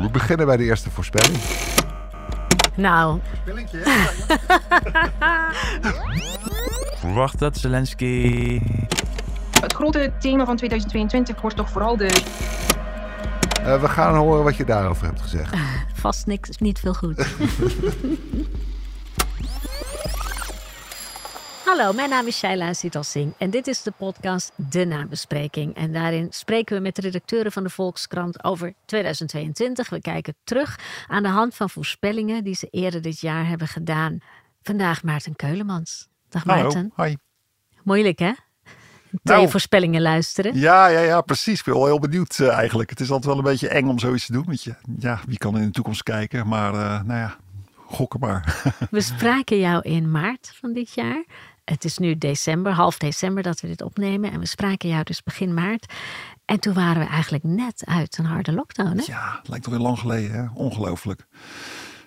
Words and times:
We 0.00 0.10
beginnen 0.10 0.46
bij 0.46 0.56
de 0.56 0.64
eerste 0.64 0.90
voorspelling. 0.90 1.38
Nou, 2.74 3.20
Verwacht 6.96 7.38
dat 7.44 7.56
Zelensky. 7.56 8.60
Het 9.60 9.72
grote 9.72 10.12
thema 10.18 10.44
van 10.44 10.56
2022 10.56 11.40
wordt 11.40 11.56
toch 11.56 11.70
vooral 11.70 11.96
de 11.96 12.22
Eh, 13.64 13.80
we 13.80 13.88
gaan 13.88 14.16
horen 14.16 14.44
wat 14.44 14.56
je 14.56 14.64
daarover 14.64 15.06
hebt 15.06 15.20
gezegd. 15.22 15.54
vast 15.94 16.26
niks, 16.26 16.58
niet 16.58 16.78
veel 16.78 16.94
goed. 16.94 17.26
Hallo, 21.66 21.92
mijn 21.92 22.10
naam 22.10 22.26
is 22.26 22.38
Shaila 22.38 22.72
Sital 22.72 23.02
Singh 23.02 23.34
en 23.38 23.50
dit 23.50 23.66
is 23.66 23.82
de 23.82 23.92
podcast 23.96 24.52
De 24.56 24.84
Nabespreking. 24.84 25.74
En 25.74 25.92
daarin 25.92 26.26
spreken 26.30 26.76
we 26.76 26.82
met 26.82 26.94
de 26.94 27.00
redacteuren 27.00 27.52
van 27.52 27.62
de 27.62 27.70
Volkskrant 27.70 28.44
over 28.44 28.74
2022. 28.84 29.88
We 29.88 30.00
kijken 30.00 30.34
terug 30.44 30.78
aan 31.06 31.22
de 31.22 31.28
hand 31.28 31.54
van 31.54 31.70
voorspellingen 31.70 32.44
die 32.44 32.54
ze 32.54 32.68
eerder 32.70 33.02
dit 33.02 33.20
jaar 33.20 33.46
hebben 33.46 33.68
gedaan. 33.68 34.18
Vandaag 34.62 35.02
Maarten 35.02 35.36
Keulemans. 35.36 36.08
Dag 36.28 36.44
Maarten. 36.44 36.92
Hallo, 36.94 37.10
hi. 37.10 37.16
Moeilijk 37.82 38.18
hè? 38.18 38.32
Twee 39.22 39.36
Nou. 39.38 39.50
voorspellingen 39.50 40.02
luisteren. 40.02 40.58
Ja, 40.58 40.86
ja, 40.86 41.00
ja, 41.00 41.20
precies. 41.20 41.58
Ik 41.58 41.64
ben 41.64 41.74
wel 41.74 41.86
heel 41.86 41.98
benieuwd 41.98 42.38
eh, 42.38 42.48
eigenlijk. 42.52 42.90
Het 42.90 43.00
is 43.00 43.10
altijd 43.10 43.26
wel 43.34 43.36
een 43.44 43.50
beetje 43.50 43.68
eng 43.68 43.88
om 43.88 43.98
zoiets 43.98 44.26
te 44.26 44.32
doen. 44.32 44.44
Want 44.44 44.62
je, 44.62 44.74
ja, 44.98 45.20
wie 45.26 45.38
kan 45.38 45.56
in 45.56 45.64
de 45.64 45.70
toekomst 45.70 46.02
kijken? 46.02 46.48
Maar 46.48 46.74
eh, 46.74 47.02
nou 47.02 47.18
ja, 47.18 47.36
gokken 47.86 48.20
maar. 48.20 48.62
We 48.90 49.00
spraken 49.00 49.58
jou 49.58 49.82
in 49.82 50.10
maart 50.10 50.52
van 50.60 50.72
dit 50.72 50.94
jaar. 50.94 51.24
Het 51.70 51.84
is 51.84 51.98
nu 51.98 52.18
december, 52.18 52.72
half 52.72 52.98
december 52.98 53.42
dat 53.42 53.60
we 53.60 53.66
dit 53.66 53.82
opnemen. 53.82 54.32
En 54.32 54.40
we 54.40 54.46
spraken 54.46 54.88
jou 54.88 55.02
dus 55.02 55.22
begin 55.22 55.54
maart. 55.54 55.92
En 56.44 56.60
toen 56.60 56.74
waren 56.74 57.02
we 57.02 57.08
eigenlijk 57.08 57.44
net 57.44 57.82
uit 57.84 58.18
een 58.18 58.24
harde 58.24 58.52
lockdown. 58.52 58.96
Hè? 58.98 59.02
ja, 59.06 59.36
het 59.38 59.48
lijkt 59.48 59.64
toch 59.64 59.74
heel 59.74 59.82
lang 59.82 59.98
geleden. 59.98 60.36
Hè? 60.36 60.46
Ongelooflijk. 60.54 61.26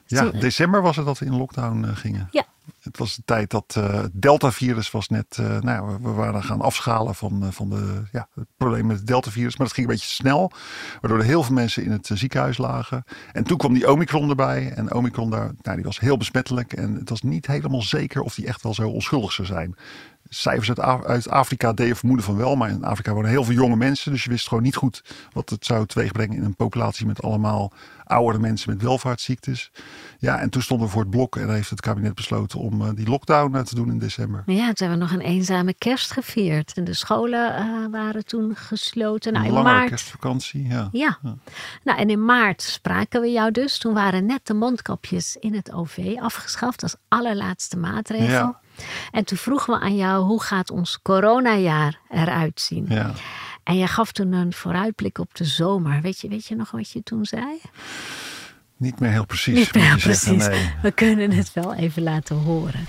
Ja, 0.06 0.24
Zo- 0.24 0.32
december 0.32 0.82
was 0.82 0.96
het 0.96 1.06
dat 1.06 1.20
we 1.20 1.26
in 1.26 1.36
lockdown 1.38 1.84
eh, 1.84 1.96
gingen. 1.96 2.28
Ja. 2.32 2.46
Het 2.81 2.98
was 2.98 3.16
de 3.16 3.22
tijd 3.25 3.50
dat 3.52 3.75
eh, 3.78 3.94
het 3.94 4.12
Delta-virus 4.14 4.92
was 4.92 5.08
net... 5.08 5.38
eh, 5.39 5.59
nou, 5.59 5.88
we- 5.88 6.00
we 6.02 6.12
waren 6.16 6.44
gaan 6.44 6.62
afschalen 6.62 7.16
van, 7.16 7.44
eh, 7.44 7.52
van 7.52 7.70
de, 7.70 8.02
ja, 8.12 8.28
het 8.36 8.48
probleem 8.58 8.86
met 8.86 8.98
het 8.98 9.08
Delta-virus. 9.08 9.58
Maar 9.58 9.67
dat 9.67 9.75
ging 9.75 9.88
een 9.88 9.94
beetje 9.94 10.09
snel. 10.09 10.52
Waardoor 11.02 11.20
er 11.20 11.25
heel 11.25 11.44
veel 11.44 11.53
mensen 11.56 11.84
in 11.84 11.92
het 11.92 12.09
ziekenhuis 12.14 12.58
lagen. 12.58 13.03
En 13.31 13.44
toen 13.44 13.58
kwam 13.58 13.73
die 13.73 13.92
Omicron 13.92 14.30
erbij. 14.30 14.72
En 14.72 14.94
Omicron 14.94 15.30
daar, 15.30 15.52
nou, 15.62 15.75
die 15.75 15.86
was 15.86 16.00
heel 16.00 16.17
besmettelijk. 16.17 16.73
En 16.73 16.95
het 16.95 17.09
was 17.09 17.22
niet 17.22 17.47
helemaal 17.47 17.81
zeker 17.81 18.22
of 18.22 18.36
die 18.36 18.47
echt 18.47 18.62
wel 18.64 18.73
zo 18.73 18.90
onschuldig 18.90 19.31
zou 19.31 19.47
zijn. 19.47 19.75
Cijfers 20.30 20.70
uit, 20.80 21.06
uit 21.06 21.30
Afrika 21.30 21.73
deden 21.73 21.95
vermoeden 21.95 22.25
van 22.25 22.36
wel. 22.38 22.56
Maar 22.56 22.70
in 22.70 22.84
Afrika 22.84 23.14
wonen 23.14 23.30
heel 23.30 23.44
veel 23.44 23.53
jonge 23.56 23.75
mensen. 23.75 24.12
Dus 24.12 24.23
je 24.23 24.30
wist 24.30 24.47
gewoon 24.47 24.64
niet 24.64 24.75
goed 24.75 25.03
wat 25.34 25.50
het 25.50 25.66
zou 25.66 25.86
teweegbrengen 25.86 26.38
in 26.38 26.44
een 26.44 26.56
populatie 26.56 27.06
met 27.06 27.22
allemaal 27.22 27.73
oudere 28.10 28.40
mensen 28.40 28.70
met 28.70 28.82
welvaartsziektes. 28.82 29.72
Ja, 30.18 30.40
en 30.40 30.50
toen 30.50 30.62
stonden 30.62 30.88
we 30.88 30.94
voor 30.94 31.02
het 31.02 31.12
blok 31.12 31.36
en 31.36 31.54
heeft 31.54 31.70
het 31.70 31.82
kabinet 31.82 32.16
besloten 32.16 32.60
om 32.60 32.82
eh, 32.82 32.90
die 32.96 33.10
lockdown 33.10 33.56
eh, 33.56 33.62
te 33.62 33.76
doen 33.76 33.92
in 33.92 34.00
december. 34.00 34.44
Ja, 34.46 34.74
toen 34.74 34.88
hebben 34.88 35.08
we 35.08 35.14
nog 35.14 35.24
een 35.24 35.32
eenzame 35.32 35.74
kerst 35.74 36.12
gevierd. 36.12 36.74
En 36.74 36.84
de 36.84 36.94
scholen 36.94 37.56
eh, 37.56 37.66
waren 37.92 38.25
toen 38.25 38.56
gesloten. 38.56 39.34
Nou, 39.34 39.46
een 39.46 39.52
in 39.52 39.58
langere 39.58 39.75
maart. 39.75 39.90
kerstvakantie. 39.90 40.68
Ja. 40.68 40.90
Ja. 40.92 41.18
Nou, 41.84 42.00
en 42.00 42.09
in 42.09 42.25
maart 42.25 42.62
spraken 42.62 43.22
we 43.22 43.31
jou 43.31 43.52
dus. 43.52 43.78
Toen 43.78 43.94
waren 43.94 44.25
net 44.25 44.48
de 44.48 44.53
mondkapjes 44.53 45.36
in 45.40 45.56
het 45.56 45.74
OV 45.74 46.16
afgeschaft 46.22 46.84
als 46.84 46.96
allerlaatste 47.08 47.78
maatregel. 47.78 48.28
Ja. 48.28 48.59
En 49.12 49.24
toen 49.24 49.38
vroegen 49.38 49.74
we 49.74 49.80
aan 49.80 49.96
jou, 49.96 50.24
hoe 50.24 50.44
gaat 50.44 50.72
ons 50.72 51.00
coronajaar 51.02 52.00
eruit 52.09 52.62
zien? 52.62 52.86
ja. 52.90 53.12
En 53.64 53.78
jij 53.78 53.88
gaf 53.88 54.12
toen 54.12 54.34
een 54.34 54.53
vooruitblik 54.53 55.18
op 55.18 55.36
de 55.36 55.46
zomer. 55.46 56.02
Weet 56.02 56.20
je, 56.20 56.28
weet 56.28 56.46
je 56.46 56.56
nog 56.56 56.72
wat 56.72 56.90
je 56.90 57.03
toen 57.03 57.25
zei? 57.25 57.62
Niet 58.78 59.00
meer 59.00 59.12
heel 59.12 59.25
precies. 59.25 59.56
Niet 59.56 59.74
meer 59.74 60.00
zeggen, 60.00 60.38
nee. 60.38 60.74
We 60.81 60.92
kunnen 60.92 61.31
het 61.31 61.53
wel 61.53 61.74
even 61.74 62.03
laten 62.03 62.36
horen. 62.36 62.88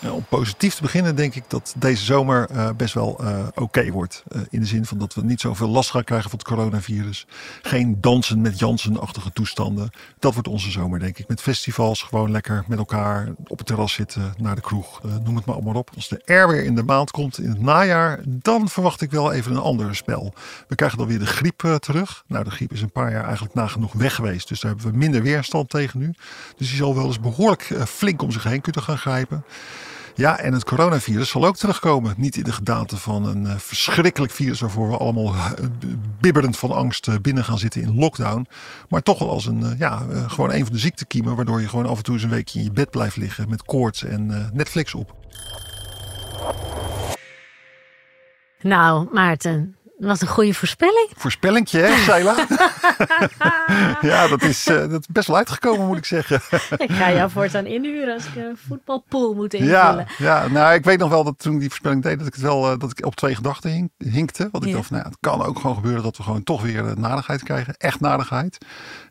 Ja, 0.00 0.10
om 0.12 0.24
positief 0.28 0.74
te 0.74 0.82
beginnen 0.82 1.16
denk 1.16 1.34
ik 1.34 1.44
dat 1.48 1.74
deze 1.76 2.04
zomer 2.04 2.50
eh, 2.50 2.70
best 2.76 2.94
wel 2.94 3.18
eh, 3.24 3.46
oké 3.54 3.90
wordt. 3.90 4.22
Eh, 4.28 4.40
in 4.50 4.60
de 4.60 4.66
zin 4.66 4.84
van 4.86 4.98
dat 4.98 5.14
we 5.14 5.22
niet 5.24 5.40
zoveel 5.40 5.68
last 5.68 5.90
gaan 5.90 6.04
krijgen 6.04 6.30
van 6.30 6.38
het 6.38 6.48
coronavirus. 6.48 7.26
Geen 7.62 8.00
dansen 8.00 8.40
met 8.40 8.58
Jansen-achtige 8.58 9.32
toestanden. 9.32 9.90
Dat 10.18 10.32
wordt 10.32 10.48
onze 10.48 10.70
zomer 10.70 10.98
denk 10.98 11.18
ik. 11.18 11.28
Met 11.28 11.40
festivals 11.40 12.02
gewoon 12.02 12.30
lekker 12.30 12.64
met 12.66 12.78
elkaar 12.78 13.28
op 13.46 13.58
het 13.58 13.66
terras 13.66 13.92
zitten, 13.92 14.34
naar 14.38 14.54
de 14.54 14.60
kroeg. 14.60 15.00
eh, 15.04 15.10
noem 15.24 15.36
het 15.36 15.44
maar 15.44 15.54
allemaal 15.54 15.74
op. 15.74 15.90
Als 15.94 16.08
de 16.08 16.22
R 16.24 16.48
weer 16.48 16.64
in 16.64 16.74
de 16.74 16.82
maand 16.82 17.10
komt 17.10 17.38
in 17.38 17.48
het 17.48 17.60
najaar, 17.62 18.20
dan 18.26 18.68
verwacht 18.68 19.00
ik 19.00 19.10
wel 19.10 19.32
even 19.32 19.52
een 19.52 19.58
ander 19.58 19.96
spel. 19.96 20.34
We 20.68 20.74
krijgen 20.74 20.98
dan 20.98 21.06
weer 21.06 21.18
de 21.18 21.26
griep 21.26 21.64
eh, 21.64 21.74
terug. 21.74 22.24
Nou, 22.26 22.44
de 22.44 22.50
griep 22.50 22.72
is 22.72 22.82
een 22.82 22.92
paar 22.92 23.10
jaar 23.10 23.24
eigenlijk 23.24 23.54
nagenoeg 23.54 23.92
weg 23.92 24.14
geweest. 24.14 24.48
Dus 24.48 24.60
daar 24.60 24.70
hebben 24.70 24.90
we 24.90 24.96
minder 24.98 25.22
weerstand 25.22 25.70
tegen 25.70 25.98
nu. 25.98 26.14
Dus 26.56 26.68
die 26.68 26.76
zal 26.76 26.94
wel 26.94 27.06
eens 27.06 27.20
behoorlijk 27.20 27.70
eh, 27.70 27.82
flink 27.82 28.22
om 28.22 28.30
zich 28.30 28.42
heen 28.42 28.60
kunnen 28.60 28.82
gaan 28.82 28.98
grijpen. 28.98 29.44
Ja, 30.14 30.38
en 30.38 30.52
het 30.52 30.64
coronavirus 30.64 31.28
zal 31.28 31.46
ook 31.46 31.56
terugkomen. 31.56 32.14
Niet 32.16 32.36
in 32.36 32.42
de 32.42 32.52
gedaante 32.52 32.96
van 32.96 33.26
een 33.26 33.46
eh, 33.46 33.56
verschrikkelijk 33.56 34.32
virus 34.32 34.60
waarvoor 34.60 34.88
we 34.88 34.96
allemaal 34.96 35.34
eh, 35.34 35.50
bibberend 36.20 36.56
van 36.58 36.70
angst 36.70 37.08
eh, 37.08 37.14
binnen 37.22 37.44
gaan 37.44 37.58
zitten 37.58 37.82
in 37.82 37.98
lockdown. 37.98 38.46
Maar 38.88 39.02
toch 39.02 39.18
wel 39.18 39.30
als 39.30 39.46
een, 39.46 39.74
ja, 39.78 40.02
gewoon 40.26 40.52
een 40.52 40.64
van 40.64 40.72
de 40.72 40.78
ziektekiemen 40.78 41.36
waardoor 41.36 41.60
je 41.60 41.68
gewoon 41.68 41.86
af 41.86 41.96
en 41.96 42.02
toe 42.02 42.14
eens 42.14 42.22
een 42.22 42.30
weekje 42.30 42.58
in 42.58 42.64
je 42.64 42.72
bed 42.72 42.90
blijft 42.90 43.16
liggen 43.16 43.48
met 43.48 43.62
koorts 43.62 44.04
en 44.04 44.50
Netflix 44.52 44.94
op. 44.94 45.14
Nou, 48.60 49.08
Maarten, 49.12 49.76
wat 50.00 50.20
een 50.20 50.28
goede 50.28 50.54
voorspelling. 50.54 51.08
Voorspellingje, 51.16 51.78
hè, 51.80 51.96
Sheila? 51.96 52.34
ja, 54.10 54.28
dat 54.28 54.42
is, 54.42 54.66
eh, 54.66 54.76
dat 54.76 55.00
is 55.00 55.06
best 55.06 55.26
wel 55.28 55.36
uitgekomen, 55.36 55.86
moet 55.86 55.96
ik 55.96 56.04
zeggen. 56.04 56.40
Ik 56.86 56.90
ga 56.92 57.12
jou 57.12 57.30
voortaan 57.30 57.66
inhuren 57.66 58.14
als 58.14 58.24
ik 58.26 58.36
een 58.36 58.58
voetbalpool 58.68 59.34
moet 59.34 59.54
invullen. 59.54 59.72
Ja, 59.74 60.06
ja, 60.18 60.48
nou, 60.48 60.74
ik 60.74 60.84
weet 60.84 60.98
nog 60.98 61.10
wel 61.10 61.24
dat 61.24 61.38
toen 61.38 61.52
ik 61.54 61.58
die 61.60 61.68
voorspelling 61.68 62.02
deed, 62.02 62.18
dat 62.18 62.26
ik 62.26 62.32
het 62.34 62.42
wel, 62.42 62.70
eh, 62.72 62.78
dat 62.78 62.90
ik 62.90 63.06
op 63.06 63.14
twee 63.16 63.34
gedachten 63.34 63.70
hink, 63.70 63.90
hinkte. 63.98 64.48
Want 64.52 64.64
ik 64.64 64.70
Ja. 64.70 64.76
dacht, 64.76 64.90
nou, 64.90 65.02
ja, 65.02 65.08
het 65.08 65.18
kan 65.20 65.42
ook 65.42 65.58
gewoon 65.60 65.76
gebeuren 65.76 66.02
dat 66.02 66.16
we 66.16 66.22
gewoon 66.22 66.42
toch 66.42 66.62
weer 66.62 66.86
eh, 66.86 66.94
nadigheid 66.96 67.42
krijgen. 67.42 67.74
Echt 67.76 68.00
nadigheid. 68.00 68.58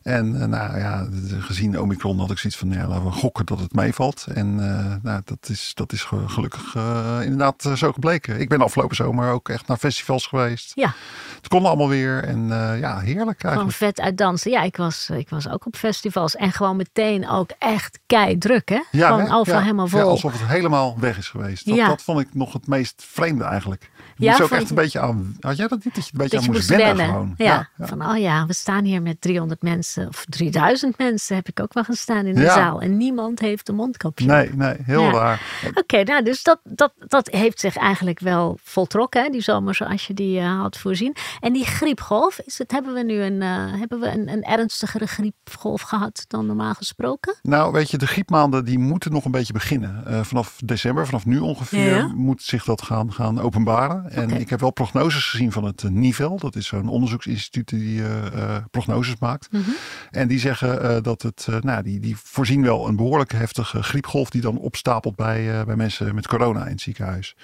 En 0.02 0.40
eh, 0.40 0.46
nou 0.46 0.78
ja, 0.78 1.04
de- 1.04 1.40
gezien 1.40 1.80
Omicron 1.80 2.18
had 2.18 2.30
ik 2.30 2.38
zoiets 2.38 2.58
van, 2.58 2.70
ja, 2.72 2.86
laten 2.86 3.04
we 3.04 3.10
gokken 3.10 3.46
dat 3.46 3.58
het 3.60 3.72
meevalt. 3.74 4.26
En 4.34 4.54
nou, 5.02 5.20
dat 5.24 5.48
is, 5.48 5.70
dat 5.74 5.92
is 5.92 6.02
ge- 6.02 6.28
gelukkig 6.28 6.74
inderdaad 7.22 7.68
zo 7.76 7.92
gebleken. 7.92 8.40
Ik 8.40 8.48
ben 8.48 8.60
afgelopen 8.62 8.96
zomer 8.96 9.30
ook 9.32 9.48
echt 9.48 9.66
naar 9.66 9.76
festivals 9.76 10.26
geweest. 10.26 10.72
Ja, 10.80 10.94
Het 11.36 11.48
kon 11.48 11.64
allemaal 11.66 11.88
weer. 11.88 12.24
En 12.24 12.52
eh, 12.52 12.80
ja, 12.80 12.98
heerlijk 12.98 13.40
gewoon 13.40 13.56
eigenlijk. 13.56 13.76
vet 13.76 14.00
uit 14.00 14.16
dansen. 14.18 14.50
Ja, 14.50 14.62
ik 14.62 14.76
was, 14.76 15.10
ik 15.12 15.28
was 15.28 15.48
ook 15.48 15.66
op 15.66 15.76
festivals. 15.76 16.36
En 16.36 16.52
gewoon 16.52 16.76
meteen 16.76 17.28
ook 17.28 17.50
echt 17.58 17.98
kei 18.06 18.38
druk, 18.38 18.68
hè? 18.68 18.80
Ja, 18.90 19.08
gewoon 19.08 19.26
hè? 19.26 19.34
overal 19.34 19.58
Ja. 19.58 19.64
helemaal 19.64 19.84
Ja, 19.86 19.90
vol. 19.90 20.08
alsof 20.10 20.32
het 20.32 20.48
helemaal 20.48 20.96
weg 20.98 21.18
is 21.18 21.28
geweest. 21.28 21.66
Dat, 21.66 21.76
Ja. 21.76 21.88
dat 21.88 22.02
vond 22.02 22.20
ik 22.20 22.28
nog 22.32 22.52
het 22.52 22.66
meest 22.66 23.02
vreemde 23.06 23.44
eigenlijk. 23.44 23.90
Ja, 24.20 24.30
moest 24.30 24.42
ook 24.42 24.50
echt 24.50 24.70
een 24.70 24.76
beetje 24.76 25.00
aan... 25.00 25.36
Had 25.40 25.56
jij 25.56 25.68
dat 25.68 25.84
niet? 25.84 25.94
Dat 25.94 26.04
je 26.04 26.10
een 26.12 26.18
beetje 26.18 26.38
aan 26.38 26.44
moest 26.44 26.56
moest 26.56 26.68
wennen, 26.68 26.86
wennen. 26.86 27.06
gewoon. 27.06 27.34
Ja, 27.36 27.68
ja. 27.78 27.86
van 27.86 28.06
oh 28.10 28.18
ja, 28.18 28.46
we 28.46 28.52
staan 28.52 28.84
hier 28.84 29.02
met 29.02 29.20
300 29.20 29.62
mensen. 29.62 30.08
Of 30.08 30.24
3000 30.28 30.98
mensen 30.98 31.36
heb 31.36 31.48
ik 31.48 31.60
ook 31.60 31.72
wel 31.72 31.84
gestaan 31.84 32.26
in 32.26 32.34
de 32.34 32.40
Ja. 32.40 32.54
zaal. 32.54 32.80
En 32.80 32.96
niemand 32.96 33.38
heeft 33.40 33.68
een 33.68 33.74
mondkapje. 33.74 34.26
Nee, 34.26 34.50
nee, 34.54 34.74
heel 34.82 35.10
raar. 35.10 35.42
Oké, 35.74 36.02
nou 36.02 36.22
dus 36.24 36.42
dat, 36.42 36.60
dat, 36.64 36.92
dat 36.98 37.28
heeft 37.30 37.60
zich 37.60 37.76
eigenlijk 37.76 38.20
wel 38.20 38.58
voltrokken, 38.62 39.22
hè, 39.22 39.28
die 39.28 39.40
zomer 39.40 39.74
zoals 39.74 40.06
je 40.06 40.14
die 40.14 40.38
eh, 40.38 40.60
had 40.60 40.78
voorzien. 40.78 41.16
En 41.40 41.52
die 41.52 41.64
griepgolf, 41.64 42.38
is 42.44 42.58
het, 42.58 42.70
hebben 42.70 42.94
we 42.94 43.02
nu 43.02 43.14
een, 43.22 43.42
eh, 43.42 43.48
hebben 43.78 44.00
we 44.00 44.06
een, 44.08 44.28
een 44.28 44.42
ernstigere 44.42 45.06
griepgolf 45.06 45.82
gehad 45.82 46.24
dan 46.28 46.46
normaal 46.46 46.74
gesproken? 46.74 47.34
Nou, 47.42 47.72
weet 47.72 47.90
je, 47.90 47.98
de 47.98 48.06
griepmaanden 48.06 48.64
die 48.64 48.78
moeten 48.78 49.12
nog 49.12 49.24
een 49.24 49.30
beetje 49.30 49.52
beginnen. 49.52 50.04
Uh, 50.08 50.20
vanaf 50.20 50.58
december, 50.64 51.06
vanaf 51.06 51.26
nu 51.26 51.38
ongeveer, 51.38 52.12
moet 52.16 52.42
zich 52.42 52.64
dat 52.64 52.82
gaan, 52.82 53.12
gaan 53.12 53.40
openbaren. 53.40 54.09
En 54.10 54.30
ik 54.30 54.50
heb 54.50 54.60
wel 54.60 54.70
prognoses 54.72 55.30
gezien 55.30 55.52
van 55.52 55.64
het 55.64 55.82
eh, 55.82 55.90
NIVEL. 55.90 56.38
Dat 56.38 56.56
is 56.56 56.66
zo'n 56.66 56.88
onderzoeksinstituut 56.88 57.68
die 57.68 58.02
eh, 58.02 58.26
eh, 58.26 58.64
prognoses 58.70 59.14
maakt. 59.18 59.52
Mhm. 59.52 59.70
En 60.10 60.28
die 60.28 60.38
zeggen 60.38 61.02
dat 61.02 61.22
het, 61.22 61.46
nou, 61.60 61.82
die, 61.82 62.00
die 62.00 62.16
voorzien 62.16 62.62
wel 62.62 62.88
een 62.88 62.96
behoorlijk 62.96 63.32
heftige 63.32 63.82
griepgolf 63.82 64.30
die 64.30 64.40
dan 64.40 64.58
opstapelt 64.58 65.16
bij, 65.16 65.64
bij 65.64 65.76
mensen 65.76 66.14
met 66.14 66.26
corona 66.26 66.64
in 66.64 66.70
het 66.70 66.80
ziekenhuis. 66.80 67.36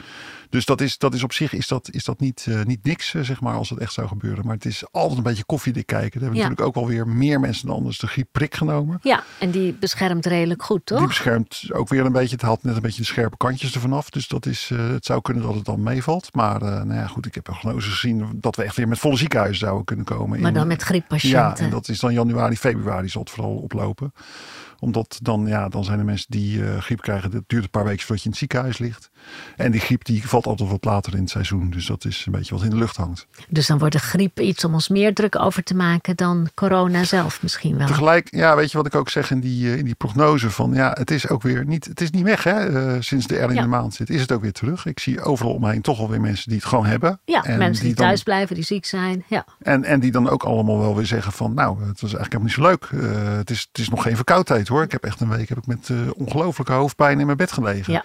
Dus 0.48 0.64
dat 0.64 0.80
is, 0.80 0.98
dat 0.98 1.14
is 1.14 1.22
op 1.22 1.32
zich 1.32 1.52
is 1.52 1.68
dat, 1.68 1.88
is 1.90 2.04
dat 2.04 2.20
niet, 2.20 2.46
niet 2.64 2.84
niks, 2.84 3.10
zeg 3.10 3.40
maar, 3.40 3.54
als 3.54 3.70
het 3.70 3.78
echt 3.78 3.92
zou 3.92 4.08
gebeuren. 4.08 4.44
Maar 4.46 4.54
het 4.54 4.64
is 4.64 4.84
altijd 4.90 5.16
een 5.18 5.22
beetje 5.22 5.44
koffiedik 5.44 5.86
kijken. 5.86 6.14
Er 6.14 6.20
hebben 6.20 6.40
Ja. 6.40 6.48
natuurlijk 6.48 6.76
ook 6.76 6.82
alweer 6.82 7.08
meer 7.08 7.40
mensen 7.40 7.66
dan 7.66 7.76
anders 7.76 7.98
de 7.98 8.06
griepprik 8.06 8.54
genomen. 8.54 8.98
Ja, 9.02 9.24
en 9.38 9.50
die 9.50 9.72
beschermt 9.72 10.26
redelijk 10.26 10.62
goed, 10.62 10.86
toch? 10.86 10.98
Die 10.98 11.06
beschermt 11.06 11.68
ook 11.72 11.88
weer 11.88 12.04
een 12.04 12.12
beetje. 12.12 12.34
Het 12.34 12.44
haalt 12.44 12.62
net 12.62 12.76
een 12.76 12.82
beetje 12.82 13.00
de 13.00 13.06
scherpe 13.06 13.36
kantjes 13.36 13.74
ervan 13.74 13.92
af. 13.92 14.10
Dus 14.10 14.28
dat 14.28 14.46
is, 14.46 14.70
het 14.74 15.04
zou 15.04 15.20
kunnen 15.20 15.42
dat 15.42 15.54
het 15.54 15.64
dan 15.64 15.82
meevalt. 15.82 16.34
Maar 16.34 16.55
eh, 16.62 16.68
nou 16.82 16.94
ja, 16.94 17.06
goed, 17.06 17.26
ik 17.26 17.34
heb 17.34 17.44
prognoses 17.44 17.90
gezien 17.92 18.26
dat 18.40 18.56
we 18.56 18.62
echt 18.62 18.76
weer 18.76 18.88
met 18.88 18.98
volle 18.98 19.16
ziekenhuizen 19.16 19.58
zouden 19.58 19.84
kunnen 19.84 20.04
komen. 20.04 20.40
maar 20.40 20.48
in- 20.50 20.56
dan 20.56 20.66
met 20.66 20.82
grieppatiënten. 20.82 21.40
Ja, 21.40 21.56
en 21.56 21.70
dat 21.70 21.88
is 21.88 22.00
dan 22.00 22.12
januari, 22.12 22.56
februari 22.56 23.08
zal 23.08 23.20
het 23.22 23.30
vooral 23.30 23.54
oplopen. 23.56 24.12
Omdat 24.78 25.18
dan, 25.22 25.46
ja, 25.46 25.68
dan 25.68 25.84
zijn 25.84 25.98
er 25.98 26.04
mensen 26.04 26.26
die 26.28 26.64
eh, 26.64 26.78
griep 26.78 27.00
krijgen. 27.00 27.30
Het 27.32 27.44
duurt 27.46 27.64
een 27.64 27.70
paar 27.70 27.84
weken 27.84 28.00
voordat 28.00 28.18
je 28.18 28.24
in 28.24 28.30
het 28.30 28.38
ziekenhuis 28.38 28.78
ligt. 28.78 29.10
En 29.56 29.70
die 29.70 29.80
griep 29.80 30.04
die 30.04 30.28
valt 30.28 30.46
altijd 30.46 30.70
wat 30.70 30.84
later 30.84 31.14
in 31.14 31.20
het 31.20 31.30
seizoen. 31.30 31.70
Dus 31.70 31.86
dat 31.86 32.04
is 32.04 32.22
een 32.26 32.32
beetje 32.32 32.54
wat 32.54 32.64
in 32.64 32.70
de 32.70 32.76
lucht 32.76 32.96
hangt. 32.96 33.26
Dus 33.48 33.66
dan 33.66 33.78
wordt 33.78 33.94
de 33.94 34.00
griep 34.00 34.40
iets 34.40 34.64
om 34.64 34.74
ons 34.74 34.88
meer 34.88 35.14
druk 35.14 35.38
over 35.38 35.62
te 35.62 35.74
maken 35.74 36.16
dan 36.16 36.48
corona 36.54 37.04
zelf 37.04 37.42
misschien 37.42 37.76
wel. 37.78 37.86
Tegelijk, 37.86 38.28
ja, 38.30 38.56
weet 38.56 38.70
je 38.70 38.76
wat 38.76 38.86
ik 38.86 38.94
ook 38.94 39.08
zeg 39.08 39.30
in 39.30 39.40
die, 39.40 39.70
eh, 39.72 39.78
in 39.78 39.84
die 39.84 39.94
prognose 39.94 40.50
van 40.50 40.72
ja, 40.74 40.90
het 40.98 41.10
is 41.10 41.28
ook 41.28 41.42
weer 41.42 41.64
niet, 41.64 41.84
het 41.84 42.00
is 42.00 42.10
niet 42.10 42.22
weg 42.24 42.44
hè. 42.44 42.52
eh, 42.52 43.00
sinds 43.00 43.26
de 43.26 43.36
R 43.36 43.48
in 43.48 43.54
Ja. 43.54 43.62
de 43.62 43.68
maand 43.68 43.94
zit, 43.94 44.10
is 44.10 44.20
het 44.20 44.32
ook 44.32 44.42
weer 44.42 44.52
terug. 44.52 44.86
Ik 44.86 44.98
zie 45.00 45.20
overal 45.20 45.52
om 45.52 45.60
me 45.60 45.70
heen 45.70 45.82
toch 45.82 45.98
alweer 45.98 46.20
mensen 46.20 46.48
die 46.48 46.58
het 46.58 46.66
gewoon 46.68 46.86
hebben. 46.86 47.20
Ja, 47.24 47.44
En 47.44 47.58
mensen 47.58 47.84
die, 47.84 47.94
thuis 47.94 48.22
blijven, 48.22 48.54
die 48.54 48.64
ziek 48.64 48.84
zijn. 48.84 49.24
Ja, 49.28 49.44
En, 49.62 49.84
en 49.84 50.00
die 50.00 50.10
dan 50.12 50.28
ook 50.28 50.42
allemaal 50.44 50.78
wel 50.78 50.96
weer 50.96 51.06
zeggen 51.06 51.32
van 51.32 51.54
nou, 51.54 51.78
het 51.88 52.00
was 52.00 52.14
eigenlijk 52.14 52.32
helemaal 52.52 52.68
niet 52.68 52.90
zo 52.90 52.98
leuk. 53.02 53.12
Het, 53.38 53.50
is, 53.50 53.66
het 53.72 53.78
is 53.78 53.88
nog 53.88 54.02
geen 54.02 54.16
verkoudheid 54.16 54.65
hoor. 54.68 54.82
Ik 54.82 54.92
heb 54.92 55.04
echt 55.04 55.20
een 55.20 55.28
week 55.28 55.48
heb 55.48 55.58
ik 55.58 55.66
met 55.66 55.90
eh, 55.90 55.96
ongelooflijke 56.14 56.72
hoofdpijn 56.72 57.20
in 57.20 57.26
mijn 57.26 57.38
bed 57.38 57.52
gelegen. 57.52 57.92
Ja. 57.92 58.04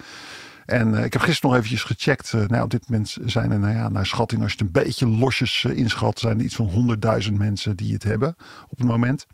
En 0.66 0.98
eh, 0.98 1.04
ik 1.04 1.13
heb 1.13 1.22
gisteren 1.22 1.50
nog 1.50 1.60
eventjes 1.60 1.84
gecheckt. 1.84 2.34
eh, 2.34 2.46
nou, 2.46 2.63
op 2.63 2.69
dit 2.69 2.90
moment 2.90 3.18
zijn 3.25 3.52
er, 3.52 3.60
nou 3.60 3.75
ja, 3.75 3.90
naar 3.90 4.06
schatting, 4.06 4.42
als 4.42 4.52
je 4.52 4.58
het 4.58 4.66
een 4.68 4.84
beetje 4.84 5.08
losjes 5.08 5.66
inschat, 5.66 6.19
zijn 6.19 6.38
er 6.38 6.46
iets 6.46 6.56
van 6.56 6.98
100.000 7.28 7.34
mensen 7.34 7.75
die 7.75 7.94
het 7.94 8.04
hebben 8.04 8.36
op 8.69 8.78
het 8.78 8.88
moment. 8.88 9.28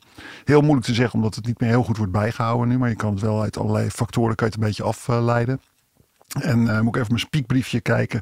Heel 0.44 0.62
moeilijk 0.62 0.86
te 0.86 0.94
zeggen, 0.94 1.16
omdat 1.16 1.36
het 1.36 1.46
niet 1.46 1.60
meer 1.60 1.70
heel 1.70 1.84
goed 1.84 1.98
wordt 1.98 2.12
bijgehouden 2.12 2.68
nu. 2.68 2.78
Maar 2.78 2.90
je 2.90 2.96
kan 2.96 3.12
het 3.12 3.22
wel 3.22 3.42
uit 3.42 3.58
allerlei 3.58 3.90
factoren 3.90 4.36
kan 4.36 4.48
je 4.48 4.54
het 4.54 4.62
een 4.62 4.68
beetje 4.68 4.84
afleiden. 4.84 5.62
En 6.28 6.68
eh, 6.68 6.80
moet 6.80 6.96
ik 6.96 7.02
even 7.02 7.14
mijn 7.14 7.20
spiekbriefje 7.20 7.82
kijken. 7.82 8.22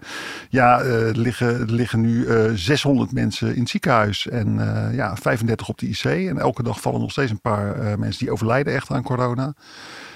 Ja, 0.50 0.80
eh, 0.82 1.08
er, 1.08 1.18
liggen, 1.18 1.72
liggen 1.72 2.02
nu 2.02 2.26
eh 2.26 2.52
600 2.54 3.12
mensen 3.12 3.56
in 3.56 3.62
het 3.62 3.70
ziekenhuis 3.70 4.28
en 4.28 4.60
eh, 4.60 4.96
ja, 4.96 5.16
35 5.16 5.70
op 5.70 5.78
de 5.78 5.88
IC. 5.88 6.04
En 6.04 6.38
elke 6.38 6.64
dag 6.64 6.82
vallen 6.82 7.00
nog 7.00 7.12
steeds 7.12 7.32
een 7.32 7.42
paar 7.42 7.80
eh, 7.80 7.98
mensen 7.98 8.20
die 8.20 8.32
overlijden 8.32 8.74
echt 8.74 8.92
aan 8.92 9.04
corona. 9.04 9.54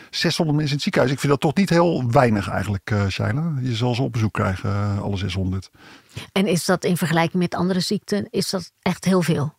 600 0.10 0.58
mensen 0.58 0.66
in 0.66 0.74
het 0.74 0.82
ziekenhuis. 0.82 1.12
Ik 1.14 1.20
vind 1.20 1.32
dat 1.32 1.42
toch 1.42 1.56
niet 1.56 1.70
heel 1.70 2.12
weinig 2.12 2.50
eigenlijk, 2.50 2.92
eh 2.92 3.08
Shaila. 3.08 3.54
Je 3.62 3.76
zal 3.76 3.96
ze 3.96 4.02
op 4.02 4.12
bezoek 4.12 4.34
krijgen, 4.34 4.70
eh, 4.70 5.02
alle 5.02 5.18
600. 5.18 5.70
En 6.32 6.48
is 6.48 6.66
dat 6.66 6.84
in 6.84 6.98
vergelijking 6.98 7.42
met 7.42 7.56
andere 7.56 7.80
ziekten, 7.80 8.28
is 8.30 8.50
dat 8.50 8.72
echt 8.82 9.06
heel 9.06 9.22
veel? 9.22 9.54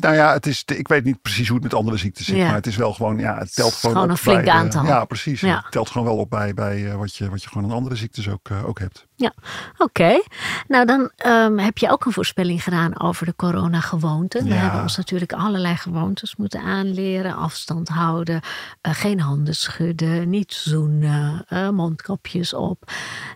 Nou 0.00 0.14
ja, 0.14 0.32
het 0.32 0.46
is, 0.46 0.62
ik 0.64 0.88
weet 0.88 1.04
niet 1.04 1.22
precies 1.22 1.46
hoe 1.46 1.54
het 1.56 1.64
met 1.64 1.74
andere 1.74 1.96
ziekten 1.96 2.24
zit. 2.24 2.36
Ja. 2.36 2.44
Maar 2.46 2.54
het 2.54 2.66
is 2.66 2.76
wel 2.76 2.92
gewoon, 2.92 3.18
ja, 3.18 3.38
het 3.38 3.54
telt 3.54 3.72
gewoon, 3.72 3.94
gewoon 3.94 4.10
op 4.10 4.16
een 4.16 4.22
flink 4.22 4.44
bij 4.44 4.52
de- 4.52 4.58
aantal. 4.58 4.84
Ja, 4.84 5.04
precies. 5.04 5.40
Ja. 5.40 5.56
Het 5.62 5.70
telt 5.72 5.90
gewoon 5.90 6.06
wel 6.06 6.16
op 6.16 6.30
bij, 6.30 6.54
bij 6.54 6.90
eh, 6.90 6.96
wat, 6.96 7.14
je, 7.14 7.30
wat 7.30 7.42
je 7.42 7.48
gewoon 7.48 7.70
aan 7.70 7.76
andere 7.76 7.96
ziektes 7.96 8.28
ook, 8.28 8.48
eh, 8.50 8.68
ook 8.68 8.78
hebt. 8.78 9.06
Ja, 9.14 9.32
oké. 9.78 10.20
Nou, 10.68 10.86
dan 10.86 11.10
ehm, 11.16 11.58
heb 11.58 11.78
je 11.78 11.90
ook 11.90 12.04
een 12.04 12.12
voorspelling 12.12 12.62
gedaan 12.62 13.00
over 13.00 13.26
de 13.26 13.34
coronagewoonten. 13.36 14.42
We 14.44 14.48
Ja. 14.48 14.54
hebben 14.54 14.82
ons 14.82 14.96
natuurlijk 14.96 15.32
allerlei 15.32 15.76
gewoontes 15.76 16.36
moeten 16.36 16.60
aanleren. 16.60 17.36
Afstand 17.36 17.88
houden, 17.88 18.40
eh, 18.80 18.92
geen 18.94 19.20
handen 19.20 19.54
schudden, 19.56 20.30
niet 20.30 20.52
zoenen, 20.54 21.44
eh, 21.48 21.68
mondkapjes 21.70 22.54
op. 22.54 22.90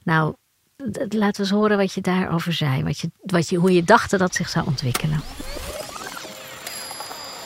Nou, 0.05 0.35
we 0.91 1.33
eens 1.39 1.51
horen 1.51 1.77
wat 1.77 1.93
je 1.93 2.01
daarover 2.01 2.53
zei. 2.53 2.83
Wat 2.85 2.99
je, 2.99 3.11
wat 3.23 3.49
je, 3.49 3.57
hoe 3.57 3.73
je 3.73 3.85
dacht 3.85 4.19
dat 4.19 4.35
zich 4.35 4.49
zou 4.49 4.67
ontwikkelen. 4.67 5.21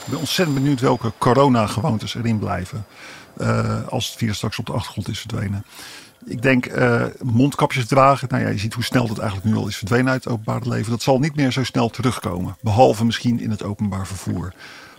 Ik 0.04 0.12
ben 0.12 0.18
ontzettend 0.18 0.58
benieuwd 0.58 0.80
welke 0.80 1.12
corona-gewoontes 1.18 2.14
erin 2.14 2.38
blijven. 2.38 2.86
eh, 3.36 3.86
als 3.88 4.06
het 4.06 4.16
virus 4.16 4.36
straks 4.36 4.58
op 4.58 4.66
de 4.66 4.72
achtergrond 4.72 5.08
is 5.08 5.18
verdwenen. 5.18 5.64
Ik 6.24 6.42
denk 6.42 6.66
eh, 6.66 7.04
mondkapjes 7.22 7.86
dragen. 7.86 8.28
Nou 8.30 8.42
ja, 8.42 8.48
je 8.48 8.58
ziet 8.58 8.74
hoe 8.74 8.84
snel 8.84 9.06
dat 9.06 9.18
eigenlijk 9.18 9.48
nu 9.48 9.56
al 9.56 9.68
is 9.68 9.76
verdwenen 9.76 10.12
uit 10.12 10.24
het 10.24 10.32
openbare 10.32 10.68
leven. 10.68 10.90
Dat 10.90 11.02
zal 11.02 11.18
niet 11.18 11.36
meer 11.36 11.52
zo 11.52 11.64
snel 11.64 11.88
terugkomen. 11.88 12.56
Behalve 12.60 13.04
misschien 13.04 13.40
in 13.40 13.50
het 13.50 13.62
openbaar 13.62 14.06
vervoer. 14.06 14.52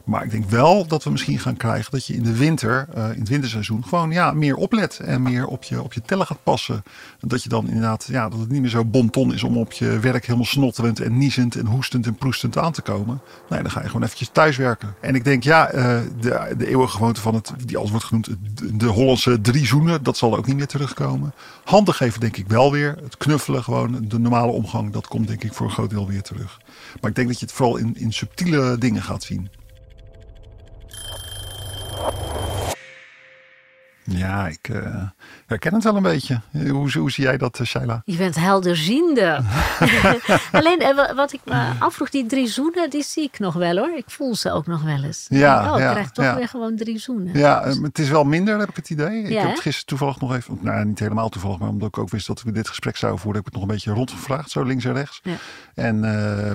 Maar 0.07 0.23
ik 0.23 0.31
denk 0.31 0.49
wel 0.49 0.87
dat 0.87 1.03
we 1.03 1.09
misschien 1.09 1.39
gaan 1.39 1.57
krijgen 1.57 1.91
dat 1.91 2.05
je 2.05 2.13
in 2.13 2.23
de 2.23 2.37
winter, 2.37 2.87
eh, 2.93 3.11
in 3.11 3.19
het 3.19 3.29
winterseizoen, 3.29 3.83
gewoon 3.83 4.11
ja, 4.11 4.31
meer 4.31 4.55
oplet 4.55 4.99
en 4.99 5.21
meer 5.21 5.47
op 5.47 5.63
je, 5.63 5.81
op 5.81 5.93
je 5.93 6.01
tellen 6.01 6.25
gaat 6.25 6.43
passen. 6.43 6.83
Dat 7.19 7.43
je 7.43 7.49
dan 7.49 7.67
inderdaad, 7.67 8.07
ja, 8.11 8.29
dat 8.29 8.39
het 8.39 8.49
niet 8.49 8.61
meer 8.61 8.69
zo 8.69 8.85
bonton 8.85 9.33
is 9.33 9.43
om 9.43 9.57
op 9.57 9.71
je 9.71 9.99
werk 9.99 10.25
helemaal 10.25 10.45
snotterend 10.45 10.99
en 10.99 11.17
niezend 11.17 11.55
en 11.55 11.65
hoestend 11.65 12.05
en 12.05 12.15
proestend 12.15 12.57
aan 12.57 12.71
te 12.71 12.81
komen. 12.81 13.21
Nee, 13.49 13.61
dan 13.61 13.71
ga 13.71 13.81
je 13.81 13.87
gewoon 13.87 14.03
eventjes 14.03 14.29
thuis 14.31 14.57
werken. 14.57 14.95
En 15.01 15.15
ik 15.15 15.23
denk, 15.23 15.43
ja, 15.43 15.67
eh, 15.67 15.99
de, 16.19 16.55
de 16.57 16.67
eeuwige 16.67 16.95
gewoonte 16.95 17.21
van 17.21 17.35
het, 17.35 17.53
die 17.65 17.77
alles 17.77 17.89
wordt 17.89 18.05
genoemd, 18.05 18.25
de, 18.53 18.77
de 18.77 18.87
Hollandse 18.87 19.41
drie 19.41 19.65
zoenen, 19.65 20.03
dat 20.03 20.17
zal 20.17 20.37
ook 20.37 20.47
niet 20.47 20.57
meer 20.57 20.67
terugkomen. 20.67 21.33
Handen 21.63 21.93
geven 21.93 22.19
denk 22.19 22.37
ik 22.37 22.47
wel 22.47 22.71
weer. 22.71 22.97
Het 23.03 23.17
knuffelen, 23.17 23.63
gewoon 23.63 24.05
de 24.07 24.19
normale 24.19 24.51
omgang, 24.51 24.91
dat 24.91 25.07
komt 25.07 25.27
denk 25.27 25.43
ik 25.43 25.53
voor 25.53 25.65
een 25.65 25.73
groot 25.73 25.89
deel 25.89 26.07
weer 26.07 26.21
terug. 26.21 26.61
Maar 27.01 27.09
ik 27.09 27.15
denk 27.15 27.27
dat 27.27 27.39
je 27.39 27.45
het 27.45 27.55
vooral 27.55 27.77
in, 27.77 27.95
in 27.97 28.13
subtiele 28.13 28.77
dingen 28.77 29.03
gaat 29.03 29.23
zien. 29.23 29.49
you 32.07 32.36
Ja, 34.09 34.47
ik 34.47 34.69
eh, 34.69 35.03
herken 35.45 35.73
het 35.73 35.83
wel 35.83 35.95
een 35.95 36.03
beetje. 36.03 36.41
Hoe, 36.51 36.91
hoe 36.97 37.11
zie 37.11 37.23
jij 37.23 37.37
dat, 37.37 37.59
eh, 37.59 37.65
Shaila? 37.65 38.01
Je 38.05 38.17
bent 38.17 38.35
helderziende. 38.35 39.41
Alleen 40.51 40.79
eh, 40.79 40.95
wa- 40.95 41.15
wat 41.15 41.33
ik 41.33 41.39
me 41.45 41.71
afvroeg, 41.79 42.09
die 42.09 42.25
drie 42.25 42.47
zoenen, 42.47 42.89
die 42.89 43.03
zie 43.03 43.23
ik 43.23 43.39
nog 43.39 43.53
wel 43.53 43.77
hoor. 43.77 43.97
Ik 43.97 44.09
voel 44.09 44.35
ze 44.35 44.51
ook 44.51 44.67
nog 44.67 44.83
wel 44.83 45.03
eens. 45.03 45.25
Ja, 45.29 45.71
oh, 45.71 45.77
ik 45.77 45.83
ja, 45.83 45.91
krijg 45.91 46.11
toch 46.11 46.25
ja. 46.25 46.35
weer 46.35 46.47
gewoon 46.47 46.75
drie 46.75 46.97
zoenen. 46.99 47.37
Ja, 47.37 47.67
het 47.81 47.99
is 47.99 48.09
wel 48.09 48.23
minder, 48.23 48.59
heb 48.59 48.69
ik 48.69 48.75
het 48.75 48.89
idee. 48.89 49.23
Ik 49.23 49.37
heb 49.37 49.49
het 49.49 49.59
gisteren 49.59 49.85
toevallig 49.85 50.19
nog 50.19 50.35
even, 50.35 50.57
nou 50.61 50.85
niet 50.85 50.99
helemaal 50.99 51.29
toevallig, 51.29 51.59
maar 51.59 51.69
omdat 51.69 51.87
ik 51.87 51.97
ook 51.97 52.09
wist 52.09 52.27
dat 52.27 52.41
we 52.41 52.51
dit 52.51 52.67
gesprek 52.67 52.97
zouden 52.97 53.21
voeren, 53.21 53.41
heb 53.41 53.47
ik 53.49 53.53
het 53.53 53.61
nog 53.61 53.69
een 53.71 53.75
beetje 53.75 53.99
rondgevraagd, 53.99 54.51
zo 54.51 54.63
links 54.63 54.85
en 54.85 54.93
rechts. 54.93 55.19
Ja. 55.23 55.35
En 55.73 55.99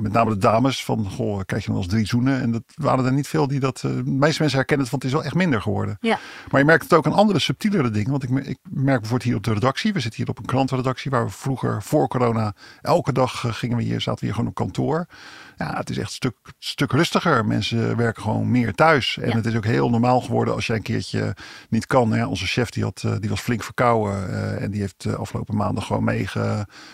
met 0.02 0.12
name 0.12 0.30
de 0.30 0.38
dames 0.38 0.84
van, 0.84 1.10
goh, 1.10 1.40
krijg 1.46 1.62
je 1.62 1.68
dan 1.68 1.78
als 1.78 1.86
drie 1.86 2.06
zoenen? 2.06 2.40
En 2.40 2.50
dat 2.50 2.62
waren 2.74 3.04
er 3.04 3.12
niet 3.12 3.28
veel 3.28 3.46
die 3.48 3.60
dat, 3.60 3.78
de 3.78 4.02
meeste 4.04 4.40
mensen 4.40 4.58
herkennen 4.58 4.86
het, 4.86 4.90
want 4.90 5.02
het 5.02 5.04
is 5.04 5.12
wel 5.12 5.24
echt 5.24 5.34
minder 5.34 5.62
geworden. 5.62 5.96
Ja. 6.00 6.18
Maar 6.50 6.60
je 6.60 6.66
merkt 6.66 6.82
het 6.82 6.92
ook 6.92 7.06
aan 7.06 7.12
andere 7.12 7.40
subtielere 7.42 7.90
dingen. 7.90 8.10
Want 8.10 8.22
ik, 8.22 8.30
ik 8.30 8.58
merk 8.70 9.00
bijvoorbeeld 9.00 9.22
hier 9.22 9.36
op 9.36 9.44
de 9.44 9.52
redactie. 9.52 9.92
We 9.92 10.00
zitten 10.00 10.20
hier 10.20 10.30
op 10.30 10.38
een 10.38 10.44
krantenredactie 10.44 11.10
waar 11.10 11.24
we 11.24 11.30
vroeger 11.30 11.82
voor 11.82 12.08
corona 12.08 12.54
elke 12.82 13.12
dag 13.12 13.44
eh, 13.44 13.52
gingen 13.52 13.76
we 13.76 13.82
hier, 13.82 14.00
zaten 14.00 14.20
we 14.20 14.26
hier 14.26 14.34
gewoon 14.34 14.50
op 14.50 14.54
kantoor. 14.54 15.06
Ja, 15.62 15.76
het 15.76 15.90
is 15.90 15.98
echt 15.98 16.06
een 16.08 16.14
stuk, 16.14 16.36
stuk 16.58 16.92
rustiger. 16.92 17.46
Mensen 17.46 17.96
werken 17.96 18.22
gewoon 18.22 18.50
meer 18.50 18.74
thuis. 18.74 19.18
En 19.20 19.28
Ja. 19.28 19.34
het 19.36 19.46
is 19.46 19.56
ook 19.56 19.64
heel 19.64 19.90
normaal 19.90 20.20
geworden 20.20 20.54
als 20.54 20.66
jij 20.66 20.76
een 20.76 20.82
keertje 20.82 21.36
niet 21.68 21.86
kan. 21.86 22.10
Ja, 22.14 22.26
onze 22.28 22.46
chef 22.46 22.70
die, 22.70 22.82
had, 22.82 23.02
eh, 23.04 23.12
die 23.20 23.30
was 23.30 23.40
flink 23.40 23.62
verkouden. 23.62 23.80
eh, 24.32 24.62
en 24.62 24.70
die 24.70 24.80
heeft 24.80 25.04
eh, 25.04 25.14
afgelopen 25.14 25.56
maandag 25.56 25.86
gewoon 25.86 26.04
mee, 26.04 26.28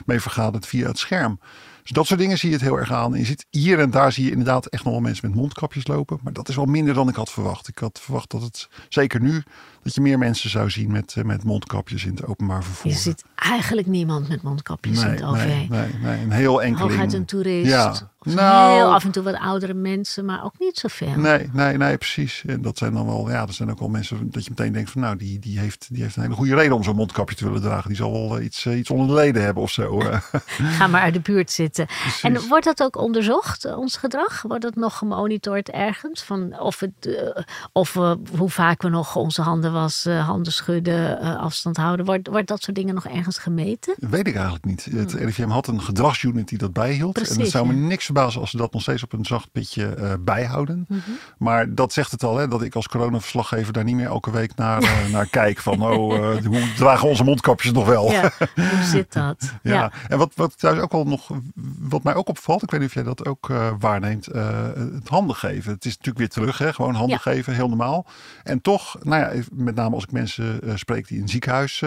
mee 0.07 0.21
vergaderd 0.21 0.67
via 0.67 0.87
het 0.89 0.99
scherm. 0.99 1.41
Dus 1.83 1.97
dat 1.97 2.07
soort 2.07 2.21
dingen 2.21 2.39
zie 2.39 2.49
je 2.49 2.55
het 2.55 2.65
heel 2.65 2.77
erg 2.79 2.93
aan. 2.93 3.13
En 3.13 3.19
je 3.19 3.25
ziet 3.27 3.47
hier 3.51 3.79
en 3.79 3.91
daar 3.91 4.13
zie 4.13 4.25
je 4.25 4.31
inderdaad 4.31 4.67
echt 4.67 4.85
nog 4.85 4.93
wel 4.93 5.03
mensen 5.03 5.29
met 5.29 5.39
mondkapjes 5.39 5.87
lopen. 5.87 6.19
Maar 6.23 6.33
dat 6.33 6.49
is 6.49 6.57
wel 6.57 6.65
minder 6.65 6.95
dan 6.95 7.09
ik 7.09 7.15
had 7.15 7.31
verwacht. 7.31 7.69
Ik 7.69 7.79
had 7.79 8.01
verwacht 8.03 8.31
dat 8.31 8.43
het, 8.43 8.69
zeker 8.89 9.21
nu, 9.21 9.43
dat 9.83 9.95
je 9.95 10.01
meer 10.01 10.19
mensen 10.19 10.51
zou 10.51 10.71
zien 10.71 10.91
met, 10.91 11.15
met 11.25 11.45
mondkapjes 11.45 12.05
in 12.05 12.11
het 12.11 12.27
openbaar 12.27 12.65
vervoer. 12.65 12.91
Je 12.91 12.97
ziet 12.97 13.25
eigenlijk 13.35 13.87
niemand 13.87 14.29
met 14.29 14.43
mondkapjes 14.43 15.03
in 15.03 15.11
het 15.11 15.23
OV. 15.23 15.45
nee, 15.45 15.67
nee, 15.69 15.93
nee, 16.03 16.23
een 16.23 16.31
heel 16.31 16.63
enkeling. 16.63 16.91
Hooguit 16.91 17.13
een 17.13 17.25
toerist. 17.25 17.71
Ja. 17.71 17.95
Of 18.29 18.35
Nou, 18.35 18.75
heel 18.75 18.93
af 18.95 19.05
en 19.05 19.11
toe 19.11 19.23
wat 19.23 19.35
oudere 19.35 19.75
mensen, 19.75 20.25
maar 20.25 20.45
ook 20.45 20.59
niet 20.59 20.79
zoveel. 20.79 21.17
Nee, 21.17 21.51
nee, 21.53 21.77
nee, 21.77 21.97
precies. 21.97 22.43
En 22.47 22.63
dat 22.63 22.79
zijn 22.79 22.93
dan 22.93 23.07
wel, 23.07 23.31
ja, 23.31 23.47
dat 23.47 23.55
zijn 23.55 23.71
ook 23.71 23.79
wel 23.79 23.89
mensen 23.89 24.31
dat 24.31 24.45
je 24.45 24.51
meteen 24.51 24.73
denkt 24.73 24.91
van, 24.91 25.01
nou, 25.01 25.17
die, 25.17 25.39
die, 25.39 25.59
heeft, 25.59 25.87
die 25.91 26.03
heeft 26.03 26.17
een 26.17 26.23
hele 26.23 26.35
goede 26.35 26.55
reden 26.55 26.77
om 26.77 26.83
zo'n 26.83 26.97
mondkapje 26.97 27.37
te 27.37 27.45
willen 27.45 27.63
dragen. 27.63 27.89
Die 27.89 27.97
zal 27.97 28.13
wel 28.13 28.39
eh, 28.39 28.45
iets, 28.45 28.67
eh, 28.67 28.79
iets 28.79 28.91
onder 28.91 29.07
de 29.07 29.15
leden 29.15 29.43
hebben 29.43 29.63
of 29.63 29.71
zo. 29.71 30.03
Ga 30.79 30.87
maar 30.87 31.01
uit 31.01 31.15
de 31.15 31.21
buurt 31.21 31.51
zitten. 31.51 31.87
Precies. 31.87 32.23
En 32.23 32.49
wordt 32.49 32.65
dat 32.65 32.83
ook 32.83 32.97
onderzocht, 32.97 33.65
eh, 33.65 33.79
ons 33.79 33.97
gedrag? 33.97 34.43
Wordt 34.43 34.63
dat 34.63 34.75
nog 34.75 34.99
gemonitord 34.99 35.71
ergens? 35.71 36.23
Van 36.23 36.61
of 36.61 36.81
het, 36.81 37.23
of 37.73 37.93
hoe 38.37 38.51
vaak 38.51 38.83
we 38.83 38.89
nog 38.89 39.17
onze 39.17 39.43
handen 39.43 39.73
wassen, 39.73 40.19
handen 40.19 40.53
schudden, 40.53 41.19
afstand 41.21 41.77
houden. 41.77 42.07
Wordt, 42.07 42.29
wordt 42.29 42.49
dat 42.49 42.63
soort 42.63 42.77
dingen 42.77 42.95
nog 42.95 43.07
ergens 43.07 43.39
gemeten? 43.39 43.95
Weet 43.99 44.27
ik 44.27 44.35
eigenlijk 44.35 44.65
niet. 44.65 44.89
Het 44.91 45.13
RIVM 45.13 45.49
had 45.49 45.67
een 45.67 45.83
gedragsunit 45.83 46.49
die 46.49 46.59
dat 46.59 46.73
bijhield. 46.73 47.13
Precies, 47.13 47.37
en 47.37 47.43
het 47.43 47.51
zou 47.51 47.67
me 47.67 47.73
niks 47.73 48.09
verbazen 48.19 48.41
als 48.41 48.51
ze 48.51 48.57
dat 48.57 48.73
nog 48.73 48.83
steeds 48.83 49.03
op 49.03 49.13
een 49.13 49.25
zacht 49.25 49.53
pitje 49.53 49.95
uh, 49.99 50.13
bijhouden. 50.21 50.85
Mhm. 50.89 51.01
Maar 51.39 51.75
dat 51.75 51.93
zegt 51.93 52.11
het 52.11 52.23
al, 52.23 52.37
hè, 52.37 52.49
dat 52.49 52.63
ik 52.63 52.75
als 52.75 52.89
coronaverslaggever 52.89 53.73
daar 53.73 53.85
niet 53.85 53.95
meer 53.95 54.07
elke 54.07 54.31
week 54.31 54.55
naar, 54.55 54.83
uh, 54.83 55.09
naar 55.13 55.27
kijk. 55.27 55.59
Van, 55.59 55.83
oh, 55.83 56.19
uh, 56.19 56.47
hoe 56.47 56.73
dragen 56.77 57.09
onze 57.09 57.25
mondkapjes 57.25 57.73
nog 57.73 57.87
wel? 57.87 58.11
Ja, 58.11 58.33
hoe 58.55 58.83
zit 58.83 59.13
dat? 59.13 59.37
ja. 59.63 59.73
ja. 59.73 59.93
En 60.09 60.19
wat, 60.19 60.33
wat 60.35 60.59
thuis 60.59 60.79
ook 60.79 60.93
wel 60.93 61.05
nog, 61.05 61.31
wat 61.79 62.03
mij 62.03 62.15
ook 62.15 62.29
opvalt, 62.29 62.63
ik 62.63 62.71
weet 62.71 62.81
niet 62.81 62.89
of 62.89 62.95
jij 62.95 63.03
dat 63.03 63.27
ook 63.27 63.53
waarneemt, 63.79 64.27
het 64.27 65.09
handen 65.09 65.37
geven. 65.37 65.73
Het 65.73 65.85
is 65.85 65.91
natuurlijk 65.91 66.19
weer 66.19 66.29
terug, 66.29 66.59
hè, 66.59 66.73
gewoon 66.73 66.95
handen 66.95 67.21
ja. 67.25 67.33
geven, 67.33 67.55
heel 67.55 67.69
normaal. 67.69 68.07
En 68.45 68.61
toch, 68.61 68.97
nou 69.03 69.23
ja, 69.23 69.43
met 69.53 69.75
name 69.75 69.95
als 69.95 70.05
ik 70.05 70.13
mensen 70.13 70.61
spreek 70.79 71.09
die 71.09 71.17
in 71.17 71.23
een 71.23 71.29
ziekenhuis 71.29 71.81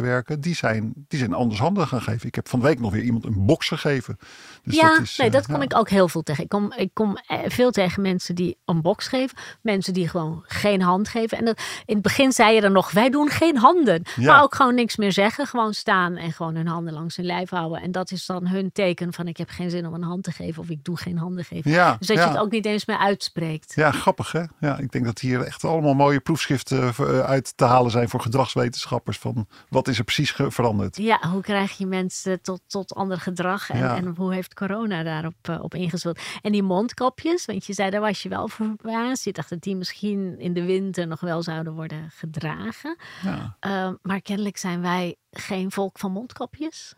werken, 0.00 0.40
die 0.40 0.54
zijn, 0.54 0.92
die 1.08 1.18
zijn 1.18 1.34
anders 1.34 1.60
handen 1.60 1.86
gaan 1.86 2.02
geven. 2.02 2.26
Ik 2.26 2.34
heb 2.34 2.48
van 2.48 2.60
de 2.60 2.66
week 2.66 2.80
nog 2.80 2.92
weer 2.92 3.02
iemand 3.02 3.24
een 3.24 3.46
box 3.46 3.68
gegeven. 3.68 4.18
Dus 4.62 4.74
ja, 4.74 4.88
dat 4.88 5.00
is, 5.00 5.16
nee, 5.16 5.30
dat 5.30 5.46
kom 5.54 5.62
ik 5.62 5.76
ook 5.76 5.88
heel 5.88 6.08
veel 6.08 6.22
tegen. 6.22 6.42
Ik 6.42 6.48
kom, 6.48 6.72
ik 6.76 6.90
kom 6.92 7.18
veel 7.46 7.70
tegen 7.70 8.02
mensen 8.02 8.34
die 8.34 8.56
een 8.64 8.82
box 8.82 9.08
geven. 9.08 9.38
Mensen 9.60 9.94
die 9.94 10.08
gewoon 10.08 10.44
geen 10.46 10.82
hand 10.82 11.08
geven. 11.08 11.38
En 11.38 11.44
dat, 11.44 11.60
in 11.86 11.94
het 11.94 12.02
begin 12.02 12.32
zei 12.32 12.54
je 12.54 12.60
dan 12.60 12.72
nog, 12.72 12.90
wij 12.90 13.10
doen 13.10 13.28
geen 13.28 13.56
handen. 13.56 14.02
Ja. 14.16 14.32
Maar 14.32 14.42
ook 14.42 14.54
gewoon 14.54 14.74
niks 14.74 14.96
meer 14.96 15.12
zeggen. 15.12 15.46
Gewoon 15.46 15.74
staan 15.74 16.16
en 16.16 16.32
gewoon 16.32 16.54
hun 16.54 16.66
handen 16.66 16.92
langs 16.92 17.16
hun 17.16 17.26
lijf 17.26 17.50
houden. 17.50 17.82
En 17.82 17.92
dat 17.92 18.10
is 18.10 18.26
dan 18.26 18.46
hun 18.46 18.72
teken 18.72 19.12
van 19.12 19.28
ik 19.28 19.36
heb 19.36 19.48
geen 19.48 19.70
zin 19.70 19.86
om 19.86 19.94
een 19.94 20.02
hand 20.02 20.22
te 20.24 20.32
geven. 20.32 20.62
Of 20.62 20.68
ik 20.68 20.84
doe 20.84 20.96
geen 20.96 21.18
handen 21.18 21.44
geven. 21.44 21.70
Ja, 21.70 21.96
dus 21.98 22.06
dat 22.06 22.16
ja. 22.16 22.24
je 22.24 22.30
het 22.30 22.38
ook 22.38 22.50
niet 22.50 22.66
eens 22.66 22.86
meer 22.86 22.98
uitspreekt. 22.98 23.72
Ja, 23.74 23.90
grappig 23.90 24.32
hè. 24.32 24.42
Ja, 24.60 24.78
ik 24.78 24.92
denk 24.92 25.04
dat 25.04 25.18
hier 25.18 25.40
echt 25.40 25.64
allemaal 25.64 25.94
mooie 25.94 26.20
proefschriften 26.20 26.94
uit 27.24 27.56
te 27.56 27.64
halen 27.64 27.90
zijn 27.90 28.08
voor 28.08 28.20
gedragswetenschappers. 28.20 29.18
Van 29.18 29.46
wat 29.68 29.88
is 29.88 29.98
er 29.98 30.04
precies 30.04 30.34
veranderd? 30.36 30.96
Ja, 30.96 31.28
hoe 31.30 31.42
krijg 31.42 31.78
je 31.78 31.86
mensen 31.86 32.42
tot, 32.42 32.60
tot 32.66 32.94
ander 32.94 33.20
gedrag? 33.20 33.70
En, 33.70 33.96
en 33.96 34.14
hoe 34.16 34.34
heeft 34.34 34.54
corona 34.54 35.02
daarop 35.02 35.33
op 35.60 35.74
ingezet? 35.74 36.38
En 36.42 36.52
die 36.52 36.62
mondkapjes, 36.62 37.44
want 37.44 37.66
je 37.66 37.72
zei 37.72 37.90
daar 37.90 38.00
was 38.00 38.22
je 38.22 38.28
wel 38.28 38.48
verbaasd. 38.48 39.24
Je 39.24 39.32
dacht 39.32 39.50
dat 39.50 39.62
die 39.62 39.76
misschien 39.76 40.38
in 40.38 40.52
de 40.52 40.64
winter 40.64 41.06
nog 41.06 41.20
wel 41.20 41.42
zouden 41.42 41.72
worden 41.72 42.10
gedragen. 42.10 42.96
Ja. 43.22 43.56
Uh, 43.66 43.94
maar 44.02 44.20
kennelijk 44.20 44.56
zijn 44.56 44.80
wij 44.80 45.16
geen 45.30 45.70
volk 45.70 45.98
van 45.98 46.12
mondkapjes. 46.12 46.94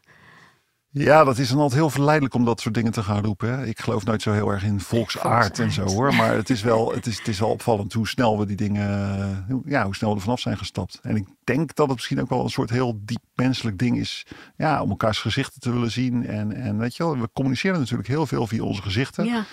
Ja, 0.98 1.24
dat 1.24 1.38
is 1.38 1.48
dan 1.48 1.58
altijd 1.58 1.80
heel 1.80 1.90
verleidelijk 1.90 2.34
om 2.34 2.44
dat 2.44 2.60
soort 2.60 2.74
dingen 2.74 2.92
te 2.92 3.02
gaan 3.02 3.24
roepen. 3.24 3.48
Hè? 3.48 3.66
Ik 3.66 3.80
geloof 3.80 4.04
nooit 4.04 4.22
zo 4.22 4.32
heel 4.32 4.50
erg 4.50 4.64
in 4.64 4.80
volksaard, 4.80 5.58
en 5.58 5.72
zo 5.72 5.84
hoor. 5.84 6.14
Maar 6.14 6.34
het 6.34 6.50
is, 6.50 6.62
wel, 6.62 6.92
het, 6.92 7.06
is, 7.06 7.18
het 7.18 7.28
is 7.28 7.38
wel 7.38 7.48
opvallend 7.48 7.92
hoe 7.92 8.08
snel 8.08 8.38
we 8.38 8.46
die 8.46 8.56
dingen, 8.56 9.62
ja, 9.64 9.84
hoe 9.84 9.94
snel 9.94 10.10
we 10.10 10.16
er 10.16 10.22
vanaf 10.22 10.40
zijn 10.40 10.58
gestapt. 10.58 10.98
En 11.02 11.16
ik 11.16 11.26
denk 11.44 11.74
dat 11.74 11.86
het 11.86 11.96
misschien 11.96 12.20
ook 12.20 12.28
wel 12.28 12.42
een 12.42 12.50
soort 12.50 12.70
heel 12.70 13.00
diep 13.04 13.22
menselijk 13.34 13.78
ding 13.78 13.98
is. 13.98 14.26
Ja, 14.56 14.82
om 14.82 14.90
elkaars 14.90 15.18
gezichten 15.18 15.60
te 15.60 15.72
willen 15.72 15.90
zien. 15.90 16.26
En, 16.26 16.52
en 16.52 16.78
weet 16.78 16.96
je 16.96 17.02
wel, 17.02 17.18
we 17.18 17.28
communiceren 17.32 17.78
natuurlijk 17.78 18.08
heel 18.08 18.26
veel 18.26 18.46
via 18.46 18.62
onze 18.62 18.82
gezichten. 18.82 19.24
Ja. 19.24 19.44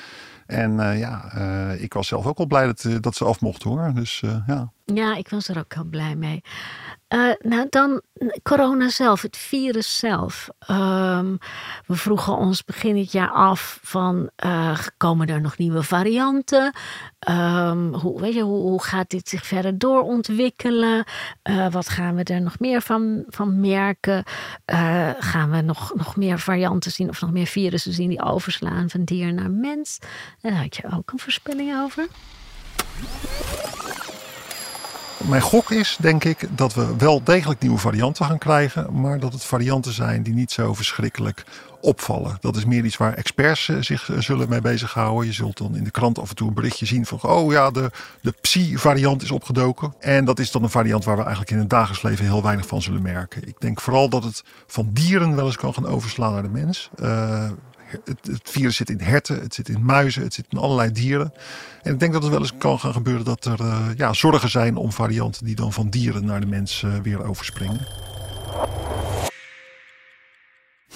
En 0.45 0.71
uh, 0.71 0.99
ja, 0.99 1.31
uh, 1.37 1.81
ik 1.81 1.93
was 1.93 2.07
zelf 2.07 2.25
ook 2.25 2.37
al 2.37 2.45
blij 2.45 2.65
dat, 2.65 2.83
uh, 2.83 2.95
dat 2.99 3.15
ze 3.15 3.25
af 3.25 3.41
mochten 3.41 3.69
hoor. 3.69 3.91
Dus 3.93 4.23
ja. 4.47 4.71
Ja, 4.85 5.15
ik 5.15 5.29
was 5.29 5.47
er 5.47 5.57
ook 5.57 5.73
heel 5.73 5.83
blij 5.83 6.15
mee. 6.15 6.41
nou, 7.39 7.67
dan 7.69 8.01
corona 8.43 8.89
zelf, 8.89 9.21
het 9.21 9.37
virus 9.37 9.97
zelf. 9.97 10.49
Um, 10.69 11.37
we 11.85 11.95
vroegen 11.95 12.37
ons 12.37 12.63
begin 12.63 12.95
dit 12.95 13.11
jaar 13.11 13.29
af 13.29 13.79
van, 13.81 14.29
komen 14.97 15.27
er 15.27 15.41
nog 15.41 15.57
nieuwe 15.57 15.83
varianten? 15.83 16.73
Um, 17.29 17.93
hoe, 17.93 18.21
weet 18.21 18.33
je, 18.33 18.41
hoe, 18.41 18.61
hoe, 18.61 18.83
gaat 18.83 19.09
dit 19.09 19.29
zich 19.29 19.45
verder 19.45 19.77
doorontwikkelen? 19.77 21.03
wat 21.71 21.89
gaan 21.89 22.15
we 22.15 22.23
er 22.23 22.41
nog 22.41 22.59
meer 22.59 22.81
van, 22.81 23.23
van 23.27 23.59
merken? 23.59 24.23
gaan 25.19 25.51
we 25.51 25.61
nog, 25.61 25.93
nog 25.95 26.15
meer 26.15 26.39
varianten 26.39 26.91
zien 26.91 27.09
of 27.09 27.21
nog 27.21 27.31
meer 27.31 27.47
virussen 27.47 27.93
zien 27.93 28.09
die 28.09 28.23
overslaan 28.23 28.89
van 28.89 29.03
dier 29.03 29.33
naar 29.33 29.51
mens? 29.51 29.99
Daar 30.41 30.61
had 30.61 30.75
je 30.75 30.91
ook 30.91 31.11
een 31.11 31.19
voorspelling 31.19 31.81
over. 31.81 32.07
Mijn 35.29 35.41
gok 35.41 35.71
is, 35.71 35.97
denk 35.99 36.23
ik, 36.23 36.47
dat 36.57 36.73
we 36.73 36.95
wel 36.97 37.23
degelijk 37.23 37.59
nieuwe 37.59 37.77
varianten 37.77 38.25
gaan 38.25 38.37
krijgen. 38.37 39.01
Maar 39.01 39.19
dat 39.19 39.33
het 39.33 39.43
varianten 39.43 39.93
zijn 39.93 40.23
die 40.23 40.33
niet 40.33 40.51
zo 40.51 40.73
verschrikkelijk 40.73 41.43
opvallen. 41.81 42.37
Dat 42.39 42.55
is 42.55 42.65
meer 42.65 42.85
iets 42.85 42.97
waar 42.97 43.13
experts 43.13 43.65
zich 43.79 44.09
zullen 44.17 44.49
mee 44.49 44.61
bezighouden. 44.61 45.25
Je 45.25 45.33
zult 45.33 45.57
dan 45.57 45.75
in 45.75 45.83
de 45.83 45.91
krant 45.91 46.19
af 46.19 46.29
en 46.29 46.35
toe 46.35 46.47
een 46.47 46.53
berichtje 46.53 46.85
zien 46.85 47.05
van... 47.05 47.21
oh 47.21 47.51
ja, 47.51 47.71
de, 47.71 47.91
de 48.21 48.33
Psi-variant 48.41 49.21
is 49.21 49.31
opgedoken. 49.31 49.93
En 49.99 50.25
dat 50.25 50.39
is 50.39 50.51
dan 50.51 50.63
een 50.63 50.69
variant 50.69 51.03
waar 51.03 51.15
we 51.15 51.21
eigenlijk 51.21 51.51
in 51.51 51.59
het 51.59 51.69
dagelijks 51.69 52.03
leven 52.03 52.25
heel 52.25 52.43
weinig 52.43 52.67
van 52.67 52.81
zullen 52.81 53.01
merken. 53.01 53.47
Ik 53.47 53.59
denk 53.59 53.81
vooral 53.81 54.09
dat 54.09 54.23
het 54.23 54.43
van 54.67 54.89
dieren 54.93 55.35
wel 55.35 55.45
eens 55.45 55.57
kan 55.57 55.73
gaan 55.73 55.87
overslaan 55.87 56.33
naar 56.33 56.41
de 56.41 56.49
mens. 56.49 56.89
Uh, 57.01 57.49
het, 58.03 58.27
het, 58.27 58.49
virus 58.49 58.75
zit 58.75 58.89
in 58.89 58.99
herten, 59.01 59.41
het 59.41 59.53
zit 59.53 59.69
in 59.69 59.85
muizen, 59.85 60.23
het 60.23 60.33
zit 60.33 60.45
in 60.49 60.57
allerlei 60.57 60.91
dieren. 60.91 61.33
En 61.81 61.93
ik 61.93 61.99
denk 61.99 62.13
dat 62.13 62.21
het 62.23 62.31
wel 62.31 62.41
eens 62.41 62.57
kan 62.57 62.79
gaan 62.79 62.93
gebeuren 62.93 63.25
dat 63.25 63.45
er 63.45 63.59
uh, 63.59 63.87
ja, 63.95 64.13
zorgen 64.13 64.49
zijn 64.49 64.75
om 64.75 64.91
varianten 64.91 65.45
die 65.45 65.55
dan 65.55 65.73
van 65.73 65.89
dieren 65.89 66.25
naar 66.25 66.39
de 66.39 66.45
mens 66.45 66.81
uh, 66.81 66.95
weer 66.95 67.23
overspringen. 67.23 67.87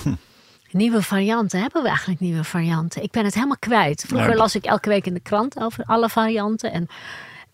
Hm. 0.01 0.13
Nieuwe 0.71 1.01
varianten, 1.01 1.61
hebben 1.61 1.81
we 1.81 1.87
eigenlijk 1.87 2.19
nieuwe 2.19 2.43
varianten? 2.43 3.03
Ik 3.03 3.11
ben 3.11 3.25
het 3.25 3.33
helemaal 3.33 3.57
kwijt. 3.59 4.03
Vroeger 4.07 4.27
nou, 4.27 4.39
las 4.39 4.55
ik 4.55 4.65
elke 4.65 4.89
week 4.89 5.05
in 5.05 5.13
de 5.13 5.19
krant 5.19 5.59
over 5.59 5.83
alle 5.83 6.09
varianten. 6.09 6.71
En 6.71 6.87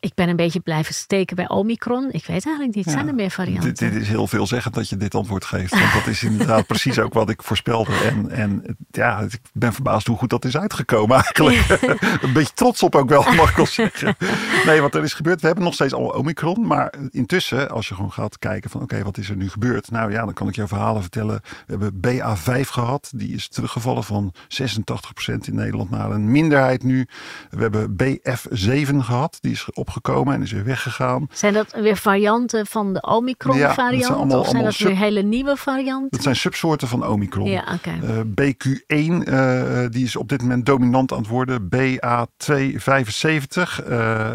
ik 0.04 0.14
ben 0.14 0.30
een 0.30 0.36
beetje 0.36 0.60
blijven 0.60 0.94
steken 0.94 1.36
bij 1.36 1.50
Omicron. 1.50 2.12
Ik 2.12 2.26
weet 2.26 2.46
eigenlijk 2.46 2.76
niet, 2.76 2.90
zijn 2.90 3.08
er 3.08 3.16
meer 3.16 3.30
varianten? 3.30 3.76
Dit, 3.76 3.80
dit, 3.80 4.02
is 4.02 4.08
heel 4.08 4.28
veelzeggend 4.28 4.74
dat 4.74 4.90
je 4.90 4.98
dit 4.98 5.16
antwoord 5.16 5.46
geeft. 5.46 5.80
Want 5.80 5.94
dat 5.94 6.08
is 6.08 6.24
inderdaad 6.24 6.68
precies 6.74 7.00
ook 7.00 7.14
wat 7.14 7.30
ik 7.30 7.44
voorspelde. 7.44 7.94
En, 7.94 8.30
en 8.30 8.78
ja, 8.92 9.20
ik 9.20 9.40
ben 9.54 9.74
verbaasd 9.74 10.08
hoe 10.08 10.18
goed 10.18 10.30
dat 10.30 10.46
is 10.46 10.58
uitgekomen 10.58 11.16
eigenlijk. 11.16 11.82
een 12.22 12.34
beetje 12.34 12.54
trots 12.54 12.84
op 12.84 12.96
ook 12.96 13.10
wel, 13.10 13.34
mag 13.34 13.50
ik 13.50 13.56
wel 13.56 13.66
zeggen. 13.66 14.16
Nee, 14.66 14.82
wat 14.82 14.96
er 14.96 15.04
is 15.04 15.14
gebeurd, 15.14 15.42
we 15.42 15.46
hebben 15.46 15.64
nog 15.64 15.74
steeds 15.74 15.94
al 15.94 16.08
Omicron. 16.08 16.68
Maar 16.68 16.94
intussen, 17.10 17.70
als 17.70 17.88
je 17.88 17.96
gewoon 17.96 18.12
gaat 18.12 18.40
kijken 18.40 18.70
van 18.70 18.82
oké, 18.82 18.94
okay, 18.94 19.06
wat 19.06 19.18
is 19.18 19.30
er 19.30 19.36
nu 19.36 19.50
gebeurd? 19.50 19.92
Nou 19.92 20.12
ja, 20.12 20.26
dan 20.26 20.34
kan 20.34 20.48
ik 20.48 20.56
jou 20.56 20.68
verhalen 20.68 21.02
vertellen. 21.02 21.42
We 21.68 21.78
hebben 21.78 22.00
BA5 22.08 22.70
gehad. 22.70 23.12
Die 23.16 23.34
is 23.34 23.48
teruggevallen 23.48 24.04
van 24.04 24.34
86% 24.34 25.34
in 25.42 25.56
Nederland 25.56 25.90
naar 25.90 26.12
een 26.12 26.32
minderheid 26.32 26.84
nu. 26.84 27.08
We 27.50 27.62
hebben 27.62 27.96
BF7 28.04 28.96
gehad. 28.98 29.38
Die 29.42 29.52
is 29.52 29.68
op 29.72 29.90
gekomen 29.94 30.34
en 30.34 30.42
is 30.42 30.52
weer 30.52 30.64
weggegaan. 30.64 31.28
Zijn 31.32 31.54
dat 31.54 31.72
weer 31.72 31.98
varianten 31.98 32.66
van 32.66 32.94
de 32.94 33.02
Omicron-variant? 33.02 34.08
Ja, 34.08 34.14
allemaal, 34.14 34.40
of 34.40 34.50
zijn 34.50 34.64
dat 34.64 34.78
weer 34.78 34.98
hele 34.98 35.22
nieuwe 35.22 35.58
varianten? 35.58 36.10
Dat 36.10 36.24
zijn 36.24 36.36
subsoorten 36.36 36.88
van 36.88 37.08
Omicron. 37.08 37.50
Ja, 37.50 37.64
okay. 37.74 38.00
uh, 38.04 38.20
BQ1, 38.20 39.30
uh, 39.30 39.86
die 39.90 40.04
is 40.04 40.16
op 40.16 40.30
dit 40.30 40.42
moment 40.42 40.66
dominant 40.66 41.12
aan 41.12 41.18
het 41.18 41.28
worden. 41.28 41.70
BA275, 41.76 41.98
uh, 43.90 44.32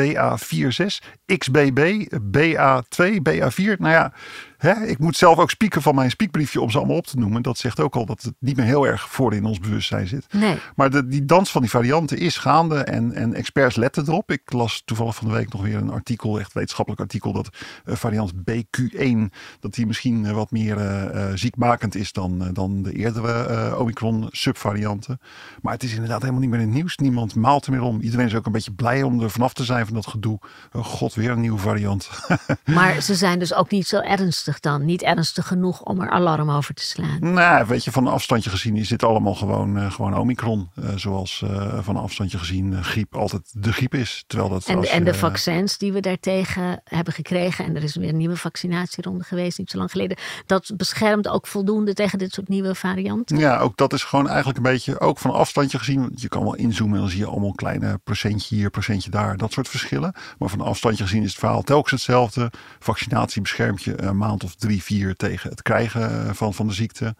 BA46, 0.00 0.98
XBB, 1.38 2.06
BA2, 2.36 3.20
BA4. 3.30 3.76
Nou 3.78 3.92
ja, 3.92 4.12
Hè, 4.62 4.86
ik 4.86 4.98
moet 4.98 5.16
zelf 5.16 5.38
ook 5.38 5.50
spieken 5.50 5.82
van 5.82 5.94
mijn 5.94 6.10
spiekbriefje 6.10 6.60
om 6.60 6.70
ze 6.70 6.78
allemaal 6.78 6.96
op 6.96 7.06
te 7.06 7.18
noemen. 7.18 7.42
Dat 7.42 7.58
zegt 7.58 7.80
ook 7.80 7.94
al 7.94 8.06
dat 8.06 8.22
het 8.22 8.34
niet 8.38 8.56
meer 8.56 8.64
heel 8.64 8.86
erg 8.86 9.08
voor 9.08 9.34
in 9.34 9.44
ons 9.44 9.58
bewustzijn 9.58 10.06
zit. 10.06 10.26
Nee. 10.32 10.58
Maar 10.76 10.90
de, 10.90 11.06
die 11.06 11.24
dans 11.24 11.50
van 11.50 11.60
die 11.60 11.70
varianten 11.70 12.18
is 12.18 12.36
gaande 12.36 12.78
en, 12.78 13.12
en 13.12 13.34
experts 13.34 13.76
letten 13.76 14.04
erop. 14.08 14.30
Ik 14.30 14.52
las 14.52 14.82
toevallig 14.84 15.14
van 15.14 15.26
de 15.28 15.32
week 15.32 15.52
nog 15.52 15.62
weer 15.62 15.76
een 15.76 15.90
artikel, 15.90 16.40
echt 16.40 16.52
wetenschappelijk 16.52 17.02
artikel, 17.02 17.32
dat 17.32 17.48
uh, 17.84 17.94
variant 17.94 18.32
BQ1, 18.34 19.34
dat 19.60 19.74
die 19.74 19.86
misschien 19.86 20.24
uh, 20.24 20.32
wat 20.32 20.50
meer 20.50 20.76
uh, 20.78 21.30
ziekmakend 21.34 21.94
is 21.94 22.12
dan, 22.12 22.50
dan 22.52 22.82
de 22.82 22.92
eerdere 22.92 23.78
Omicron 23.78 24.28
subvarianten. 24.30 25.20
Maar 25.62 25.72
het 25.72 25.82
is 25.82 25.92
inderdaad 25.92 26.20
helemaal 26.20 26.40
niet 26.40 26.50
meer 26.50 26.60
in 26.60 26.66
het 26.66 26.74
nieuws. 26.74 26.96
Niemand 26.96 27.34
maalt 27.34 27.66
er 27.66 27.72
meer 27.72 27.82
om. 27.82 28.00
Iedereen 28.00 28.26
is 28.26 28.34
ook 28.34 28.46
een 28.46 28.52
beetje 28.52 28.72
blij 28.72 29.02
om 29.02 29.20
er 29.20 29.30
vanaf 29.30 29.52
te 29.52 29.64
zijn 29.64 29.84
van 29.86 29.94
dat 29.94 30.06
gedoe. 30.06 30.38
Oh 30.72 30.84
god, 30.84 31.14
weer 31.14 31.30
een 31.30 31.40
nieuwe 31.40 31.58
variant. 31.58 32.10
maar 32.64 33.00
ze 33.00 33.14
zijn 33.14 33.38
dus 33.38 33.54
ook 33.54 33.70
niet 33.70 33.86
zo 33.86 33.98
ernstig 33.98 34.50
dan? 34.60 34.84
Niet 34.84 35.02
ernstig 35.02 35.46
genoeg 35.46 35.82
om 35.82 36.00
er 36.00 36.10
alarm 36.10 36.50
over 36.50 36.74
te 36.74 36.82
slaan? 36.84 37.32
Nou, 37.32 37.66
weet 37.66 37.84
je, 37.84 37.92
van 37.92 38.06
een 38.06 38.12
afstandje 38.12 38.50
gezien 38.50 38.76
is 38.76 38.88
dit 38.88 39.02
allemaal 39.02 39.34
gewoon, 39.34 39.78
uh, 39.78 39.92
gewoon 39.92 40.16
Omicron. 40.16 40.70
Uh, 40.78 40.88
zoals 40.96 41.42
uh, 41.44 41.78
van 41.80 41.96
een 41.96 42.02
afstandje 42.02 42.38
gezien 42.38 42.84
griep 42.84 43.16
altijd 43.16 43.42
de 43.52 43.72
griep 43.72 43.94
is. 43.94 44.24
Terwijl 44.26 44.50
dat 44.50 44.66
en, 44.66 44.76
als, 44.76 44.88
en 44.88 45.04
de 45.04 45.14
vaccins 45.14 45.78
die 45.78 45.92
we 45.92 46.00
daartegen 46.00 46.80
hebben 46.84 47.14
gekregen. 47.14 47.64
En 47.64 47.76
er 47.76 47.82
is 47.82 47.96
weer 47.96 48.08
een 48.08 48.16
nieuwe 48.16 48.36
vaccinatieronde 48.36 49.24
geweest, 49.24 49.58
niet 49.58 49.70
zo 49.70 49.78
lang 49.78 49.90
geleden. 49.90 50.16
Dat 50.46 50.72
beschermt 50.76 51.28
ook 51.28 51.46
voldoende 51.46 51.94
tegen 51.94 52.18
dit 52.18 52.32
soort 52.32 52.48
nieuwe 52.48 52.74
varianten? 52.74 53.38
Ja, 53.38 53.58
ook 53.58 53.76
dat 53.76 53.92
is 53.92 54.04
gewoon 54.04 54.28
eigenlijk 54.28 54.56
een 54.56 54.72
beetje, 54.72 55.00
ook 55.00 55.18
van 55.18 55.30
afstandje 55.30 55.78
gezien. 55.78 56.12
Je 56.14 56.28
kan 56.28 56.42
wel 56.42 56.54
inzoomen 56.54 56.94
en 56.94 57.00
dan 57.00 57.10
zie 57.10 57.20
je 57.20 57.26
allemaal 57.26 57.52
kleine 57.52 58.00
procentje 58.04 58.56
hier, 58.56 58.70
procentje 58.70 59.10
daar. 59.10 59.36
Dat 59.36 59.52
soort 59.52 59.68
verschillen. 59.68 60.14
Maar 60.38 60.48
van 60.48 60.60
afstandje 60.60 61.04
gezien 61.04 61.22
is 61.22 61.30
het 61.30 61.38
verhaal 61.38 61.62
telkens 61.62 61.90
hetzelfde. 61.90 62.50
Vaccinatie 62.78 63.42
beschermt 63.42 63.82
je 63.82 64.02
een 64.02 64.16
maand 64.16 64.41
of 64.44 64.54
drie, 64.54 64.82
vier 64.82 65.14
tegen 65.16 65.50
het 65.50 65.62
krijgen 65.62 66.34
van, 66.34 66.54
van 66.54 66.66
de 66.66 66.72
ziekte. 66.72 67.14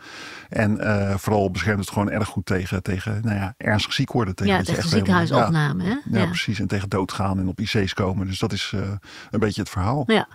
En 0.49 0.77
uh, 0.81 1.15
vooral 1.17 1.51
beschermt 1.51 1.81
het 1.81 1.91
gewoon 1.91 2.11
erg 2.11 2.29
goed 2.29 2.47
tegen, 2.47 2.83
tegen 2.83 3.21
nou 3.23 3.37
ja, 3.37 3.55
ernstig 3.57 3.93
ziek 3.93 4.13
worden. 4.13 4.35
Tegen 4.35 4.55
ja, 4.55 4.63
tegen 4.63 4.89
ziekenhuisopname. 4.89 5.85
Ja, 5.85 6.01
ja, 6.11 6.19
ja, 6.19 6.27
precies. 6.27 6.61
En 6.61 6.67
tegen 6.67 6.89
doodgaan 6.89 7.39
en 7.39 7.49
op 7.49 7.61
IC's 7.61 7.95
komen. 7.95 8.27
Dus 8.27 8.39
dat 8.39 8.53
is 8.53 8.73
uh, 8.75 8.81
een 9.31 9.41
beetje 9.41 9.61
het 9.61 9.71
verhaal. 9.71 10.05
Ja. 10.07 10.29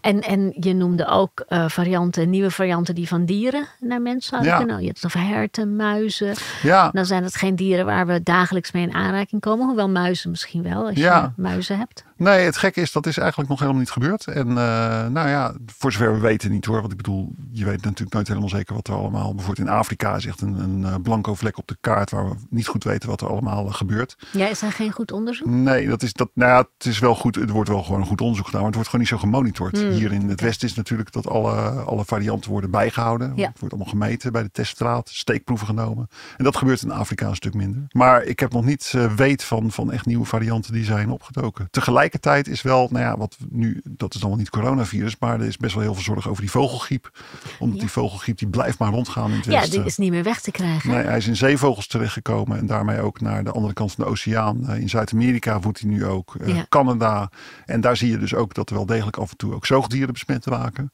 En, 0.00 0.20
en 0.20 0.56
je 0.60 0.74
noemde 0.74 1.06
ook 1.06 1.44
uh, 1.48 1.68
varianten, 1.68 2.30
nieuwe 2.30 2.50
varianten 2.50 2.94
die 2.94 3.08
van 3.08 3.24
dieren 3.24 3.66
naar 3.80 4.02
mensen 4.02 4.28
zouden 4.30 4.50
Ja. 4.50 4.56
kunnen. 4.58 4.78
Je 4.80 4.86
hebt 4.86 5.02
het 5.02 5.06
over 5.06 5.28
herten, 5.28 5.76
muizen. 5.76 6.34
Ja, 6.62 6.90
Dan 6.90 7.06
zijn 7.06 7.22
het 7.24 7.36
geen 7.36 7.56
dieren 7.56 7.84
waar 7.86 8.06
we 8.06 8.22
dagelijks 8.22 8.72
mee 8.72 8.82
in 8.82 8.94
aanraking 8.94 9.40
komen. 9.40 9.66
Hoewel 9.66 9.88
muizen 9.88 10.30
misschien 10.30 10.62
wel, 10.62 10.86
als 10.86 10.96
Ja. 10.96 11.32
je 11.36 11.42
muizen 11.42 11.78
hebt. 11.78 12.04
Nee, 12.16 12.44
het 12.44 12.56
gekke 12.56 12.80
is, 12.80 12.92
dat 12.92 13.06
is 13.06 13.18
eigenlijk 13.18 13.50
nog 13.50 13.58
helemaal 13.58 13.80
niet 13.80 13.90
gebeurd. 13.90 14.26
En 14.26 14.48
eh, 14.48 15.06
nou 15.06 15.28
ja, 15.28 15.54
voor 15.66 15.92
zover 15.92 16.12
we 16.12 16.20
weten 16.20 16.50
niet 16.50 16.64
hoor. 16.64 16.80
Want 16.80 16.90
ik 16.90 16.96
bedoel, 16.96 17.34
je 17.50 17.64
weet 17.64 17.82
natuurlijk 17.82 18.12
nooit 18.12 18.28
helemaal 18.28 18.48
zeker 18.48 18.74
wat 18.74 18.88
er 18.88 18.94
allemaal... 18.94 19.34
Bijvoorbeeld 19.34 19.68
in 19.68 19.74
Afrika 19.74 20.16
is 20.16 20.26
echt 20.26 20.40
een, 20.40 20.58
een 20.58 20.84
eh, 20.84 20.94
blanco 21.02 21.34
vlek 21.34 21.58
op 21.58 21.66
de 21.66 21.76
kaart... 21.80 22.10
waar 22.10 22.28
we 22.28 22.34
niet 22.50 22.66
goed 22.66 22.84
weten 22.84 23.08
wat 23.08 23.20
er 23.20 23.28
allemaal 23.28 23.66
eh, 23.66 23.74
gebeurt. 23.74 24.16
Ja, 24.32 24.48
is 24.48 24.62
er 24.62 24.72
geen 24.72 24.92
goed 24.92 25.12
onderzoek? 25.12 25.46
Nee, 25.46 25.88
dat 25.88 26.02
is, 26.02 26.12
dat, 26.12 26.30
nou 26.34 26.50
ja, 26.50 26.58
het 26.78 26.86
is 26.86 26.98
wel 26.98 27.14
goed. 27.14 27.34
Het 27.34 27.50
wordt 27.50 27.68
wel 27.68 27.82
gewoon 27.82 28.00
een 28.00 28.06
goed 28.06 28.20
onderzoek 28.20 28.44
gedaan. 28.46 28.60
Maar 28.60 28.70
het 28.70 28.76
wordt 28.76 28.90
gewoon 28.90 29.06
niet 29.10 29.14
zo 29.14 29.26
gemonitord. 29.26 29.78
Hmm, 29.80 29.90
Hier 29.90 30.12
in 30.12 30.28
het 30.28 30.40
Westen 30.40 30.68
is 30.68 30.74
natuurlijk 30.74 31.12
dat 31.12 31.28
alle, 31.28 31.52
alle 31.70 32.04
varianten 32.04 32.50
worden 32.50 32.70
bijgehouden. 32.70 33.32
Ja. 33.36 33.48
Het 33.48 33.58
wordt 33.58 33.74
allemaal 33.74 33.92
gemeten 33.92 34.32
bij 34.32 34.42
de 34.42 34.50
teststraat. 34.50 35.08
Steekproeven 35.08 35.66
genomen. 35.66 36.08
En 36.36 36.44
dat 36.44 36.56
gebeurt 36.56 36.82
in 36.82 36.90
Afrika 36.90 37.28
een 37.28 37.36
stuk 37.36 37.54
minder. 37.54 37.82
Maar 37.90 38.24
ik 38.24 38.40
heb 38.40 38.52
nog 38.52 38.64
niet 38.64 38.94
weet 39.16 39.44
van, 39.44 39.70
van 39.70 39.92
echt 39.92 40.06
nieuwe 40.06 40.24
varianten 40.24 40.72
die 40.72 40.84
zijn 40.84 41.10
opgedoken. 41.10 41.68
Tegelijkertijd 42.10 42.54
is 42.54 42.62
wel, 42.62 42.88
nou 42.90 43.04
ja, 43.04 43.16
wat 43.16 43.36
nu, 43.50 43.80
dat 43.84 44.14
is 44.14 44.20
dan 44.20 44.28
wel 44.30 44.38
niet 44.38 44.50
coronavirus. 44.50 45.16
Maar 45.18 45.40
er 45.40 45.46
is 45.46 45.56
best 45.56 45.74
wel 45.74 45.82
heel 45.82 45.94
veel 45.94 46.02
zorg 46.02 46.28
over 46.28 46.40
die 46.40 46.50
vogelgriep. 46.50 47.10
Omdat 47.58 47.74
Ja. 47.76 47.82
die 47.82 47.90
vogelgriep 47.92 48.38
die 48.38 48.48
blijft 48.48 48.78
maar 48.78 48.90
rondgaan 48.90 49.30
in 49.30 49.36
het 49.36 49.44
Ja, 49.44 49.50
Westen. 49.52 49.70
die 49.78 49.84
is 49.86 49.96
niet 49.96 50.10
meer 50.10 50.22
weg 50.22 50.40
te 50.40 50.50
krijgen. 50.50 50.90
Nee, 50.90 51.02
hij 51.04 51.16
is 51.16 51.26
in 51.26 51.36
zeevogels 51.36 51.86
terechtgekomen 51.86 52.58
en 52.58 52.66
daarmee 52.66 53.00
ook 53.00 53.20
naar 53.20 53.44
de 53.44 53.50
andere 53.50 53.72
kant 53.74 53.92
van 53.92 54.04
de 54.04 54.10
oceaan. 54.10 54.68
Eh, 54.68 54.78
in 54.80 54.88
Zuid-Amerika 54.88 55.60
woedt 55.60 55.80
hij 55.80 55.88
nu 55.90 56.04
ook, 56.06 56.34
eh, 56.40 56.54
Ja. 56.56 56.66
Canada. 56.68 57.30
En 57.64 57.80
daar 57.80 57.96
zie 57.96 58.10
je 58.10 58.18
dus 58.18 58.34
ook 58.34 58.54
dat 58.54 58.68
er 58.70 58.76
wel 58.76 58.86
degelijk 58.86 59.16
af 59.16 59.30
en 59.30 59.36
toe 59.36 59.54
ook 59.54 59.66
zoogdieren 59.66 60.12
besmet 60.12 60.46
raken. 60.46 60.90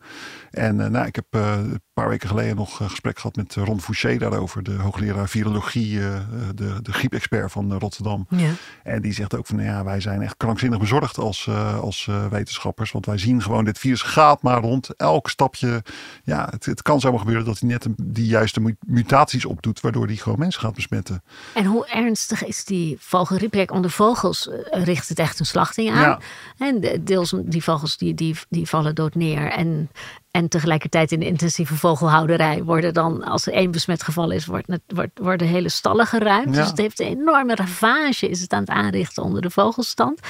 En 0.50 0.81
eh, 0.81 0.90
nou, 0.90 1.07
ik 1.07 1.14
heb 1.14 1.26
een 1.31 1.81
paar 1.93 2.09
weken 2.09 2.29
geleden 2.29 2.57
nog 2.57 2.81
een 2.81 2.91
gesprek 2.91 3.17
gehad 3.19 3.37
met 3.37 3.57
eh, 3.57 3.65
Ron 3.65 3.81
Fouché 3.81 4.17
daarover. 4.19 4.63
De 4.63 4.73
hoogleraar 4.75 5.29
virologie, 5.29 6.01
eh, 6.01 6.21
de, 6.55 6.75
de 6.83 6.93
griepexpert 6.93 7.53
van 7.53 7.73
eh, 7.73 7.79
Rotterdam. 7.79 8.27
Ja. 8.29 8.51
En 8.83 9.03
die 9.03 9.13
zegt 9.13 9.37
ook 9.37 9.47
van, 9.47 9.59
ja, 9.63 9.85
wij 9.85 10.01
zijn 10.01 10.23
echt 10.23 10.37
krankzinnig 10.37 10.79
bezorgd 10.79 11.19
als, 11.19 11.47
eh, 11.47 11.79
als 11.81 12.07
eh, 12.09 12.27
wetenschappers. 12.27 12.91
Want 12.93 13.07
wij 13.07 13.19
zien 13.19 13.43
gewoon, 13.43 13.65
dit 13.65 13.79
virus 13.79 14.03
gaat 14.03 14.43
maar 14.43 14.61
rond. 14.61 14.97
Elk 14.97 15.31
stapje, 15.31 15.83
ja, 16.25 16.49
het, 16.51 16.65
het 16.67 16.83
kan 16.83 17.01
zomaar 17.01 17.19
gebeuren 17.19 17.45
dat 17.45 17.59
hij 17.59 17.69
net 17.69 17.85
een- 17.85 17.95
die 18.03 18.27
juiste 18.27 18.61
mu- 18.61 18.77
mutaties 18.87 19.45
opdoet. 19.45 19.81
Waardoor 19.81 20.07
hij 20.07 20.17
gewoon 20.17 20.39
mensen 20.39 20.61
gaat 20.61 20.75
besmetten. 20.75 21.23
En 21.55 21.65
hoe 21.65 21.87
ernstig 21.87 22.45
is 22.45 22.65
die 22.65 22.97
vogelgriep? 23.01 23.51
Kijk, 23.51 23.71
onder 23.73 23.91
vogels 23.91 24.49
eh, 24.51 24.85
richt 24.85 25.09
het 25.09 25.19
echt 25.19 25.41
een 25.41 25.47
slachting 25.47 25.91
aan. 25.91 26.01
Ja. 26.01 26.19
En 26.59 26.81
de- 26.81 27.03
deels 27.03 27.35
die 27.45 27.63
vogels 27.63 27.97
die, 27.97 28.15
die, 28.15 28.37
die 28.49 28.67
vallen 28.69 28.95
dood 28.95 29.15
neer. 29.15 29.51
En, 29.51 29.91
en 30.33 30.49
tegelijkertijd 30.49 31.12
in 31.12 31.21
de 31.21 31.27
intensieve 31.27 31.77
vogelhouderij 31.77 32.62
worden 32.65 32.95
dan, 32.95 33.25
als 33.25 33.47
er 33.47 33.53
één 33.53 33.71
besmet 33.71 34.03
geval 34.03 34.31
is, 34.31 34.47
wordt, 34.47 34.67
worden 35.15 35.47
hele 35.47 35.69
stallen 35.69 36.07
geruimd. 36.07 36.55
Ja. 36.55 36.61
Dus 36.61 36.69
het 36.71 36.79
heeft 36.79 37.01
een 37.01 37.07
enorme 37.07 37.55
ravage, 37.55 38.29
is 38.29 38.41
het 38.41 38.53
aan 38.53 38.61
het 38.61 38.69
aanrichten 38.71 39.23
onder 39.23 39.43
de 39.43 39.51
vogelstand. 39.51 40.21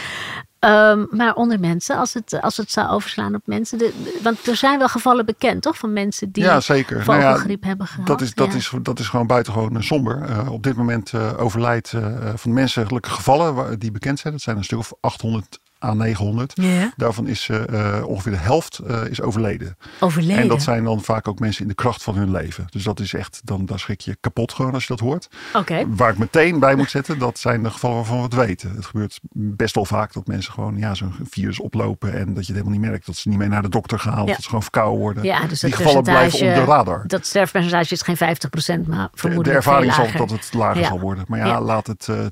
Ehm, 0.58 1.04
maar 1.10 1.34
onder 1.34 1.60
mensen, 1.60 1.96
als 1.96 2.14
het, 2.14 2.40
als 2.40 2.56
het 2.56 2.70
zou 2.72 2.88
overslaan 2.90 3.34
op 3.34 3.40
mensen. 3.44 3.78
De, 3.78 4.18
want 4.22 4.46
er 4.46 4.56
zijn 4.56 4.78
wel 4.78 4.88
gevallen 4.88 5.26
bekend, 5.26 5.62
toch? 5.62 5.78
Van 5.78 5.92
mensen 5.92 6.30
die 6.32 6.42
ja, 6.44 6.60
zeker. 6.60 7.06
Nou 7.06 7.20
ja, 7.20 7.30
vogelgriep 7.30 7.62
hebben 7.62 7.86
gehad. 7.86 8.06
dat, 8.06 8.20
is, 8.20 8.34
dat, 8.34 8.50
Ja. 8.50 8.54
is, 8.56 8.72
dat 8.82 8.98
is 8.98 9.08
gewoon 9.08 9.26
buitengewoon 9.26 9.76
eh, 9.76 9.82
somber. 9.82 10.22
Eh, 10.22 10.52
op 10.52 10.62
dit 10.62 10.76
moment 10.76 11.12
eh, 11.12 11.32
overlijdt 11.36 11.94
van 12.34 12.52
menselijke 12.52 13.10
gevallen 13.10 13.54
waar- 13.54 13.78
die 13.78 13.90
bekend 13.90 14.18
zijn. 14.18 14.32
Dat 14.32 14.42
zijn 14.42 14.56
een 14.56 14.64
stuk 14.64 14.78
of 14.78 14.92
800 15.00 15.58
à 15.84 15.92
900. 15.94 16.52
Ja. 16.54 16.92
Daarvan 16.96 17.26
is 17.26 17.48
eh, 17.48 18.02
ongeveer 18.06 18.32
de 18.32 18.38
helft 18.38 18.78
eh, 18.78 19.04
is 19.04 19.20
overleden. 19.20 19.76
Overleden. 20.00 20.42
En 20.42 20.48
dat 20.48 20.62
zijn 20.62 20.84
dan 20.84 21.00
vaak 21.02 21.28
ook 21.28 21.38
mensen 21.38 21.62
in 21.62 21.68
de 21.68 21.74
kracht 21.74 22.02
van 22.02 22.14
hun 22.16 22.30
leven. 22.30 22.66
Dus 22.70 22.82
dat 22.82 23.00
is 23.00 23.14
echt, 23.14 23.40
dan 23.44 23.66
daar 23.66 23.78
schrik 23.78 24.00
je 24.00 24.16
kapot 24.20 24.52
gewoon 24.52 24.74
als 24.74 24.82
je 24.82 24.88
dat 24.88 25.00
hoort. 25.00 25.28
Oké. 25.54 25.84
Waar 25.88 26.10
ik 26.10 26.18
meteen 26.18 26.58
bij 26.58 26.74
moet 26.74 26.90
zetten, 26.90 27.18
dat 27.18 27.38
zijn 27.38 27.62
de 27.62 27.70
gevallen 27.70 27.96
waarvan 27.96 28.16
we 28.16 28.22
het 28.22 28.34
weten. 28.34 28.74
Het 28.74 28.86
gebeurt 28.86 29.20
best 29.32 29.74
wel 29.74 29.84
vaak 29.84 30.12
dat 30.12 30.26
mensen 30.26 30.52
gewoon 30.52 30.76
ja, 30.76 30.94
zo'n 30.94 31.14
virus 31.30 31.60
oplopen. 31.60 32.12
En 32.14 32.26
dat 32.34 32.46
je 32.46 32.52
het 32.52 32.62
helemaal 32.62 32.70
niet 32.80 32.90
merkt. 32.90 33.06
Dat 33.06 33.16
ze 33.16 33.28
niet 33.28 33.38
mee 33.38 33.48
naar 33.48 33.62
de 33.62 33.68
dokter 33.68 33.98
gaan. 33.98 34.20
Of 34.22 34.26
Ja. 34.28 34.32
dat 34.32 34.42
ze 34.42 34.46
gewoon 34.48 34.62
verkouden 34.62 34.98
worden. 35.00 35.24
Ja, 35.24 35.46
dus 35.46 35.60
Die 35.60 35.72
gevallen 35.72 36.02
blijven 36.02 36.38
onder 36.40 36.54
de 36.54 36.64
radar. 36.64 37.04
Dat 37.06 37.26
sterfpercentage 37.26 37.92
is 37.94 38.02
geen 38.02 38.16
50%, 38.16 38.18
maar 38.18 39.04
De, 39.04 39.08
de 39.12 39.18
vermoedelijk 39.18 39.56
ervaring 39.56 39.92
zal 39.92 40.04
lager. 40.04 40.18
dat 40.18 40.30
het 40.30 40.48
lager 40.54 40.80
Ja. 40.80 40.88
zal 40.88 41.00
worden. 41.00 41.24
Maar 41.28 41.38
ja, 41.38 41.60
laat 41.60 41.86
het 41.86 42.08
eh 42.08 42.26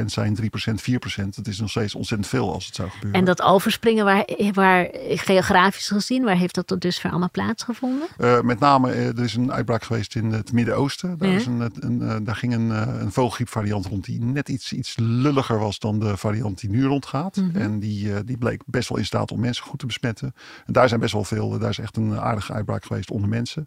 2% 0.00 0.04
zijn, 0.12 0.34
3%, 0.34 0.82
4%. 0.82 1.34
Dat 1.36 1.46
is 1.46 1.60
nog 1.60 1.70
steeds 1.70 1.94
ontzettend 1.94 2.28
veel 2.30 2.52
als 2.52 2.66
het 2.66 2.74
zou 2.74 2.88
gebeuren. 2.92 3.20
En 3.20 3.24
dat 3.24 3.42
overspringen, 3.42 4.04
waar, 4.04 4.24
waar 4.52 4.88
geografisch 5.08 5.88
gezien, 5.88 6.24
waar 6.24 6.36
heeft 6.36 6.54
dat 6.54 6.66
tot 6.66 6.80
dusver 6.80 7.10
allemaal 7.10 7.30
plaatsgevonden? 7.30 8.08
Eh, 8.18 8.40
met 8.40 8.58
name, 8.58 8.90
eh, 8.90 9.06
er 9.06 9.22
is 9.22 9.34
een 9.34 9.52
uitbraak 9.52 9.82
geweest 9.82 10.14
in 10.16 10.32
het 10.32 10.52
Midden-Oosten. 10.52 11.18
Daar, 11.18 11.28
Ja. 11.28 11.36
is 11.36 11.46
een, 11.46 11.72
een, 11.80 12.02
eh, 12.02 12.16
daar 12.22 12.36
ging 12.36 12.54
een, 12.54 12.70
een 13.00 13.12
vogelgriepvariant 13.12 13.86
rond 13.86 14.04
die 14.04 14.20
net 14.20 14.48
iets, 14.48 14.72
iets 14.72 14.94
lulliger 14.98 15.58
was 15.58 15.78
dan 15.78 15.98
de 15.98 16.16
variant 16.16 16.60
die 16.60 16.70
nu 16.70 16.84
rondgaat. 16.84 17.36
Mhm. 17.36 17.56
En 17.56 17.78
die, 17.80 18.24
die 18.24 18.38
bleek 18.38 18.62
best 18.66 18.88
wel 18.88 18.98
in 18.98 19.04
staat 19.04 19.30
om 19.32 19.40
mensen 19.40 19.64
goed 19.64 19.78
te 19.78 19.86
besmetten. 19.86 20.34
En 20.66 20.72
daar 20.72 20.88
zijn 20.88 21.00
best 21.00 21.12
wel 21.12 21.24
veel, 21.24 21.58
daar 21.58 21.70
is 21.70 21.78
echt 21.78 21.96
een 21.96 22.18
aardige 22.20 22.52
uitbraak 22.52 22.84
geweest 22.84 23.10
onder 23.10 23.28
mensen. 23.28 23.66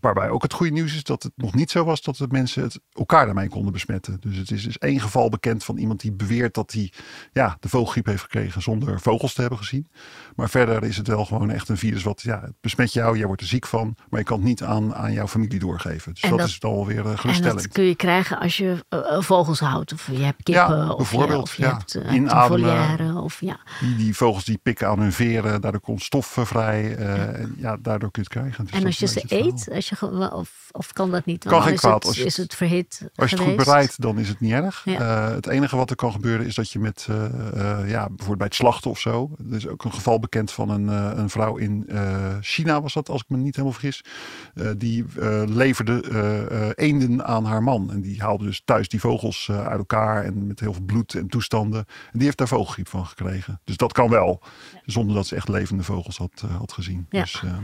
Waarbij 0.00 0.28
ook 0.30 0.42
het 0.42 0.52
goede 0.52 0.72
nieuws 0.72 0.94
is 0.94 1.02
dat 1.02 1.22
het 1.22 1.32
nog 1.36 1.54
niet 1.54 1.70
zo 1.70 1.84
was 1.84 2.02
dat 2.02 2.16
de 2.16 2.26
mensen 2.30 2.62
het 2.62 2.80
elkaar 2.92 3.24
daarmee 3.26 3.48
konden 3.48 3.72
besmetten. 3.72 4.16
Dus 4.20 4.36
het 4.36 4.50
is 4.50 4.62
dus 4.64 4.78
één 4.78 5.00
geval 5.00 5.28
bekend 5.28 5.64
van 5.64 5.76
iemand 5.76 6.00
die 6.00 6.12
beweert 6.12 6.54
dat 6.54 6.72
hij 6.72 6.92
ja, 7.32 7.56
de 7.60 7.68
vogelgriep 7.68 8.06
heeft 8.06 8.22
gekregen 8.22 8.62
zonder 8.62 9.00
vogels 9.00 9.34
te 9.34 9.40
hebben 9.40 9.58
gezien. 9.58 9.88
Maar 10.36 10.50
verder 10.50 10.82
is 10.84 10.96
het 10.96 11.06
wel 11.08 11.24
gewoon 11.24 11.50
echt 11.50 11.68
een 11.68 11.76
virus 11.76 12.02
wat 12.02 12.22
ja, 12.22 12.40
het 12.40 12.54
besmet 12.60 12.92
jou, 12.92 13.16
jij 13.18 13.26
wordt 13.26 13.42
er 13.42 13.48
ziek 13.48 13.66
van, 13.66 13.96
maar 14.08 14.20
je 14.20 14.26
kan 14.26 14.36
het 14.38 14.46
niet 14.46 14.62
aan, 14.62 14.94
aan 14.94 15.12
jouw 15.12 15.28
familie 15.28 15.58
doorgeven. 15.58 16.12
Dus 16.12 16.22
dat, 16.22 16.38
dat- 16.38 16.48
is 16.48 16.58
dan 16.58 16.74
wel 16.74 16.86
weer 16.86 17.04
uh, 17.04 17.10
En 17.10 17.18
geruststellend. 17.18 17.62
dat 17.62 17.72
kun 17.72 17.84
je 17.84 17.94
krijgen 17.94 18.38
als 18.38 18.56
je 18.56 18.84
eh, 18.88 19.20
vogels 19.20 19.60
houdt. 19.60 19.92
Of 19.92 20.06
je 20.10 20.18
hebt 20.18 20.42
kippen. 20.42 20.76
Ja, 20.76 20.82
of 20.84 20.90
je, 20.90 20.96
bijvoorbeeld, 20.96 21.42
of 21.42 21.56
je 21.56 21.62
ja. 21.62 21.76
hebt, 21.76 21.94
eh, 21.94 22.04
een 22.06 22.14
Inademen. 22.14 23.16
Of, 23.16 23.40
ja. 23.40 23.58
Die, 23.80 23.96
die 23.96 24.16
vogels 24.16 24.44
die 24.44 24.58
pikken 24.62 24.88
aan 24.88 24.98
hun 25.00 25.12
veren, 25.12 25.60
daardoor 25.60 25.80
komt 25.80 26.02
stof 26.02 26.36
eh, 26.36 26.44
vrij. 26.44 26.96
eh, 26.96 27.40
en 27.40 27.54
ja, 27.58 27.76
daardoor 27.76 28.10
kun 28.10 28.22
je 28.22 28.28
het 28.28 28.38
krijgen. 28.38 28.64
Dus 28.64 28.74
en 28.74 28.86
als 28.86 28.98
je 28.98 29.06
ze 29.06 29.18
het 29.20 29.30
eet. 29.30 29.68
Als 29.90 29.98
je, 30.00 30.06
ge- 30.06 30.30
of, 30.34 30.68
of 30.72 30.92
kan 30.92 31.10
dat 31.10 31.24
niet? 31.24 31.44
Kan 31.44 31.62
geen 31.62 31.72
is 31.72 31.78
kwaad 31.80 31.94
Het, 31.94 32.04
als 32.04 32.16
je 32.16 32.24
is 32.24 32.36
het- 32.36 32.54
verhit 32.54 33.10
Als 33.14 33.30
je 33.30 33.36
het 33.36 33.44
goed 33.44 33.56
bereidt, 33.56 34.00
dan 34.00 34.18
is 34.18 34.28
het 34.28 34.40
niet 34.40 34.52
erg. 34.52 34.82
Ja. 34.84 35.00
Eh, 35.28 35.34
het 35.34 35.46
enige 35.46 35.76
wat 35.76 35.90
er 35.90 35.96
kan 35.96 36.12
gebeuren 36.12 36.46
is 36.46 36.54
dat 36.54 36.70
je 36.70 36.78
met, 36.78 37.06
eh, 37.10 37.24
eh, 37.80 37.88
ja, 37.90 38.06
bijvoorbeeld 38.06 38.38
bij 38.38 38.46
het 38.46 38.54
slachten 38.56 38.90
of 38.90 38.98
zo. 38.98 39.30
Er 39.50 39.56
is 39.56 39.66
ook 39.68 39.84
een 39.84 39.92
geval 39.92 40.18
bekend 40.18 40.52
van 40.52 40.70
een, 40.70 40.88
een 41.18 41.30
vrouw 41.30 41.56
in 41.56 41.88
China, 42.40 42.82
was 42.82 42.92
dat, 42.92 43.08
als 43.08 43.20
ik 43.22 43.28
me 43.28 43.36
niet 43.36 43.56
helemaal 43.56 43.78
vergis. 43.80 44.04
Die 44.76 45.04
leverde 45.46 46.72
eenden 46.74 47.24
aan 47.24 47.44
haar 47.44 47.62
man. 47.62 47.90
En 47.90 48.00
die 48.00 48.20
haalde 48.22 48.44
dus 48.44 48.62
thuis 48.64 48.88
die 48.88 49.00
vogels 49.00 49.50
uit 49.50 49.78
elkaar 49.78 50.24
en 50.24 50.46
met 50.46 50.60
heel 50.60 50.72
veel 50.72 50.82
bloed 50.84 51.14
en 51.14 51.28
toestanden. 51.28 51.78
En 51.88 52.12
die 52.12 52.24
heeft 52.24 52.38
daar 52.38 52.48
vogelgriep 52.48 52.88
van 52.88 53.06
gekregen. 53.06 53.60
Dus 53.64 53.76
dat 53.76 53.92
kan 53.92 54.10
wel, 54.10 54.42
zonder 54.84 55.14
dat 55.16 55.26
ze 55.26 55.34
echt 55.36 55.48
levende 55.48 55.82
vogels 55.82 56.16
had, 56.18 56.44
had 56.58 56.72
gezien. 56.72 57.06
Ja. 57.10 57.20
Dus, 57.20 57.42
eh, 57.44 57.56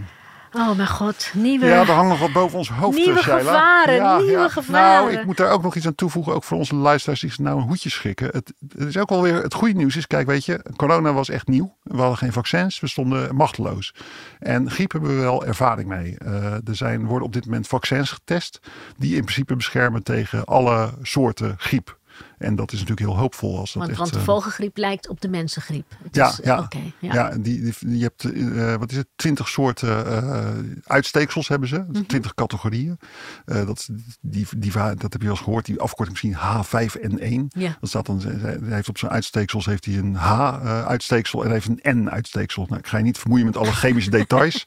Oh 0.53 0.77
mijn 0.77 0.89
god, 0.89 1.31
nieuwe... 1.35 1.67
ja, 1.67 1.81
er 1.81 1.91
hangt 1.91 2.09
nog 2.09 2.19
wat 2.19 2.33
boven 2.33 2.59
ons 2.59 2.71
hoofd. 2.71 2.97
Nieuwe 2.97 3.19
eh, 3.19 3.25
gevaren, 3.25 4.25
nieuwe 4.27 4.49
gevaren. 4.49 5.05
Nou, 5.05 5.21
ik 5.21 5.27
moet 5.27 5.37
daar 5.37 5.51
ook 5.51 5.63
nog 5.63 5.75
iets 5.75 5.87
aan 5.87 5.95
toevoegen. 5.95 6.35
Ook 6.35 6.45
voor 6.45 6.59
onze 6.59 6.75
luisteraars 6.75 7.21
die 7.21 7.31
zich 7.31 7.39
nou 7.39 7.61
een 7.61 7.67
hoedje 7.67 7.91
schikken. 7.91 8.27
Het, 8.27 8.53
het 8.69 8.89
is 8.89 8.97
ook 8.97 9.09
wel 9.09 9.23
weer 9.23 9.43
het 9.43 9.55
goede 9.55 9.75
nieuws 9.75 9.97
is, 9.97 10.07
kijk, 10.07 10.27
weet 10.27 10.45
je, 10.45 10.65
corona 10.77 11.13
was 11.13 11.29
echt 11.29 11.49
nieuw. 11.49 11.77
We 11.83 11.97
hadden 11.99 12.19
geen 12.19 12.33
vaccins, 12.33 12.81
we 12.81 12.89
stonden 12.89 13.35
machteloos. 13.35 13.95
En 14.39 14.71
griep 14.71 14.93
hebben 14.93 15.17
we 15.17 15.21
wel 15.21 15.47
ervaring 15.47 15.89
mee. 15.89 16.19
Eh, 16.19 16.53
er 16.53 16.77
zijn, 16.77 17.07
worden 17.07 17.27
op 17.27 17.33
dit 17.33 17.45
moment 17.45 17.67
vaccins 17.69 18.11
getest 18.11 18.61
die 18.97 19.17
in 19.17 19.23
principe 19.23 19.57
beschermen 19.57 20.03
tegen 20.03 20.45
alle 20.45 20.91
soorten 21.03 21.55
griep. 21.59 22.01
En 22.43 22.57
dat 22.57 22.73
is 22.73 22.79
natuurlijk 22.79 23.09
heel 23.09 23.19
hoopvol 23.19 23.59
als 23.59 23.73
dat 23.73 23.79
want, 23.79 23.89
echt... 23.91 23.99
want 23.99 24.13
de 24.13 24.19
eh, 24.19 24.25
vogelgriep 24.25 24.77
lijkt 24.77 25.09
op 25.09 25.21
de 25.21 25.29
mensengriep. 25.29 25.87
Het 26.03 26.15
Ja, 26.15 26.29
is, 26.29 26.41
ja. 26.43 26.59
Oké, 26.59 26.79
ja. 26.99 27.15
Ja, 27.15 27.31
die, 27.31 27.61
die, 27.61 27.99
je 27.99 28.03
hebt, 28.03 28.25
eh, 28.25 28.77
wat 28.77 28.91
is 28.91 28.97
het, 28.97 29.09
twintig 29.17 29.49
soorten 29.49 30.07
eh, 30.07 30.49
uitsteeksels 30.85 31.49
hebben 31.49 31.69
ze. 31.69 31.85
Mhm. 31.89 32.03
Twintig 32.03 32.35
categorieën. 32.35 32.99
Eh, 33.45 33.67
dat, 33.67 33.89
die, 34.21 34.47
die, 34.57 34.73
dat 34.73 35.13
heb 35.13 35.21
je 35.21 35.29
al 35.29 35.35
eens 35.35 35.41
gehoord, 35.41 35.67
die 35.67 35.81
afkorting 35.81 36.23
misschien 36.23 36.37
H5N1. 36.37 37.59
Ja. 37.61 37.77
Dat 37.81 37.89
staat 37.89 38.07
dan, 38.07 38.21
hij 38.23 38.59
heeft 38.63 38.89
op 38.89 38.99
zijn 38.99 39.13
uitsteeksels 39.13 39.67
heeft 39.67 39.85
hij 39.85 39.99
een 39.99 40.15
H-uitsteeksel 40.15 41.45
en 41.45 41.51
heeft 41.51 41.69
een 41.69 42.03
N-uitsteeksel. 42.03 42.67
Nou, 42.69 42.79
ik 42.79 42.87
ga 42.87 42.97
je 42.97 43.05
niet 43.05 43.19
vermoeien 43.19 43.47
met 43.47 43.57
alle 43.57 43.73
chemische 43.73 44.11
details. 44.21 44.65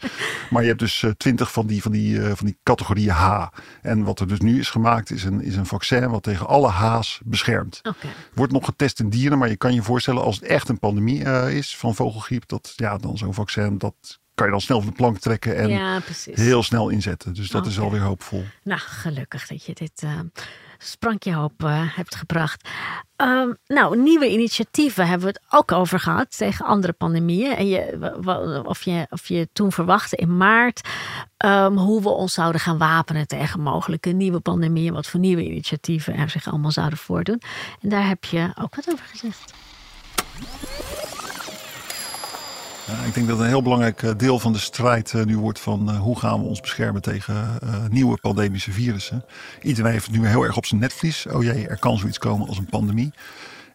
Maar 0.50 0.62
je 0.62 0.68
hebt 0.68 0.80
dus 0.80 1.04
eh, 1.04 1.12
twintig 1.12 1.52
van 1.52 1.68
die, 1.68 1.82
van, 1.82 1.92
die, 1.92 2.22
eh, 2.22 2.32
van 2.36 2.46
die 2.46 2.58
categorieën 2.64 3.12
H. 3.12 3.48
En 3.82 4.04
wat 4.04 4.20
er 4.20 4.28
dus 4.28 4.40
nu 4.40 4.60
is 4.60 4.70
gemaakt 4.70 5.12
is 5.12 5.24
een, 5.24 5.42
is 5.42 5.56
een 5.56 5.66
vaccin 5.66 6.10
wat 6.10 6.24
tegen 6.24 6.48
alle 6.48 6.70
H's 6.70 7.22
beschermt. 7.26 7.65
Wordt 8.34 8.54
nog 8.54 8.66
getest 8.66 9.00
in 9.00 9.10
dieren, 9.10 9.38
maar 9.38 9.50
je 9.50 9.58
kan 9.58 9.74
je 9.74 9.84
voorstellen 9.84 10.24
als 10.24 10.36
het 10.36 10.46
echt 10.46 10.70
een 10.70 10.80
pandemie 10.80 11.24
eh, 11.24 11.58
is 11.58 11.78
van 11.78 11.96
vogelgriep, 11.96 12.48
dat 12.48 12.74
ja, 12.76 12.98
dan 12.98 13.18
zo'n 13.18 13.34
vaccin, 13.34 13.78
dat 13.78 14.20
kan 14.36 14.46
je 14.46 14.52
dan 14.52 14.62
snel 14.62 14.82
van 14.82 14.90
de 14.90 14.96
plank 14.96 15.20
trekken 15.20 15.58
en 15.58 15.70
Ja, 15.70 16.02
heel 16.32 16.64
snel 16.64 16.90
inzetten. 16.90 17.34
Dus 17.34 17.50
dat 17.50 17.66
is 17.66 17.74
Oké. 17.74 17.82
wel 17.82 17.92
weer 17.92 18.02
hoopvol. 18.02 18.44
Nou, 18.64 18.80
gelukkig 18.80 19.48
dat 19.48 19.66
je 19.66 19.74
dit 19.74 20.04
eh, 20.04 20.20
sprankje 20.88 21.34
hoop 21.34 21.64
uh, 21.64 21.96
hebt 21.96 22.16
gebracht. 22.16 22.70
Um, 23.18 23.58
nou, 23.68 23.98
nieuwe 23.98 24.32
initiatieven 24.32 25.08
hebben 25.08 25.28
we 25.28 25.34
het 25.34 25.54
ook 25.54 25.72
over 25.72 26.00
gehad 26.00 26.38
tegen 26.38 26.66
andere 26.66 26.94
pandemieën. 26.94 27.56
En 27.56 27.68
je, 27.68 28.64
of, 28.66 28.84
je, 28.84 29.08
of 29.10 29.28
je 29.28 29.50
toen 29.54 29.72
verwachtte 29.72 30.16
in 30.16 30.38
maart 30.38 30.82
um, 31.46 31.78
hoe 31.78 32.02
we 32.02 32.10
ons 32.10 32.34
zouden 32.34 32.62
gaan 32.62 32.78
wapenen 32.78 33.28
tegen 33.28 33.60
mogelijke 33.60 34.10
nieuwe 34.10 34.40
pandemieën. 34.40 34.94
Wat 34.94 35.08
voor 35.08 35.20
nieuwe 35.20 35.44
initiatieven 35.44 36.16
er 36.16 36.30
zich 36.30 36.48
allemaal 36.48 36.72
zouden 36.72 36.98
voordoen. 36.98 37.42
En 37.82 37.90
daar 37.90 38.08
heb 38.08 38.24
je 38.24 38.52
ook 38.62 38.76
wat 38.76 38.92
over 38.92 39.06
gezegd. 39.06 39.54
Ik 43.06 43.14
denk 43.14 43.28
dat 43.28 43.40
een 43.40 43.48
heel 43.48 43.62
belangrijk 43.62 44.04
eh, 44.04 44.12
deel 44.18 44.40
van 44.40 44.54
de 44.54 44.60
strijd 44.60 45.14
eh, 45.14 45.24
nu 45.24 45.38
wordt 45.38 45.60
van 45.60 45.90
uh, 45.90 46.00
hoe 46.00 46.20
gaan 46.20 46.40
we 46.40 46.46
ons 46.46 46.62
beschermen 46.62 47.02
tegen 47.02 47.60
nieuwe 47.90 48.18
pandemische 48.18 48.72
virussen. 48.72 49.26
Iedereen 49.62 49.92
heeft 49.92 50.06
het 50.06 50.16
nu 50.16 50.28
heel 50.28 50.44
erg 50.44 50.58
op 50.58 50.66
zijn 50.66 50.82
netvlies. 50.82 51.26
Oh 51.28 51.44
jee, 51.44 51.68
er 51.68 51.80
kan 51.80 51.98
zoiets 51.98 52.18
komen 52.18 52.48
als 52.48 52.58
een 52.58 52.66
pandemie. 52.66 53.14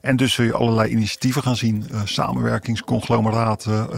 En 0.00 0.16
dus 0.16 0.32
zul 0.32 0.44
je 0.44 0.52
allerlei 0.52 0.90
initiatieven 0.90 1.42
gaan 1.42 1.56
zien, 1.56 1.84
samenwerkingsconglomeraten, 2.04 3.88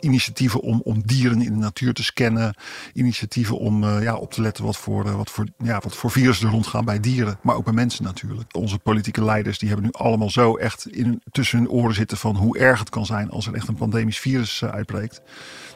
initiatieven 0.00 0.60
om, 0.60 0.80
om 0.84 1.02
dieren 1.06 1.42
in 1.42 1.52
de 1.52 1.58
natuur 1.58 1.94
te 1.94 2.02
scannen. 2.02 2.54
Initiatieven 2.92 3.58
om 3.58 3.84
uh, 3.84 4.02
ja, 4.02 4.14
op 4.14 4.32
te 4.32 4.40
letten 4.40 4.64
wat 4.64 4.76
voor, 4.76 5.06
uh, 5.06 5.14
wat, 5.14 5.30
voor, 5.30 5.46
ja, 5.58 5.78
wat 5.82 5.96
voor 5.96 6.10
virussen 6.10 6.46
er 6.46 6.52
rondgaan 6.52 6.84
bij 6.84 7.00
dieren. 7.00 7.38
Maar 7.42 7.56
ook 7.56 7.64
bij 7.64 7.72
mensen 7.72 8.04
natuurlijk. 8.04 8.56
Onze 8.56 8.78
politieke 8.78 9.24
leiders 9.24 9.58
die 9.58 9.68
hebben 9.68 9.86
nu 9.86 9.92
allemaal 10.04 10.30
zo 10.30 10.56
echt 10.56 10.86
in, 10.86 11.22
tussen 11.30 11.58
hun 11.58 11.68
oren 11.68 11.94
zitten 11.94 12.16
van 12.16 12.36
hoe 12.36 12.58
erg 12.58 12.78
het 12.78 12.90
kan 12.90 13.06
zijn 13.06 13.30
als 13.30 13.46
er 13.46 13.54
echt 13.54 13.68
een 13.68 13.74
pandemisch 13.74 14.18
virus 14.18 14.60
uh, 14.60 14.70
uitbreekt. 14.70 15.20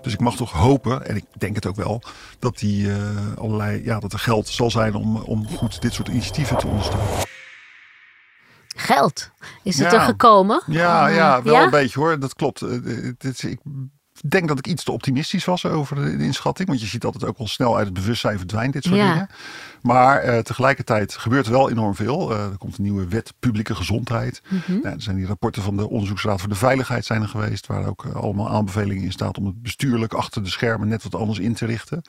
Dus 0.03 0.12
ik 0.12 0.20
mag 0.20 0.37
toch 0.37 0.53
hopen, 0.53 1.07
en 1.07 1.16
ik 1.16 1.25
denk 1.38 1.55
het 1.55 1.66
ook 1.66 1.77
wel, 1.77 2.03
dat, 2.38 2.59
die, 2.59 2.88
allerlei, 3.37 3.85
ja, 3.85 4.01
dat 4.01 4.12
er 4.12 4.18
geld 4.18 4.48
zal 4.48 4.70
zijn 4.70 4.94
om, 4.94 5.16
om 5.16 5.48
goed 5.48 5.81
dit 5.81 5.92
soort 5.92 6.09
initiatieven 6.09 6.59
te 6.59 6.66
ondersteunen. 6.66 7.09
Geld. 8.77 9.31
Is 9.62 9.79
het 9.79 9.92
er 9.92 10.01
gekomen? 10.01 10.62
Ja, 10.66 11.07
ja 11.07 11.42
wel 11.42 11.62
een 11.62 11.70
beetje 11.70 12.01
hoor. 12.01 12.18
Dat 12.18 12.35
klopt. 12.35 12.62
Ik 13.42 13.59
denk 14.27 14.48
dat 14.48 14.59
ik 14.59 14.66
iets 14.66 14.85
te 14.85 14.92
optimistisch 14.92 15.44
was 15.44 15.66
over 15.66 15.96
de 15.96 16.25
inschatting. 16.25 16.68
Want 16.68 16.81
je 16.81 16.87
ziet 16.87 17.01
dat 17.01 17.14
het 17.14 17.25
ook 17.25 17.38
wel 17.38 17.48
snel 17.48 17.77
uit 17.77 17.85
het 17.85 17.94
bewustzijn 17.94 18.38
verdwijnt, 18.38 18.72
dit 18.72 18.85
soort 18.85 18.96
dingen. 18.96 19.29
Maar 19.83 20.27
uh, 20.27 20.38
tegelijkertijd 20.38 21.16
gebeurt 21.16 21.46
er 21.46 21.53
wel 21.53 21.70
enorm 21.70 21.94
veel. 21.94 22.33
Uh, 22.33 22.44
er 22.44 22.59
komt 22.59 22.77
een 22.79 22.83
nieuwe 22.83 23.09
wet 23.09 23.35
publieke 23.38 23.75
gezondheid. 23.75 24.42
Mm 24.48 24.61
-hmm. 24.64 24.81
nou, 24.83 24.94
er 24.94 25.03
zijn 25.03 25.16
die 25.16 25.27
rapporten 25.27 25.62
van 25.62 25.77
de 25.77 25.88
Onderzoeksraad 25.88 26.40
voor 26.40 26.48
de 26.48 26.55
Veiligheid 26.55 27.05
zijn 27.05 27.22
er 27.22 27.29
geweest. 27.29 27.66
Waar 27.66 27.87
ook 27.87 28.05
uh, 28.05 28.14
allemaal 28.14 28.51
aanbevelingen 28.51 29.05
in 29.05 29.12
staat 29.12 29.38
om 29.38 29.46
het 29.46 29.62
bestuurlijk 29.62 30.14
achter 30.14 30.42
de 30.42 30.51
schermen 30.51 30.88
net 30.88 31.03
wat 31.03 31.14
anders 31.14 31.38
in 31.38 31.55
te 31.55 31.66
richten. 31.66 32.03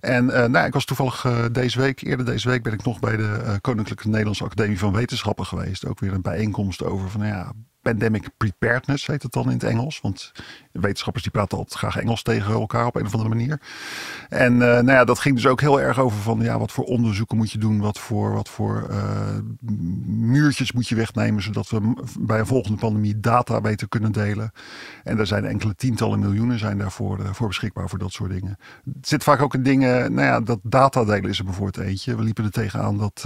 En 0.00 0.26
nou, 0.26 0.66
ik 0.66 0.72
was 0.72 0.84
toevallig 0.84 1.26
deze 1.52 1.80
week, 1.80 2.02
eerder 2.02 2.26
deze 2.26 2.48
week 2.48 2.62
ben 2.62 2.72
ik 2.72 2.84
nog 2.84 2.98
bij 2.98 3.16
de 3.16 3.58
Koninklijke 3.60 4.08
Nederlandse 4.08 4.44
Academie 4.44 4.78
van 4.78 4.92
Wetenschappen 4.92 5.46
geweest. 5.46 5.86
Ook 5.86 6.00
weer 6.00 6.12
een 6.12 6.22
bijeenkomst 6.22 6.84
over 6.84 7.10
van 7.10 7.20
nou 7.20 7.32
ja, 7.32 7.52
pandemic 7.82 8.28
preparedness 8.36 9.06
heet 9.06 9.22
het 9.22 9.32
dan 9.32 9.44
in 9.44 9.52
het 9.52 9.64
Engels. 9.64 10.00
Want 10.00 10.32
wetenschappers 10.72 11.24
die 11.24 11.32
praten 11.32 11.58
altijd 11.58 11.78
graag 11.78 11.96
Engels 11.96 12.22
tegen 12.22 12.52
elkaar 12.52 12.86
op 12.86 12.96
een 12.96 13.06
of 13.06 13.12
andere 13.12 13.28
manier. 13.28 13.60
En 14.28 14.52
uh, 14.52 14.58
nou 14.58 14.90
ja, 14.90 15.04
dat 15.04 15.18
ging 15.18 15.34
dus 15.34 15.46
ook 15.46 15.60
heel 15.60 15.80
erg 15.80 15.98
over 15.98 16.18
van 16.18 16.40
ja, 16.40 16.58
wat 16.58 16.72
voor 16.72 16.84
onderzoeken 16.84 17.36
moet 17.36 17.50
je 17.50 17.58
doen, 17.58 17.80
wat 17.80 17.98
voor, 17.98 18.32
wat 18.32 18.48
voor 18.48 18.86
uh, 18.90 19.38
muurtjes 20.06 20.72
moet 20.72 20.88
je 20.88 20.94
wegnemen, 20.94 21.42
zodat 21.42 21.68
we 21.68 21.94
bij 22.20 22.38
een 22.38 22.46
volgende 22.46 22.78
pandemie 22.78 23.20
data 23.20 23.60
beter 23.60 23.88
kunnen 23.88 24.12
delen. 24.12 24.52
En 25.04 25.16
daar 25.16 25.26
zijn 25.26 25.44
enkele 25.44 25.74
tientallen 25.74 26.18
miljoenen 26.18 26.58
zijn 26.58 26.78
daarvoor 26.78 27.20
uh, 27.20 27.32
voor 27.32 27.48
beschikbaar 27.48 27.88
voor 27.88 27.98
dat 27.98 28.12
soort 28.12 28.30
dingen. 28.30 28.56
Zit 29.00 29.22
vaak 29.22 29.42
ook 29.42 29.54
in 29.54 29.62
dingen, 29.62 30.14
nou 30.14 30.26
ja, 30.26 30.40
dat 30.40 30.58
data 30.62 31.04
delen 31.04 31.30
is 31.30 31.38
er 31.38 31.44
bijvoorbeeld 31.44 31.86
eentje. 31.86 32.16
We 32.16 32.22
liepen 32.22 32.44
er 32.44 32.50
tegenaan 32.50 32.98
dat 32.98 33.16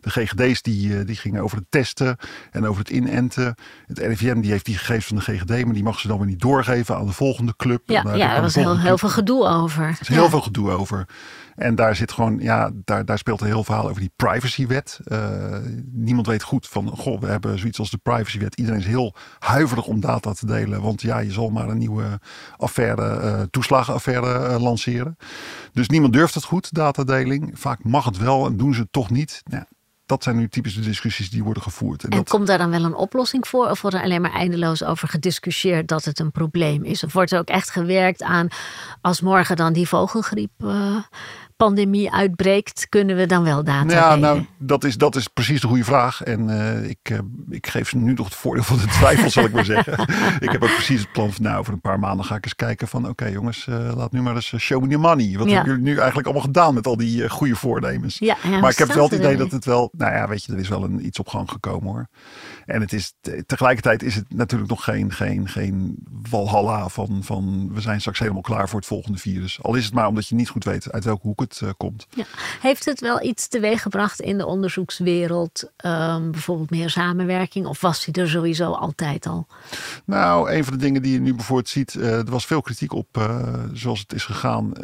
de 0.00 0.10
GGD's 0.10 0.62
die, 0.62 1.04
die 1.04 1.16
gingen 1.16 1.42
over 1.42 1.58
het 1.58 1.66
testen 1.68 2.16
en 2.50 2.66
over 2.66 2.78
het 2.78 2.90
inenten. 2.90 3.54
Het 3.94 4.06
RIVM 4.06 4.40
die 4.40 4.50
heeft 4.50 4.64
die 4.64 4.76
gegevens 4.76 5.06
van 5.06 5.16
de 5.16 5.22
GGD, 5.22 5.64
maar 5.64 5.74
die 5.74 5.82
mag 5.82 5.98
ze 5.98 6.08
dan 6.08 6.18
weer 6.18 6.26
niet 6.26 6.40
doorgeven 6.40 6.96
aan 6.96 7.06
de 7.06 7.12
volgende 7.12 7.54
club. 7.56 7.82
Ja, 7.86 8.14
ja 8.14 8.32
daar 8.32 8.42
was 8.42 8.54
heel, 8.54 8.78
heel 8.78 8.98
veel 8.98 9.08
gedoe 9.08 9.46
over. 9.46 9.84
Er 9.84 9.98
is 10.00 10.08
heel 10.08 10.28
veel 10.28 10.40
gedoe 10.40 10.70
over. 10.70 11.06
En 11.54 11.74
daar 11.74 11.96
zit 11.96 12.12
gewoon, 12.12 12.38
ja, 12.38 12.70
daar, 12.74 13.04
daar 13.04 13.18
speelt 13.18 13.40
een 13.40 13.46
heel 13.46 13.64
verhaal 13.64 13.88
over 13.88 14.00
die 14.00 14.12
privacywet. 14.16 15.00
Uh, 15.04 15.56
niemand 15.92 16.26
weet 16.26 16.42
goed 16.42 16.68
van, 16.68 16.88
goh, 16.88 17.20
we 17.20 17.26
hebben 17.26 17.58
zoiets 17.58 17.78
als 17.78 17.90
de 17.90 17.98
privacywet. 17.98 18.54
Iedereen 18.54 18.80
is 18.80 18.86
heel 18.86 19.14
huiverig 19.38 19.86
om 19.86 20.00
data 20.00 20.32
te 20.32 20.46
delen. 20.46 20.82
Want 20.82 21.02
ja, 21.02 21.18
je 21.18 21.32
zal 21.32 21.50
maar 21.50 21.68
een 21.68 21.78
nieuwe 21.78 22.20
affaire, 22.56 23.20
uh, 23.22 23.40
toeslagenaffaire 23.50 24.48
uh, 24.48 24.62
lanceren. 24.62 25.16
Dus 25.72 25.88
niemand 25.88 26.12
durft 26.12 26.34
het 26.34 26.44
goed, 26.44 26.74
datadeling. 26.74 27.50
Vaak 27.54 27.84
mag 27.84 28.04
het 28.04 28.18
wel 28.18 28.46
en 28.46 28.56
doen 28.56 28.74
ze 28.74 28.80
het 28.80 28.92
toch 28.92 29.10
niet. 29.10 29.42
Nou, 29.44 29.64
dat 30.06 30.22
zijn 30.22 30.36
nu 30.36 30.48
typische 30.48 30.80
discussies 30.80 31.30
die 31.30 31.44
worden 31.44 31.62
gevoerd. 31.62 32.04
En, 32.04 32.10
en 32.10 32.24
komt 32.24 32.46
daar 32.46 32.58
dan 32.58 32.70
wel 32.70 32.84
een 32.84 32.94
oplossing 32.94 33.48
voor? 33.48 33.70
Of 33.70 33.82
wordt 33.82 33.96
er 33.96 34.02
alleen 34.02 34.20
maar 34.20 34.32
eindeloos 34.32 34.82
over 34.84 35.08
gediscussieerd 35.08 35.88
dat 35.88 36.04
het 36.04 36.18
een 36.18 36.30
probleem 36.30 36.84
is? 36.84 37.04
Of 37.04 37.12
wordt 37.12 37.32
er 37.32 37.38
ook 37.38 37.48
echt 37.48 37.70
gewerkt 37.70 38.22
aan 38.22 38.48
als 39.00 39.20
morgen 39.20 39.56
dan 39.56 39.72
die 39.72 39.88
vogelgriep 39.88 40.50
uh, 40.58 40.96
pandemie 41.56 42.12
uitbreekt, 42.12 42.86
kunnen 42.88 43.16
we 43.16 43.26
dan 43.26 43.44
wel 43.44 43.64
data 43.64 43.94
Ja, 43.94 44.16
nou, 44.16 44.46
dat 44.58 44.84
is, 44.84 44.96
dat 44.96 45.16
is 45.16 45.28
precies 45.28 45.60
de 45.60 45.66
goede 45.66 45.84
vraag. 45.84 46.22
En 46.22 46.48
uh, 46.48 46.88
ik, 46.88 47.10
uh, 47.10 47.18
ik 47.50 47.66
geef 47.66 47.88
ze 47.88 47.96
nu 47.96 48.12
nog 48.12 48.26
het 48.26 48.34
voordeel 48.34 48.62
van 48.62 48.76
de 48.76 48.86
twijfel, 48.98 49.30
zal 49.30 49.44
ik 49.44 49.52
maar 49.52 49.64
zeggen. 49.64 49.92
ik 50.40 50.50
heb 50.50 50.62
ook 50.62 50.74
precies 50.74 51.00
het 51.00 51.12
plan 51.12 51.32
van, 51.32 51.42
nou, 51.42 51.58
over 51.58 51.72
een 51.72 51.80
paar 51.80 51.98
maanden 51.98 52.26
ga 52.26 52.36
ik 52.36 52.44
eens 52.44 52.56
kijken 52.56 52.88
van, 52.88 53.00
oké 53.00 53.10
okay, 53.10 53.32
jongens, 53.32 53.66
uh, 53.66 53.92
laat 53.96 54.12
nu 54.12 54.22
maar 54.22 54.34
eens 54.34 54.56
show 54.58 54.82
me 54.82 54.88
your 54.88 55.02
money. 55.02 55.38
Wat 55.38 55.48
ja. 55.48 55.54
hebben 55.54 55.72
jullie 55.72 55.88
nu 55.88 55.96
eigenlijk 55.96 56.26
allemaal 56.26 56.44
gedaan 56.44 56.74
met 56.74 56.86
al 56.86 56.96
die 56.96 57.28
goede 57.28 57.56
voornemens? 57.56 58.18
Ja, 58.18 58.36
ja, 58.42 58.60
maar 58.60 58.70
ik 58.70 58.78
heb 58.78 58.92
wel 58.92 59.04
het 59.04 59.12
idee 59.12 59.36
dat 59.36 59.50
het 59.50 59.64
wel, 59.64 59.90
nou 59.92 60.12
ja, 60.12 60.28
weet 60.28 60.44
je, 60.44 60.52
er 60.52 60.58
is 60.58 60.68
wel 60.68 60.84
een, 60.84 61.06
iets 61.06 61.18
op 61.18 61.28
gang 61.28 61.50
gekomen 61.50 61.92
hoor. 61.92 62.06
En 62.66 62.80
het 62.80 62.92
is, 62.92 63.14
tegelijkertijd 63.46 64.02
is 64.02 64.14
het 64.14 64.24
natuurlijk 64.28 64.70
nog 64.70 64.84
geen, 64.84 65.12
geen, 65.12 65.48
geen 65.48 65.96
walhalla 66.30 66.88
van, 66.88 67.20
van, 67.22 67.70
we 67.72 67.80
zijn 67.80 68.00
straks 68.00 68.18
helemaal 68.18 68.42
klaar 68.42 68.68
voor 68.68 68.78
het 68.78 68.88
volgende 68.88 69.18
virus. 69.18 69.62
Al 69.62 69.74
is 69.74 69.84
het 69.84 69.94
maar 69.94 70.06
omdat 70.06 70.28
je 70.28 70.34
niet 70.34 70.48
goed 70.48 70.64
weet 70.64 70.92
uit 70.92 71.04
welke 71.04 71.26
hoek 71.26 71.40
het 71.40 71.60
uh, 71.64 71.70
komt. 71.76 72.06
Ja. 72.10 72.24
Heeft 72.60 72.84
het 72.84 73.00
wel 73.00 73.22
iets 73.22 73.48
teweeggebracht 73.48 74.20
in 74.20 74.38
de 74.38 74.46
onderzoekswereld? 74.46 75.70
Um, 75.84 76.30
bijvoorbeeld 76.30 76.70
meer 76.70 76.90
samenwerking? 76.90 77.66
Of 77.66 77.80
was 77.80 78.04
die 78.04 78.14
er 78.14 78.28
sowieso 78.28 78.72
altijd 78.72 79.26
al? 79.26 79.46
Nou, 80.04 80.50
een 80.50 80.64
van 80.64 80.72
de 80.72 80.78
dingen 80.78 81.02
die 81.02 81.12
je 81.12 81.20
nu 81.20 81.34
bijvoorbeeld 81.34 81.68
ziet. 81.68 81.94
Uh, 81.94 82.18
er 82.18 82.30
was 82.30 82.46
veel 82.46 82.60
kritiek 82.60 82.92
op 82.92 83.18
uh, 83.18 83.44
zoals 83.72 84.00
het 84.00 84.12
is 84.12 84.24
gegaan. 84.24 84.74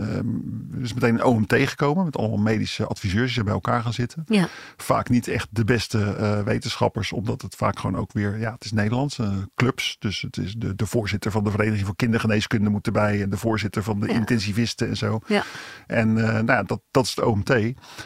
er 0.75 0.83
is 0.83 0.95
meteen 0.95 1.15
een 1.15 1.25
OMT 1.25 1.55
gekomen. 1.55 2.05
Met 2.05 2.17
allemaal 2.17 2.39
medische 2.39 2.87
adviseurs 2.87 3.35
die 3.35 3.45
bij 3.45 3.53
elkaar 3.53 3.83
gaan 3.83 3.93
zitten. 3.93 4.25
Ja. 4.29 4.49
Vaak 4.77 5.09
niet 5.09 5.29
echt 5.29 5.49
de 5.51 5.65
beste 5.65 6.43
wetenschappers. 6.45 7.13
Omdat 7.13 7.43
het 7.43 7.55
vaak 7.55 7.70
gewoon 7.79 7.97
ook 7.97 8.13
weer... 8.13 8.39
Ja, 8.39 8.53
het 8.53 8.65
is 8.65 8.73
Nederlands. 8.73 9.19
clubs. 9.55 9.97
Dus 9.99 10.21
het 10.23 10.37
is 10.37 10.55
de, 10.55 10.75
de 10.75 10.87
voorzitter 10.87 11.31
van 11.31 11.45
de 11.45 11.51
Vereniging 11.51 11.87
voor 11.87 11.97
Kindergeneeskunde 11.97 12.71
moet 12.71 12.87
erbij. 12.87 13.23
En 13.23 13.31
de 13.31 13.37
voorzitter 13.37 13.83
van 13.83 14.01
de 14.01 14.07
ja. 14.07 14.13
intensivisten 14.15 14.89
en 14.89 14.97
zo. 14.97 15.21
Ja. 15.27 15.45
En 15.87 16.13
nou, 16.45 16.67
dat, 16.67 16.81
dat 16.91 17.05
is 17.05 17.15
het 17.15 17.25
OMT. 17.25 17.55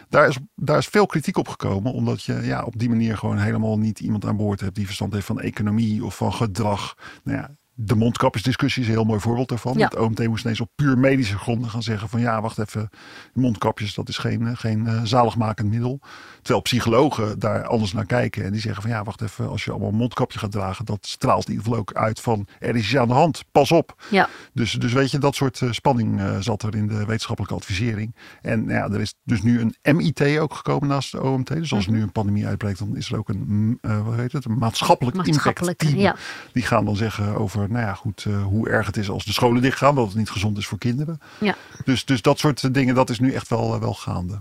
Daar 0.08 0.28
is, 0.28 0.38
daar 0.54 0.78
is 0.78 0.86
veel 0.86 1.06
kritiek 1.06 1.36
op 1.36 1.48
gekomen, 1.48 1.92
omdat 1.92 2.22
je 2.22 2.40
ja, 2.42 2.62
op 2.62 2.78
die 2.78 2.88
manier 2.88 3.16
gewoon 3.16 3.38
helemaal 3.38 3.78
niet 3.78 4.00
iemand 4.00 4.24
aan 4.24 4.36
boord 4.36 4.60
hebt 4.60 4.74
die 4.74 4.86
verstand 4.86 5.12
heeft 5.12 5.26
van 5.26 5.40
economie 5.40 6.04
of 6.04 6.16
van 6.16 6.32
gedrag. 6.32 6.96
Nou 7.24 7.38
ja, 7.38 7.56
de 7.76 7.94
mondkapjesdiscussie 7.94 8.82
is 8.82 8.88
een 8.88 8.94
heel 8.94 9.04
mooi 9.04 9.20
voorbeeld 9.20 9.48
daarvan. 9.48 9.78
Ja. 9.78 9.84
Het 9.84 9.96
OMT 9.96 10.26
moest 10.26 10.44
ineens 10.44 10.60
op 10.60 10.70
puur 10.74 10.98
medische 10.98 11.38
gronden 11.38 11.70
gaan 11.70 11.82
zeggen 11.82 12.08
van 12.08 12.20
ja, 12.20 12.40
wacht 12.40 12.58
even, 12.58 12.90
mondkapjes 13.32 13.94
dat 13.94 14.08
is 14.08 14.18
geen, 14.18 14.46
eh, 14.46 14.56
geen 14.56 14.84
uh, 14.86 15.00
zaligmakend 15.04 15.70
middel. 15.70 16.00
Terwijl 16.36 16.62
psychologen 16.62 17.38
daar 17.38 17.64
anders 17.64 17.92
naar 17.92 18.06
kijken 18.06 18.44
en 18.44 18.52
die 18.52 18.60
zeggen 18.60 18.82
van 18.82 18.90
ja, 18.90 19.02
wacht 19.04 19.20
even, 19.20 19.48
als 19.48 19.64
je 19.64 19.70
allemaal 19.70 19.88
een 19.88 19.94
mondkapje 19.94 20.38
gaat 20.38 20.52
dragen, 20.52 20.84
dat 20.84 21.06
straalt 21.06 21.44
in 21.44 21.50
ieder 21.50 21.64
geval 21.64 21.80
ook 21.80 21.92
uit 21.92 22.20
van 22.20 22.46
er 22.58 22.76
is 22.76 22.82
iets 22.82 22.96
aan 22.96 23.08
de 23.08 23.14
hand, 23.14 23.44
pas 23.52 23.72
op. 23.72 24.02
Ja. 24.10 24.28
Dus, 24.52 24.72
dus 24.72 24.92
weet 24.92 25.10
je, 25.10 25.18
dat 25.18 25.34
soort 25.34 25.60
uh, 25.60 25.72
spanning 25.72 26.20
uh, 26.20 26.36
zat 26.40 26.62
er 26.62 26.76
in 26.76 26.88
de 26.88 27.04
wetenschappelijke 27.04 27.56
advisering. 27.56 28.14
En 28.42 28.64
nou 28.64 28.78
ja, 28.78 28.94
er 28.94 29.00
is 29.00 29.14
dus 29.22 29.42
nu 29.42 29.60
een 29.60 29.96
MIT 29.96 30.38
ook 30.38 30.54
gekomen 30.54 30.88
naast 30.88 31.12
de 31.12 31.22
OMT. 31.22 31.48
Dus 31.48 31.72
als 31.72 31.86
er 31.86 31.92
nu 31.92 32.02
een 32.02 32.12
pandemie 32.12 32.46
uitbreekt, 32.46 32.78
dan 32.78 32.96
is 32.96 33.10
er 33.10 33.18
ook 33.18 33.28
een, 33.28 33.78
wat 33.80 34.16
heet 34.16 34.32
het, 34.32 34.44
een 34.44 34.58
maatschappelijk, 34.58 35.16
maatschappelijk 35.16 35.56
impact 35.56 35.78
team. 35.78 35.96
Ja. 35.96 36.16
Die 36.52 36.62
gaan 36.62 36.84
dan 36.84 36.96
zeggen 36.96 37.36
over 37.36 37.63
nou 37.68 37.86
ja, 37.86 37.94
goed, 37.94 38.24
uh, 38.28 38.44
hoe 38.44 38.68
erg 38.68 38.86
het 38.86 38.96
is 38.96 39.10
als 39.10 39.24
de 39.24 39.32
scholen 39.32 39.62
dichtgaan, 39.62 39.94
dat 39.94 40.06
het 40.06 40.16
niet 40.16 40.30
gezond 40.30 40.58
is 40.58 40.66
voor 40.66 40.78
kinderen. 40.78 41.20
Ja. 41.40 41.54
Dus, 41.84 42.04
dus 42.04 42.22
dat 42.22 42.38
soort 42.38 42.74
dingen, 42.74 42.94
dat 42.94 43.10
is 43.10 43.18
nu 43.18 43.32
echt 43.32 43.48
wel, 43.48 43.80
wel 43.80 43.94
gaande. 43.94 44.40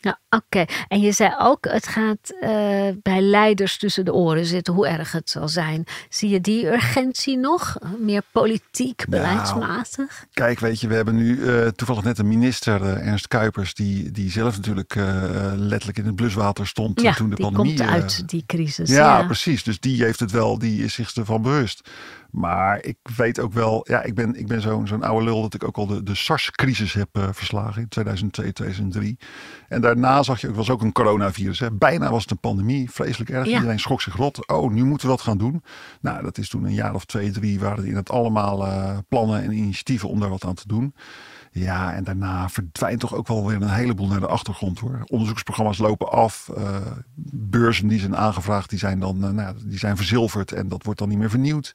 Ja, 0.00 0.18
oké. 0.30 0.64
En 0.88 1.00
je 1.00 1.12
zei 1.12 1.34
ook, 1.38 1.64
het 1.64 1.86
gaat 1.86 2.34
uh, 2.40 2.50
bij 3.02 3.20
leiders 3.20 3.78
tussen 3.78 4.04
de 4.04 4.12
oren 4.12 4.46
zitten, 4.46 4.74
hoe 4.74 4.86
erg 4.86 5.12
het 5.12 5.30
zal 5.30 5.48
zijn. 5.48 5.84
Zie 6.08 6.28
je 6.28 6.40
die 6.40 6.66
urgentie 6.66 7.38
nog? 7.38 7.76
Meer 7.98 8.22
politiek, 8.32 9.06
nou, 9.06 9.22
beleidsmatig? 9.22 9.96
Nou, 9.96 10.26
kijk, 10.32 10.60
weet 10.60 10.80
je, 10.80 10.88
we 10.88 10.94
hebben 10.94 11.16
nu 11.16 11.36
uh, 11.36 11.66
toevallig 11.66 12.02
net 12.04 12.18
een 12.18 12.28
minister, 12.28 12.82
uh, 12.82 13.06
Ernst 13.06 13.28
Kuipers, 13.28 13.74
die, 13.74 14.10
die 14.10 14.30
zelf 14.30 14.56
natuurlijk 14.56 14.94
letterlijk 15.56 15.98
in 15.98 16.06
het 16.06 16.16
bluswater 16.16 16.66
stond 16.66 17.00
ja, 17.00 17.14
toen 17.14 17.28
de 17.30 17.34
die 17.34 17.44
pandemie. 17.44 17.76
komt 17.76 17.90
uit 17.90 18.28
die 18.28 18.44
crisis. 18.46 18.90
Ja, 18.90 19.18
ja, 19.18 19.26
precies. 19.26 19.62
Dus 19.62 19.80
die 19.80 20.02
heeft 20.02 20.20
het 20.20 20.30
wel, 20.30 20.58
die 20.58 20.84
is 20.84 20.94
zich 20.94 21.14
ervan 21.14 21.42
bewust. 21.42 21.88
Maar 22.30 22.84
ik 22.84 22.98
weet 23.16 23.40
ook 23.40 23.52
wel, 23.52 23.84
ja, 23.88 24.02
ik 24.02 24.14
ben, 24.14 24.38
ik 24.38 24.46
ben 24.46 24.60
zo'n 24.60 24.86
zo'n 24.86 25.02
oude 25.02 25.24
lul 25.24 25.42
dat 25.42 25.54
ik 25.54 25.64
ook 25.64 25.76
al 25.76 25.86
de, 25.86 26.02
de 26.02 26.14
SARS-crisis 26.14 26.92
heb 26.92 27.08
uh, 27.12 27.28
verslagen 27.32 27.82
in 27.82 27.88
2002, 27.88 28.52
2003. 28.52 29.18
En 29.68 29.80
daar 29.80 29.96
daarna 29.96 30.22
zag 30.22 30.40
je, 30.40 30.46
het 30.46 30.56
was 30.56 30.70
ook 30.70 30.82
een 30.82 30.92
coronavirus. 30.92 31.58
Hè. 31.58 31.72
Bijna 31.72 32.10
was 32.10 32.22
het 32.22 32.30
een 32.30 32.38
pandemie, 32.38 32.90
vreselijk 32.90 33.30
erg. 33.30 33.46
Ja. 33.46 33.54
Iedereen 33.54 33.80
schrok 33.80 34.00
zich 34.00 34.16
rot. 34.16 34.48
Oh, 34.48 34.72
nu 34.72 34.84
moeten 34.84 35.06
we 35.06 35.12
wat 35.12 35.22
gaan 35.22 35.38
doen. 35.38 35.62
Nou, 36.00 36.22
dat 36.22 36.38
is 36.38 36.48
toen 36.48 36.64
een 36.64 36.74
jaar 36.74 36.94
of 36.94 37.04
twee, 37.04 37.30
drie 37.30 37.60
waren 37.60 37.78
er 37.78 37.88
in 37.88 37.96
het 37.96 38.10
allemaal 38.10 38.66
eh, 38.66 38.98
plannen 39.08 39.42
en 39.42 39.52
initiatieven 39.52 40.08
om 40.08 40.20
daar 40.20 40.28
wat 40.28 40.44
aan 40.44 40.54
te 40.54 40.68
doen. 40.68 40.94
Ja, 41.58 41.92
en 41.94 42.04
daarna 42.04 42.48
verdwijnt 42.48 43.00
toch 43.00 43.14
ook 43.14 43.26
wel 43.28 43.46
weer 43.46 43.56
een 43.62 43.68
heleboel 43.68 44.06
naar 44.06 44.20
de 44.20 44.26
achtergrond 44.26 44.78
hoor. 44.78 45.00
Onderzoeksprogramma's 45.06 45.78
lopen 45.78 46.10
af. 46.10 46.48
eh, 46.56 46.76
beurzen 47.30 47.88
die 47.88 48.00
zijn 48.00 48.16
aangevraagd, 48.16 48.70
die 48.70 48.78
zijn 48.78 48.98
dan 49.00 49.18
nou, 49.18 49.36
ja, 49.36 49.54
die 49.64 49.78
zijn 49.78 49.96
verzilverd 49.96 50.52
en 50.52 50.68
dat 50.68 50.82
wordt 50.84 50.98
dan 50.98 51.08
niet 51.08 51.18
meer 51.18 51.30
vernieuwd. 51.30 51.74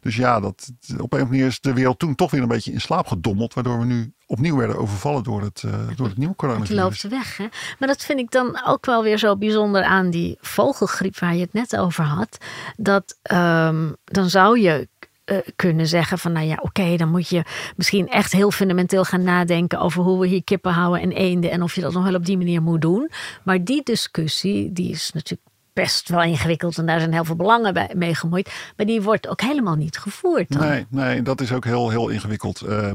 Dus 0.00 0.16
ja, 0.16 0.40
dat, 0.40 0.72
op 0.80 0.88
een 0.88 0.98
of 0.98 1.02
andere 1.12 1.24
manier 1.24 1.46
is 1.46 1.60
de 1.60 1.72
wereld 1.72 1.98
toen 1.98 2.14
toch 2.14 2.30
weer 2.30 2.42
een 2.42 2.48
beetje 2.48 2.72
in 2.72 2.80
slaap 2.80 3.06
gedommeld. 3.06 3.54
Waardoor 3.54 3.78
we 3.78 3.84
nu 3.84 4.12
opnieuw 4.26 4.56
werden 4.56 4.78
overvallen 4.78 5.22
door 5.22 5.42
het, 5.42 5.62
eh, 5.66 5.72
door 5.96 6.06
het 6.06 6.16
nieuwe 6.16 6.32
Het 6.32 6.36
coronavirus. 6.36 6.82
loopt 6.82 7.02
weg. 7.02 7.36
Hè? 7.36 7.46
Maar 7.78 7.88
dat 7.88 8.02
vind 8.04 8.18
ik 8.18 8.30
dan 8.30 8.62
ook 8.66 8.86
wel 8.86 9.02
weer 9.02 9.18
zo 9.18 9.36
bijzonder 9.36 9.82
aan 9.84 10.10
die 10.10 10.38
vogelgriep 10.40 11.18
waar 11.18 11.34
je 11.34 11.40
het 11.40 11.52
net 11.52 11.76
over 11.76 12.04
had. 12.04 12.38
Dat 12.76 13.18
ehm, 13.22 13.90
dan 14.04 14.30
zou 14.30 14.60
je 14.60 14.88
eh, 15.32 15.52
kunnen 15.56 15.86
zeggen 15.86 16.18
van 16.18 16.32
nou 16.32 16.46
ja, 16.46 16.58
oké, 16.62 16.96
dan 16.96 17.10
moet 17.10 17.28
je 17.28 17.42
misschien 17.76 18.08
echt 18.08 18.32
heel 18.32 18.50
fundamenteel 18.50 19.04
gaan 19.04 19.22
nadenken 19.22 19.78
over 19.78 20.02
hoe 20.02 20.20
we 20.20 20.26
hier 20.26 20.44
kippen 20.44 20.72
houden 20.72 21.02
en 21.02 21.12
eenden 21.12 21.50
en 21.50 21.62
of 21.62 21.74
je 21.74 21.80
dat 21.80 21.92
nog 21.92 22.04
wel 22.04 22.14
op 22.14 22.26
die 22.26 22.36
manier 22.36 22.62
moet 22.62 22.80
doen. 22.80 23.10
Maar 23.42 23.64
die 23.64 23.82
discussie, 23.82 24.72
die 24.72 24.90
is 24.90 25.10
natuurlijk 25.12 25.50
best 25.72 26.08
wel 26.08 26.22
ingewikkeld 26.22 26.78
en 26.78 26.86
daar 26.86 26.98
zijn 27.00 27.12
heel 27.12 27.24
veel 27.24 27.36
belangen 27.36 27.74
bij, 27.74 27.90
mee 27.96 28.14
gemoeid. 28.14 28.52
Maar 28.76 28.86
die 28.86 29.02
wordt 29.02 29.28
ook 29.28 29.40
helemaal 29.40 29.74
niet 29.74 29.98
gevoerd. 29.98 30.48
Dan. 30.48 30.68
Nee, 30.68 30.86
nee, 30.88 31.22
dat 31.22 31.40
is 31.40 31.52
ook 31.52 31.64
heel, 31.64 31.90
heel 31.90 32.08
ingewikkeld. 32.08 32.60
Eh, 32.60 32.90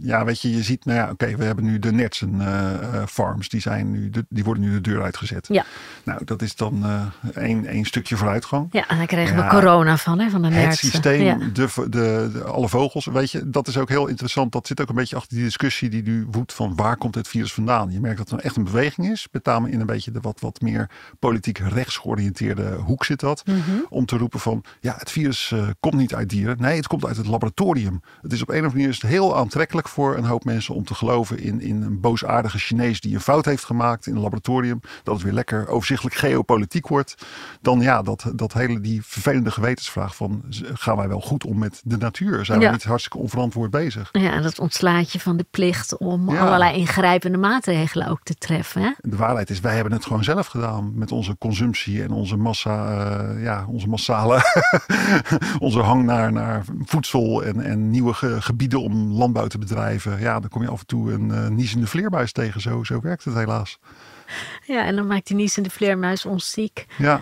ja, 0.00 0.24
weet 0.24 0.40
je, 0.40 0.50
je 0.56 0.62
ziet, 0.62 0.84
nou 0.84 0.98
ja, 0.98 1.10
oké, 1.10 1.36
we 1.36 1.44
hebben 1.44 1.64
nu 1.64 1.78
de 1.78 1.92
Netsen 1.92 2.40
eh, 2.40 3.06
farms, 3.06 3.48
die, 3.48 3.60
zijn 3.60 3.90
nu 3.90 4.10
de, 4.10 4.26
die 4.28 4.44
worden 4.44 4.62
nu 4.62 4.70
de 4.72 4.80
deur 4.80 5.02
uitgezet. 5.02 5.46
Ja. 5.50 5.64
Nou, 6.04 6.24
dat 6.24 6.42
is 6.42 6.56
dan 6.56 6.84
één, 7.34 7.66
één 7.66 7.84
stukje 7.84 8.16
vooruitgang. 8.16 8.68
Ja, 8.70 8.88
en 8.88 8.96
daar 8.96 9.06
kregen 9.06 9.36
Ja. 9.36 9.42
we 9.44 9.50
corona 9.50 9.96
van, 9.96 10.18
hè, 10.18 10.30
van 10.30 10.42
de 10.42 10.48
Het 10.48 10.56
nertsen. 10.56 10.88
systeem, 10.90 11.24
Ja. 11.24 11.34
de, 11.52 11.68
de, 11.88 11.88
de- 12.32 12.42
alle 12.44 12.68
vogels, 12.68 13.06
weet 13.06 13.30
je, 13.30 13.50
dat 13.50 13.68
is 13.68 13.76
ook 13.76 13.88
heel 13.88 14.06
interessant. 14.06 14.52
Dat 14.52 14.66
zit 14.66 14.80
ook 14.80 14.88
een 14.88 14.94
beetje 14.94 15.16
achter 15.16 15.36
die 15.36 15.44
discussie 15.44 15.88
die 15.88 16.02
nu 16.02 16.26
woedt 16.30 16.52
van 16.52 16.76
waar 16.76 16.96
komt 16.96 17.14
het 17.14 17.28
virus 17.28 17.52
vandaan. 17.52 17.90
Je 17.90 18.00
merkt 18.00 18.18
dat 18.18 18.30
er 18.30 18.38
echt 18.38 18.56
een 18.56 18.64
beweging 18.64 19.10
is, 19.10 19.28
met 19.32 19.44
name 19.44 19.70
in 19.70 19.80
een 19.80 19.86
beetje 19.86 20.10
de 20.10 20.20
wat, 20.20 20.40
wat 20.40 20.60
meer 20.60 20.90
politiek 21.18 21.58
rechts 21.58 21.96
georiënteerde 22.14 22.74
hoek 22.84 23.04
zit 23.04 23.20
dat. 23.20 23.42
Mhm. 23.46 23.58
Om 23.88 24.06
te 24.06 24.16
roepen 24.16 24.40
van, 24.40 24.64
ja, 24.80 24.94
het 24.98 25.10
virus 25.10 25.52
eh, 25.52 25.68
komt 25.80 25.94
niet 25.94 26.14
uit 26.14 26.28
dieren. 26.28 26.56
Nee, 26.60 26.76
het 26.76 26.86
komt 26.86 27.06
uit 27.06 27.16
het 27.16 27.26
laboratorium. 27.26 28.00
Het 28.22 28.32
is 28.32 28.42
op 28.42 28.48
een 28.48 28.54
of 28.54 28.60
andere 28.60 28.76
manier 28.76 28.88
is 28.88 29.02
het 29.02 29.10
heel 29.10 29.36
aantrekkelijk 29.36 29.88
voor 29.88 30.16
een 30.16 30.24
hoop 30.24 30.44
mensen 30.44 30.74
om 30.74 30.84
te 30.84 30.94
geloven 30.94 31.38
in, 31.38 31.60
in 31.60 31.82
een 31.82 32.00
boosaardige 32.00 32.58
Chinees 32.58 33.00
die 33.00 33.14
een 33.14 33.20
fout 33.20 33.44
heeft 33.44 33.64
gemaakt 33.64 34.06
in 34.06 34.14
een 34.14 34.20
laboratorium. 34.22 34.80
Dat 35.02 35.14
het 35.14 35.22
weer 35.24 35.32
lekker 35.32 35.68
overzichtelijk 35.68 36.16
geopolitiek 36.16 36.88
wordt. 36.88 37.14
Dan 37.60 37.80
ja, 37.80 38.02
dat, 38.02 38.32
dat 38.34 38.52
hele 38.52 38.80
die 38.80 39.02
vervelende 39.04 39.50
gewetensvraag 39.50 40.16
van, 40.16 40.42
gaan 40.72 40.96
wij 40.96 41.08
wel 41.08 41.20
goed 41.20 41.44
om 41.44 41.58
met 41.58 41.80
de 41.84 41.96
natuur? 41.96 42.44
Zijn 42.44 42.60
Ja. 42.60 42.66
we 42.66 42.72
niet 42.72 42.84
hartstikke 42.84 43.18
onverantwoord 43.18 43.70
bezig? 43.70 44.08
Ja, 44.12 44.40
dat 44.40 44.58
ontslaat 44.58 45.12
je 45.12 45.20
van 45.20 45.36
de 45.36 45.46
plicht 45.50 45.96
om 45.98 46.30
Ja. 46.30 46.40
allerlei 46.46 46.76
ingrijpende 46.76 47.38
maatregelen 47.38 48.08
ook 48.08 48.22
te 48.22 48.34
treffen. 48.34 48.82
Hè? 48.82 48.90
De 49.00 49.16
waarheid 49.16 49.50
is, 49.50 49.60
wij 49.60 49.74
hebben 49.74 49.92
het 49.92 50.04
gewoon 50.04 50.24
zelf 50.24 50.46
gedaan 50.46 50.92
met 50.94 51.12
onze 51.12 51.36
consumptie 51.38 51.99
en 52.02 52.10
onze 52.10 52.36
massa, 52.36 53.04
eh, 53.08 53.42
ja, 53.42 53.64
onze 53.68 53.88
massale, 53.88 54.40
onze 55.58 55.78
hang 55.80 56.04
naar, 56.04 56.32
naar 56.32 56.64
voedsel 56.84 57.44
en, 57.44 57.60
en 57.60 57.90
nieuwe 57.90 58.12
ge- 58.14 58.42
gebieden 58.42 58.82
om 58.82 59.12
landbouw 59.12 59.46
te 59.46 59.58
bedrijven. 59.58 60.20
Ja, 60.20 60.40
dan 60.40 60.48
kom 60.50 60.62
je 60.62 60.68
af 60.68 60.80
en 60.80 60.86
toe 60.86 61.12
een 61.12 61.30
eh 61.30 61.48
niezende 61.48 61.86
vleerbuis 61.86 62.32
tegen. 62.32 62.60
Zo, 62.60 62.84
zo 62.84 63.00
werkt 63.00 63.24
het 63.24 63.34
helaas. 63.34 63.78
Ja, 64.66 64.84
en 64.84 64.96
dan 64.96 65.06
maakt 65.06 65.26
die 65.26 65.36
niezende 65.36 65.70
vleermuis 65.70 66.26
ons 66.26 66.50
ziek. 66.50 66.86
Ja, 66.98 67.20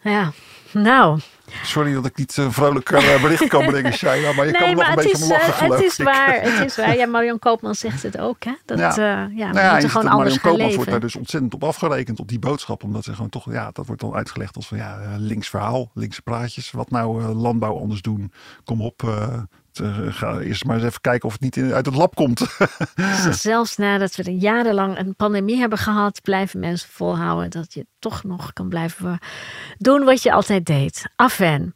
Ja, 0.00 0.32
nou. 0.74 1.20
sorry 1.62 1.92
dat 1.92 2.06
ik 2.06 2.16
niet 2.16 2.36
een 2.36 2.52
vrolijker 2.52 3.14
eh, 3.14 3.22
bericht 3.22 3.48
kan 3.48 3.66
brengen, 3.66 3.92
Shaila, 3.98 4.32
maar 4.32 4.46
je 4.46 4.52
kan 4.52 4.60
nee, 4.60 4.70
er 4.70 4.76
nog 4.76 4.88
een 4.88 4.94
beetje 4.94 5.10
is, 5.10 5.28
lachen, 5.28 5.46
eh, 5.46 5.58
geloof 5.58 5.76
het 5.76 5.84
is 5.84 5.98
ik. 5.98 6.04
waar. 6.04 6.40
Het 6.40 6.66
is 6.66 6.76
waar. 6.76 6.96
Ja, 7.04 7.06
Marion 7.06 7.38
Koopman 7.38 7.74
zegt 7.74 8.02
het 8.02 8.18
ook. 8.18 8.44
Hè? 8.44 8.52
Dat, 8.64 8.78
Ja. 8.78 8.94
ja. 8.96 9.28
ja, 9.34 9.48
we 9.48 9.54
Nou 9.54 9.58
ja, 9.58 9.72
moeten 9.72 9.90
gewoon 9.90 10.08
anders 10.08 10.34
Marion 10.34 10.40
gaan 10.40 10.50
Koopmans 10.50 10.74
wordt 10.74 10.90
daar 10.90 11.00
leven. 11.00 11.00
dus 11.00 11.16
ontzettend 11.16 11.54
op 11.54 11.64
afgerekend 11.64 12.20
op 12.20 12.28
die 12.28 12.38
boodschap. 12.38 12.82
Omdat 12.82 13.04
ze 13.04 13.14
gewoon 13.14 13.30
toch, 13.30 13.52
ja, 13.52 13.70
dat 13.72 13.86
wordt 13.86 14.00
dan 14.00 14.14
uitgelegd 14.14 14.56
als 14.56 14.66
van 14.66 14.78
ja, 14.78 14.98
eh, 14.98 15.14
links 15.16 15.48
verhaal, 15.48 15.90
linkse 15.94 16.22
praatjes. 16.22 16.70
Wat 16.70 16.90
nou 16.90 17.22
eh, 17.22 17.40
landbouw 17.42 17.78
anders 17.78 18.02
doen? 18.02 18.32
Kom 18.64 18.80
op, 18.80 19.02
eh, 19.02 19.38
ga 20.08 20.38
eerst 20.38 20.64
maar 20.64 20.76
eens 20.76 20.84
even 20.84 21.00
kijken 21.00 21.26
of 21.26 21.32
het 21.32 21.42
niet 21.42 21.56
in, 21.56 21.72
uit 21.72 21.86
het 21.86 21.94
lab 21.94 22.14
komt. 22.14 22.46
Zelfs 23.30 23.76
nadat 23.76 24.16
we 24.16 24.22
er 24.22 24.32
jarenlang 24.32 24.98
een 24.98 25.16
pandemie 25.16 25.58
hebben 25.58 25.78
gehad, 25.78 26.22
blijven 26.22 26.60
mensen 26.60 26.88
volhouden 26.88 27.50
dat 27.50 27.74
je 27.74 27.86
toch 27.98 28.24
nog 28.24 28.52
kan 28.52 28.68
blijven 28.68 29.18
doen 29.78 30.04
wat 30.04 30.22
je 30.22 30.32
altijd 30.32 30.66
deed. 30.66 31.04
Afen. 31.16 31.74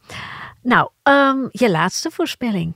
Nou, 0.62 0.90
ehm, 1.02 1.38
je 1.50 1.70
laatste 1.70 2.11
voorspelling. 2.11 2.74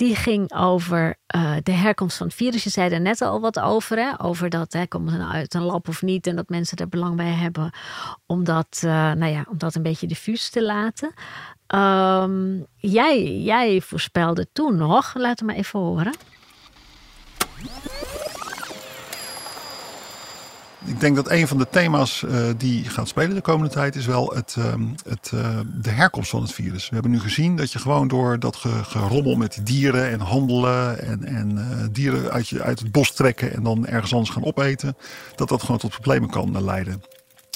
Die 0.00 0.16
ging 0.16 0.54
over 0.54 1.14
eh, 1.26 1.54
de 1.62 1.72
herkomst 1.72 2.16
van 2.16 2.26
het 2.26 2.36
virus. 2.36 2.64
Je 2.64 2.70
zei 2.70 2.90
er 2.90 3.00
net 3.00 3.20
al 3.20 3.40
wat 3.40 3.60
over. 3.60 3.96
Hè? 3.98 4.22
Over 4.22 4.50
dat, 4.50 4.72
hè, 4.72 4.86
komt 4.86 5.10
het 5.10 5.18
nou 5.18 5.32
uit 5.32 5.54
een 5.54 5.62
lab 5.62 5.88
of 5.88 6.02
niet? 6.02 6.26
En 6.26 6.36
dat 6.36 6.48
mensen 6.48 6.76
er 6.76 6.88
belang 6.88 7.16
bij 7.16 7.30
hebben 7.30 7.70
om 8.26 8.44
dat, 8.44 8.80
eh, 8.84 8.90
nou 8.90 9.26
ja, 9.26 9.44
om 9.48 9.58
dat 9.58 9.74
een 9.74 9.82
beetje 9.82 10.06
diffuus 10.06 10.50
te 10.50 10.62
laten. 10.62 11.12
Ehm, 11.66 12.58
jij, 12.76 13.40
jij 13.40 13.80
voorspelde 13.80 14.46
toen 14.52 14.76
nog, 14.76 15.14
laten 15.14 15.46
we 15.46 15.52
maar 15.52 15.60
even 15.60 15.78
horen. 15.78 16.14
Ik 20.84 21.00
denk 21.00 21.16
dat 21.16 21.30
een 21.30 21.48
van 21.48 21.58
de 21.58 21.68
thema's 21.70 22.24
eh, 22.24 22.44
die 22.56 22.84
gaat 22.84 23.08
spelen 23.08 23.34
de 23.34 23.40
komende 23.40 23.72
tijd 23.72 23.96
is 23.96 24.06
wel 24.06 24.32
het, 24.34 24.54
ehm, 24.58 24.82
het, 25.08 25.30
eh, 25.34 25.58
de 25.74 25.90
herkomst 25.90 26.30
van 26.30 26.42
het 26.42 26.52
virus. 26.52 26.88
We 26.88 26.94
hebben 26.94 27.12
nu 27.12 27.20
gezien 27.20 27.56
dat 27.56 27.72
je 27.72 27.78
gewoon 27.78 28.08
door 28.08 28.38
dat 28.38 28.56
ge- 28.56 28.84
gerommel 28.84 29.36
met 29.36 29.60
dieren 29.64 30.10
en 30.10 30.20
handelen 30.20 31.02
en, 31.02 31.24
en 31.24 31.58
eh, 31.58 31.86
dieren 31.92 32.30
uit, 32.30 32.60
uit 32.60 32.78
het 32.78 32.92
bos 32.92 33.12
trekken 33.14 33.54
en 33.54 33.62
dan 33.62 33.86
ergens 33.86 34.12
anders 34.12 34.30
gaan 34.30 34.44
opeten, 34.44 34.96
dat 35.34 35.48
dat 35.48 35.60
gewoon 35.62 35.78
tot 35.78 35.90
problemen 35.90 36.30
kan 36.30 36.64
leiden. 36.64 37.02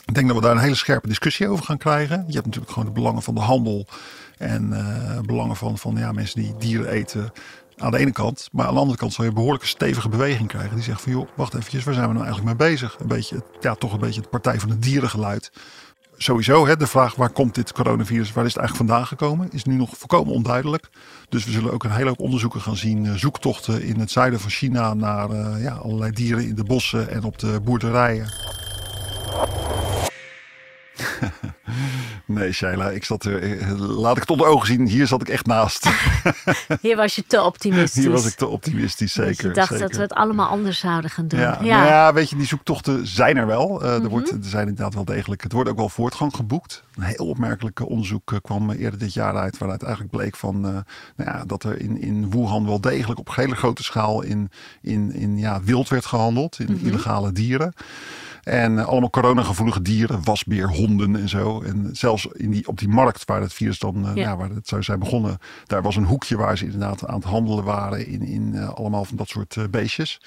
Ik 0.06 0.14
denk 0.14 0.26
dat 0.26 0.36
we 0.36 0.42
daar 0.42 0.52
een 0.52 0.58
hele 0.62 0.74
scherpe 0.74 1.08
discussie 1.08 1.48
over 1.48 1.64
gaan 1.64 1.78
krijgen. 1.78 2.24
Je 2.26 2.32
hebt 2.32 2.46
natuurlijk 2.46 2.72
gewoon 2.72 2.88
de 2.88 2.94
belangen 3.00 3.22
van 3.22 3.34
de 3.34 3.40
handel 3.40 3.86
en 4.38 4.74
belangen 5.26 5.56
van, 5.56 5.78
van 5.78 5.96
ja, 5.96 6.12
mensen 6.12 6.40
die 6.42 6.54
dieren 6.58 6.88
eten 6.88 7.32
aan 7.76 7.90
de 7.90 7.98
ene 7.98 8.12
kant. 8.12 8.48
Maar 8.52 8.66
aan 8.66 8.74
de 8.74 8.80
andere 8.80 8.98
kant 8.98 9.12
zal 9.12 9.24
je 9.24 9.32
behoorlijke 9.32 9.66
stevige 9.66 10.08
beweging 10.08 10.48
krijgen. 10.48 10.74
Die 10.74 10.84
zegt 10.84 11.00
van 11.00 11.12
joh, 11.12 11.28
wacht 11.36 11.54
eventjes, 11.54 11.84
waar 11.84 11.94
zijn 11.94 12.06
we 12.06 12.12
nou 12.12 12.24
eigenlijk 12.26 12.58
mee 12.58 12.68
bezig? 12.70 12.96
Een 13.00 13.06
beetje, 13.06 13.42
ja, 13.60 13.74
toch 13.74 13.92
een 13.92 13.98
beetje 13.98 14.20
het 14.20 14.30
partij 14.30 14.60
van 14.60 14.70
het 14.70 14.82
dierengeluid. 14.82 15.52
Sowieso, 16.16 16.66
hè, 16.66 16.76
de 16.76 16.86
vraag 16.86 17.14
waar 17.14 17.30
komt 17.30 17.54
dit 17.54 17.72
coronavirus, 17.72 18.32
waar 18.32 18.44
is 18.44 18.52
het 18.54 18.60
eigenlijk 18.60 18.90
vandaan 18.90 19.06
gekomen, 19.06 19.48
is 19.50 19.64
nu 19.64 19.74
nog 19.74 19.90
volkomen 19.96 20.34
onduidelijk. 20.34 20.88
Dus 21.28 21.44
we 21.44 21.50
zullen 21.50 21.72
ook 21.72 21.84
een 21.84 21.90
hele 21.90 22.08
hoop 22.08 22.20
onderzoeken 22.20 22.60
gaan 22.60 22.76
zien. 22.76 23.06
eh, 23.06 23.12
Zoektochten 23.14 23.82
in 23.82 24.00
het 24.00 24.10
zuiden 24.10 24.40
van 24.40 24.50
China 24.50 24.94
naar 24.94 25.30
eh, 25.30 25.62
ja, 25.62 25.72
allerlei 25.74 26.10
dieren 26.10 26.48
in 26.48 26.54
de 26.54 26.64
bossen 26.64 27.10
en 27.10 27.24
op 27.24 27.38
de 27.38 27.60
boerderijen. 27.60 28.28
Nee, 32.26 32.52
Shaila, 32.52 32.90
ik 32.90 33.04
zat 33.04 33.24
er. 33.24 33.58
eh, 33.60 33.70
Laat 33.78 34.14
ik 34.14 34.20
het 34.20 34.30
onder 34.30 34.46
ogen 34.46 34.66
zien. 34.66 34.86
Hier 34.86 35.06
zat 35.06 35.20
ik 35.20 35.28
echt 35.28 35.46
naast. 35.46 35.88
Hier 36.80 36.96
was 36.96 37.14
je 37.14 37.24
te 37.26 37.42
optimistisch. 37.42 38.02
Hier 38.02 38.12
was 38.12 38.26
ik 38.26 38.34
te 38.34 38.46
optimistisch, 38.46 39.12
zeker. 39.12 39.48
je 39.48 39.54
dacht 39.54 39.68
zeker. 39.68 39.86
dat 39.86 39.96
we 39.96 40.02
het 40.02 40.12
allemaal 40.12 40.48
anders 40.48 40.78
zouden 40.78 41.10
gaan 41.10 41.28
doen. 41.28 41.40
Ja, 41.40 41.58
Ja, 41.62 41.76
nou 41.76 41.86
ja, 41.86 42.12
weet 42.12 42.30
je, 42.30 42.36
die 42.36 42.46
zoektochten 42.46 43.06
zijn 43.06 43.36
er 43.36 43.46
wel. 43.46 43.82
Eh, 43.82 43.92
Mhm. 43.94 44.02
er, 44.02 44.08
wordt, 44.08 44.30
er 44.30 44.38
zijn 44.42 44.68
inderdaad 44.68 44.94
wel 44.94 45.04
degelijk. 45.04 45.42
Het 45.42 45.52
wordt 45.52 45.70
ook 45.70 45.76
wel 45.76 45.88
voortgang 45.88 46.34
geboekt. 46.34 46.84
Een 46.94 47.02
heel 47.02 47.26
opmerkelijk 47.26 47.88
onderzoek 47.88 48.32
eh, 48.32 48.38
kwam 48.42 48.70
eh, 48.70 48.80
eerder 48.80 48.98
dit 48.98 49.12
jaar 49.12 49.36
uit, 49.36 49.58
waaruit 49.58 49.82
eigenlijk 49.82 50.12
bleek 50.16 50.36
van, 50.36 50.60
nou 50.60 50.82
ja, 51.16 51.44
dat 51.46 51.64
er 51.64 51.80
in, 51.80 52.00
in 52.00 52.30
Wuhan 52.30 52.66
wel 52.66 52.80
degelijk 52.80 53.20
op 53.20 53.34
hele 53.34 53.54
grote 53.56 53.82
schaal 53.82 54.22
in, 54.22 54.50
in, 54.82 55.12
in 55.12 55.38
ja, 55.38 55.60
wild 55.62 55.88
werd 55.88 56.06
gehandeld, 56.06 56.58
in 56.58 56.72
Mhm. 56.72 56.86
illegale 56.86 57.32
dieren. 57.32 57.72
En 58.44 58.78
eh, 58.78 58.86
allemaal 58.86 59.10
coronagevoelige 59.10 59.82
dieren, 59.82 60.24
wasbeer, 60.24 60.68
honden 60.68 61.16
en 61.16 61.28
zo. 61.28 61.62
En 61.62 61.88
zelfs 61.92 62.26
in 62.32 62.50
die, 62.50 62.68
op 62.68 62.78
die 62.78 62.88
markt 62.88 63.24
waar 63.24 63.40
het 63.40 63.52
virus 63.52 63.78
dan, 63.78 64.06
eh, 64.08 64.14
Ja. 64.14 64.22
ja. 64.22 64.36
waar 64.36 64.50
het 64.50 64.68
zou 64.68 64.82
zijn 64.82 64.98
begonnen, 64.98 65.38
daar 65.66 65.82
was 65.82 65.96
een 65.96 66.04
hoekje 66.04 66.36
waar 66.36 66.58
ze 66.58 66.64
inderdaad 66.64 67.06
aan 67.06 67.14
het 67.14 67.24
handelen 67.24 67.64
waren 67.64 68.06
in, 68.06 68.22
in 68.22 68.54
eh, 68.54 68.68
allemaal 68.68 69.04
van 69.04 69.16
dat 69.16 69.28
soort 69.28 69.56
beestjes. 69.70 70.20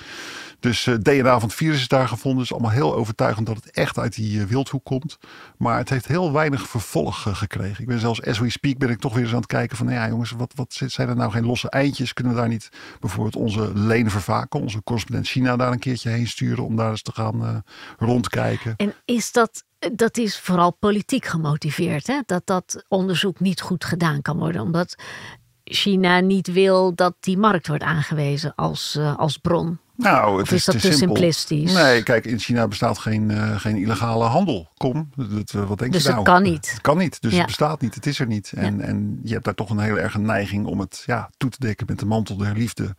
Dus 0.60 0.88
eh, 0.88 0.96
DNA 0.96 1.40
van 1.40 1.50
het 1.50 1.58
virus 1.58 1.80
is 1.80 1.88
daar 1.88 2.08
gevonden. 2.08 2.44
is 2.44 2.52
allemaal 2.52 2.72
heel 2.72 2.96
overtuigend 2.96 3.46
dat 3.46 3.56
het 3.56 3.72
echt 3.72 3.98
uit 3.98 4.16
die 4.16 4.42
eh, 4.42 4.46
wildhoek 4.46 4.84
komt. 4.84 5.18
Maar 5.58 5.78
het 5.78 5.90
heeft 5.90 6.08
heel 6.08 6.32
weinig 6.32 6.68
vervolg 6.68 7.28
eh, 7.28 7.36
gekregen. 7.36 7.82
Ik 7.82 7.88
ben 7.88 8.00
zelfs 8.00 8.24
as 8.24 8.40
we 8.40 8.50
speak 8.50 8.78
ben 8.78 8.90
ik 8.90 9.00
toch 9.00 9.14
weer 9.14 9.24
eens 9.24 9.32
aan 9.32 9.38
het 9.38 9.48
kijken 9.48 9.78
van, 9.78 9.86
nou 9.86 9.98
ja 9.98 10.08
jongens, 10.08 10.32
wat, 10.32 10.54
wat 10.56 10.82
zijn 10.86 11.10
er 11.10 11.16
nou 11.16 11.32
geen 11.32 11.46
losse 11.46 11.70
eindjes? 11.70 12.14
Kunnen 12.14 12.34
we 12.34 12.40
daar 12.40 12.50
niet 12.50 12.70
bijvoorbeeld 13.00 13.36
onze 13.36 13.72
Leen 13.74 14.10
Vervaken, 14.10 14.62
onze 14.62 14.84
correspondent 14.84 15.28
China, 15.28 15.56
daar 15.56 15.72
een 15.72 15.80
keertje 15.80 16.10
heen 16.10 16.28
sturen 16.28 16.64
om 16.64 16.76
daar 16.76 16.90
eens 16.90 17.02
te 17.02 17.12
gaan 17.12 17.64
rondkijken? 17.98 18.74
En 18.78 18.94
is 19.06 19.32
dat, 19.32 19.64
dat 19.94 20.18
is 20.18 20.40
vooral 20.40 20.72
politiek 20.72 21.26
gemotiveerd, 21.26 22.08
hè? 22.08 22.20
dat 22.26 22.42
dat 22.46 22.84
onderzoek 22.88 23.40
niet 23.40 23.62
goed 23.62 23.86
gedaan 23.86 24.22
kan 24.22 24.38
worden, 24.38 24.62
omdat 24.62 24.96
China 25.64 26.20
niet 26.20 26.52
wil 26.52 26.96
dat 26.96 27.16
die 27.20 27.38
markt 27.38 27.68
wordt 27.68 27.84
aangewezen 27.84 28.56
als, 28.56 28.98
als 29.18 29.38
bron. 29.38 29.80
Nou, 29.98 30.32
het 30.38 30.42
Of 30.48 30.52
is 30.52 30.66
dat 30.66 30.76
te 30.76 30.82
simpel. 30.82 30.98
simplistisch? 31.16 31.74
Nee, 31.74 32.04
kijk, 32.04 32.26
in 32.26 32.40
China 32.40 32.68
bestaat 32.68 32.98
geen, 32.98 33.32
eh, 33.32 33.60
geen 33.60 33.76
illegale 33.76 34.24
handel. 34.26 34.70
Kom, 34.78 35.10
dat, 35.16 35.52
eh, 35.54 35.68
wat 35.68 35.78
denk 35.80 35.92
Dus 35.92 36.02
je 36.04 36.08
het 36.08 36.18
nou? 36.24 36.24
kan 36.30 36.44
niet. 36.44 36.72
Het 36.72 36.82
kan 36.82 36.98
niet, 36.98 37.22
dus 37.22 37.32
Ja. 37.32 37.38
het 37.38 37.46
bestaat 37.48 37.82
niet. 37.82 37.96
Het 37.96 38.06
is 38.06 38.20
er 38.20 38.28
niet. 38.28 38.52
En, 38.56 38.82
en 38.82 39.20
je 39.24 39.34
hebt 39.34 39.46
daar 39.46 39.54
toch 39.54 39.70
een 39.70 39.80
hele 39.80 40.00
erge 40.00 40.20
neiging 40.20 40.66
om 40.66 40.80
het 40.80 41.04
ja, 41.06 41.30
toe 41.38 41.50
te 41.50 41.60
dekken 41.60 41.86
met 41.90 42.00
de 42.00 42.06
mantel 42.06 42.38
der 42.38 42.54
liefde. 42.54 42.96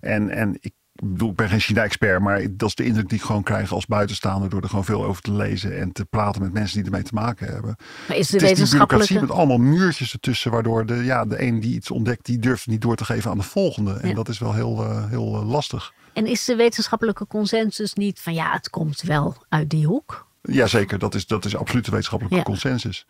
En, 0.00 0.30
en 0.30 0.56
ik 0.60 0.72
bedoel, 0.94 1.30
ik 1.30 1.36
ben 1.36 1.48
geen 1.48 1.60
China-expert, 1.60 2.20
maar 2.20 2.42
dat 2.50 2.68
is 2.68 2.74
de 2.74 2.84
indruk 2.84 3.08
die 3.08 3.18
ik 3.18 3.24
gewoon 3.24 3.42
krijg 3.42 3.72
als 3.72 3.86
buitenstaander 3.86 4.48
door 4.50 4.62
er 4.62 4.68
gewoon 4.68 4.84
veel 4.84 5.04
over 5.04 5.22
te 5.22 5.32
lezen 5.32 5.80
en 5.80 5.92
te 5.92 6.04
praten 6.04 6.42
met 6.42 6.52
mensen 6.52 6.76
die 6.76 6.84
ermee 6.84 7.02
te 7.02 7.14
maken 7.14 7.46
hebben. 7.46 7.76
Maar 8.08 8.16
is 8.16 8.28
de 8.28 8.38
Het 8.38 8.50
is 8.50 8.58
die 8.58 8.68
bureaucratie 8.70 9.20
met 9.20 9.30
allemaal 9.30 9.58
muurtjes 9.58 10.12
ertussen, 10.12 10.50
waardoor 10.50 10.86
de, 10.86 10.94
ja, 11.04 11.24
de 11.24 11.42
een 11.42 11.60
die 11.60 11.74
iets 11.74 11.90
ontdekt, 11.90 12.24
die 12.26 12.38
durft 12.38 12.60
het 12.64 12.70
niet 12.70 12.82
door 12.82 12.96
te 12.96 13.04
geven 13.04 13.30
aan 13.30 13.38
de 13.38 13.42
volgende. 13.44 13.92
En 13.94 14.08
Ja. 14.08 14.14
dat 14.14 14.28
is 14.28 14.38
wel 14.38 14.54
heel, 14.54 14.84
eh, 14.84 15.08
heel 15.08 15.44
lastig. 15.44 15.92
En 16.14 16.26
is 16.26 16.44
de 16.44 16.56
wetenschappelijke 16.56 17.26
consensus 17.26 17.94
niet 17.94 18.20
van 18.20 18.34
ja, 18.34 18.52
het 18.52 18.70
komt 18.70 19.02
wel 19.02 19.36
uit 19.48 19.70
die 19.70 19.86
hoek? 19.86 20.26
Jazeker, 20.42 20.98
dat 20.98 21.14
is, 21.14 21.26
dat 21.26 21.44
is 21.44 21.56
absoluut 21.56 21.84
de 21.84 21.90
wetenschappelijke 21.90 22.38
Ja. 22.38 22.44
consensus. 22.44 23.06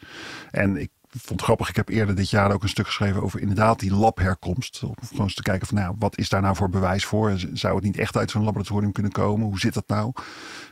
En 0.50 0.76
ik 0.76 0.90
vond 1.18 1.30
het 1.30 1.42
grappig, 1.42 1.68
ik 1.68 1.76
heb 1.76 1.88
eerder 1.88 2.14
dit 2.14 2.30
jaar 2.30 2.52
ook 2.52 2.62
een 2.62 2.68
stuk 2.68 2.86
geschreven 2.86 3.22
over 3.22 3.40
inderdaad 3.40 3.80
die 3.80 3.94
labherkomst. 3.94 4.82
Om 4.82 4.94
gewoon 5.08 5.22
eens 5.24 5.34
te 5.34 5.42
kijken 5.42 5.66
van 5.66 5.76
nou, 5.76 5.94
wat 5.98 6.18
is 6.18 6.28
daar 6.28 6.42
nou 6.42 6.56
voor 6.56 6.68
bewijs 6.68 7.04
voor? 7.04 7.32
Zou 7.52 7.74
het 7.74 7.84
niet 7.84 7.98
echt 7.98 8.16
uit 8.16 8.30
zo'n 8.30 8.44
laboratorium 8.44 8.92
kunnen 8.92 9.12
komen? 9.12 9.46
Hoe 9.46 9.58
zit 9.58 9.74
dat 9.74 9.88
nou? 9.88 10.12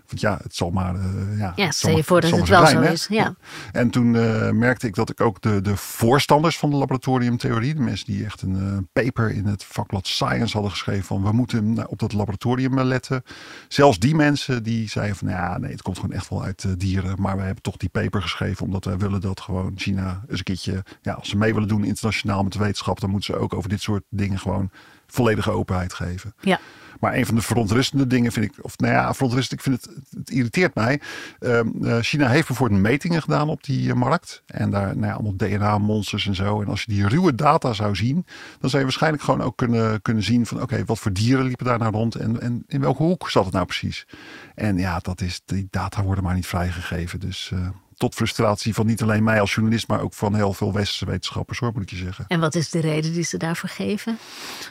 Want 0.07 0.20
ja, 0.20 0.38
het 0.42 0.55
zal 0.57 0.70
maar. 0.70 0.94
eh, 0.94 1.38
ja, 1.38 1.52
Ja, 1.57 1.70
stel 1.70 1.96
je 1.96 2.05
voor 2.05 2.20
dat 2.20 2.31
het 2.31 2.48
wel 2.48 2.66
zijn, 2.66 2.76
zo 2.76 2.83
hè? 2.83 2.92
is. 2.92 3.07
Ja. 3.11 3.35
En 3.72 3.90
toen 3.90 4.16
eh, 4.16 4.50
merkte 4.50 4.87
ik 4.87 4.94
dat 4.94 5.11
ik 5.11 5.20
ook 5.20 5.40
de, 5.40 5.61
de 5.61 5.76
voorstanders 5.76 6.59
van 6.59 6.70
de 6.70 6.76
laboratoriumtheorie, 6.76 7.74
de 7.74 7.81
mensen 7.81 8.07
die 8.07 8.24
echt 8.24 8.42
een 8.42 8.57
eh, 8.57 9.02
paper 9.05 9.31
in 9.31 9.46
het 9.46 9.64
vakblad 9.64 10.07
Science 10.07 10.52
hadden 10.52 10.70
geschreven 10.70 11.05
van 11.05 11.22
we 11.22 11.33
moeten 11.33 11.72
nou, 11.72 11.88
op 11.90 11.98
dat 11.98 12.12
laboratorium 12.12 12.81
letten. 12.81 13.22
Zelfs 13.68 13.98
die 13.98 14.14
mensen 14.14 14.62
die 14.62 14.88
zeiden 14.88 15.16
van 15.16 15.28
ja, 15.28 15.59
nee, 15.59 15.70
het 15.72 15.83
komt 15.83 15.98
gewoon 15.98 16.16
echt 16.16 16.28
wel 16.28 16.42
uit 16.44 16.81
dieren. 16.81 17.20
Maar 17.20 17.37
we 17.37 17.42
hebben 17.42 17.62
toch 17.62 17.76
die 17.76 17.88
paper 17.88 18.22
geschreven 18.22 18.64
omdat 18.64 18.85
wij 18.85 18.98
willen 18.98 19.20
dat 19.20 19.40
gewoon 19.40 19.72
China 19.74 20.22
eens 20.33 20.38
een 20.38 20.55
keertje, 20.55 20.85
ja, 21.03 21.12
als 21.12 21.29
ze 21.29 21.37
mee 21.37 21.55
willen 21.55 21.68
doen 21.68 21.85
internationaal 21.85 22.42
met 22.42 22.53
de 22.53 22.59
wetenschap, 22.59 23.01
dan 23.01 23.11
moeten 23.11 23.35
ze 23.35 23.40
ook 23.40 23.55
over 23.55 23.68
dit 23.68 23.81
soort 23.81 24.03
dingen 24.09 24.38
gewoon 24.38 24.71
volledige 25.07 25.51
openheid 25.51 25.92
geven. 25.92 26.35
Ja. 26.40 26.61
Maar 27.01 27.14
een 27.14 27.27
van 27.27 27.35
de 27.35 27.42
verontrustende 27.42 28.07
dingen 28.07 28.33
vind 28.33 28.47
ik, 28.47 28.64
of 28.64 28.79
nou 28.79 28.92
ja, 28.92 29.14
verontrustend, 29.14 29.61
ik 29.61 29.66
vind 29.66 29.85
het, 29.85 29.97
het 30.18 30.31
irriteert 30.31 30.75
mij. 30.75 31.01
Ehm, 31.38 31.68
eh, 31.85 31.99
China 32.01 32.29
heeft 32.29 32.47
bijvoorbeeld 32.47 32.81
metingen 32.81 33.23
gedaan 33.23 33.49
op 33.49 33.64
die 33.64 33.90
eh, 33.90 33.97
markt. 33.97 34.42
En 34.47 34.71
daar, 34.71 34.97
nou 34.97 35.07
ja, 35.07 35.12
allemaal 35.12 35.37
DNA-monsters 35.37 36.27
en 36.27 36.35
zo. 36.35 36.62
En 36.62 36.68
als 36.68 36.83
je 36.83 36.92
die 36.92 37.09
ruwe 37.09 37.35
data 37.35 37.73
zou 37.73 37.97
zien, 37.97 38.27
dan 38.59 38.71
zou 38.71 38.77
je 38.77 38.83
waarschijnlijk 38.83 39.23
gewoon 39.23 39.42
ook 39.42 39.57
kunnen, 39.57 40.03
kunnen 40.03 40.23
zien 40.23 40.47
van, 40.47 40.62
oké, 40.62 40.85
wat 40.85 40.99
voor 40.99 41.12
dieren 41.12 41.45
liepen 41.45 41.66
daar 41.66 41.79
nou 41.79 41.92
rond 41.92 42.14
en, 42.14 42.40
en 42.40 42.64
in 42.66 42.81
welke 42.81 43.03
hoek 43.03 43.31
zat 43.31 43.45
het 43.45 43.55
nou 43.55 43.66
precies? 43.66 44.07
En 44.55 44.79
ja, 44.79 44.99
dat 44.99 45.21
is, 45.21 45.42
die 45.45 45.68
data 45.71 46.03
worden 46.03 46.25
maar 46.25 46.35
niet 46.35 46.47
vrijgegeven. 46.47 47.21
Dus 47.21 47.51
eh, 47.53 47.68
tot 48.03 48.15
frustratie 48.15 48.75
van 48.75 48.87
niet 48.87 49.03
alleen 49.03 49.23
mij 49.23 49.41
als 49.41 49.55
journalist, 49.55 49.88
maar 49.88 50.01
ook 50.01 50.15
van 50.15 50.35
heel 50.35 50.53
veel 50.53 50.73
westerse 50.73 51.07
wetenschappers, 51.07 51.59
hoor, 51.59 51.71
moet 51.73 51.83
ik 51.83 51.91
je 51.91 51.97
zeggen. 51.97 52.25
En 52.29 52.41
wat 52.41 52.55
is 52.55 52.71
de 52.71 52.81
reden 52.81 53.12
die 53.12 53.25
ze 53.25 53.37
daarvoor 53.37 53.69
geven? 53.69 54.19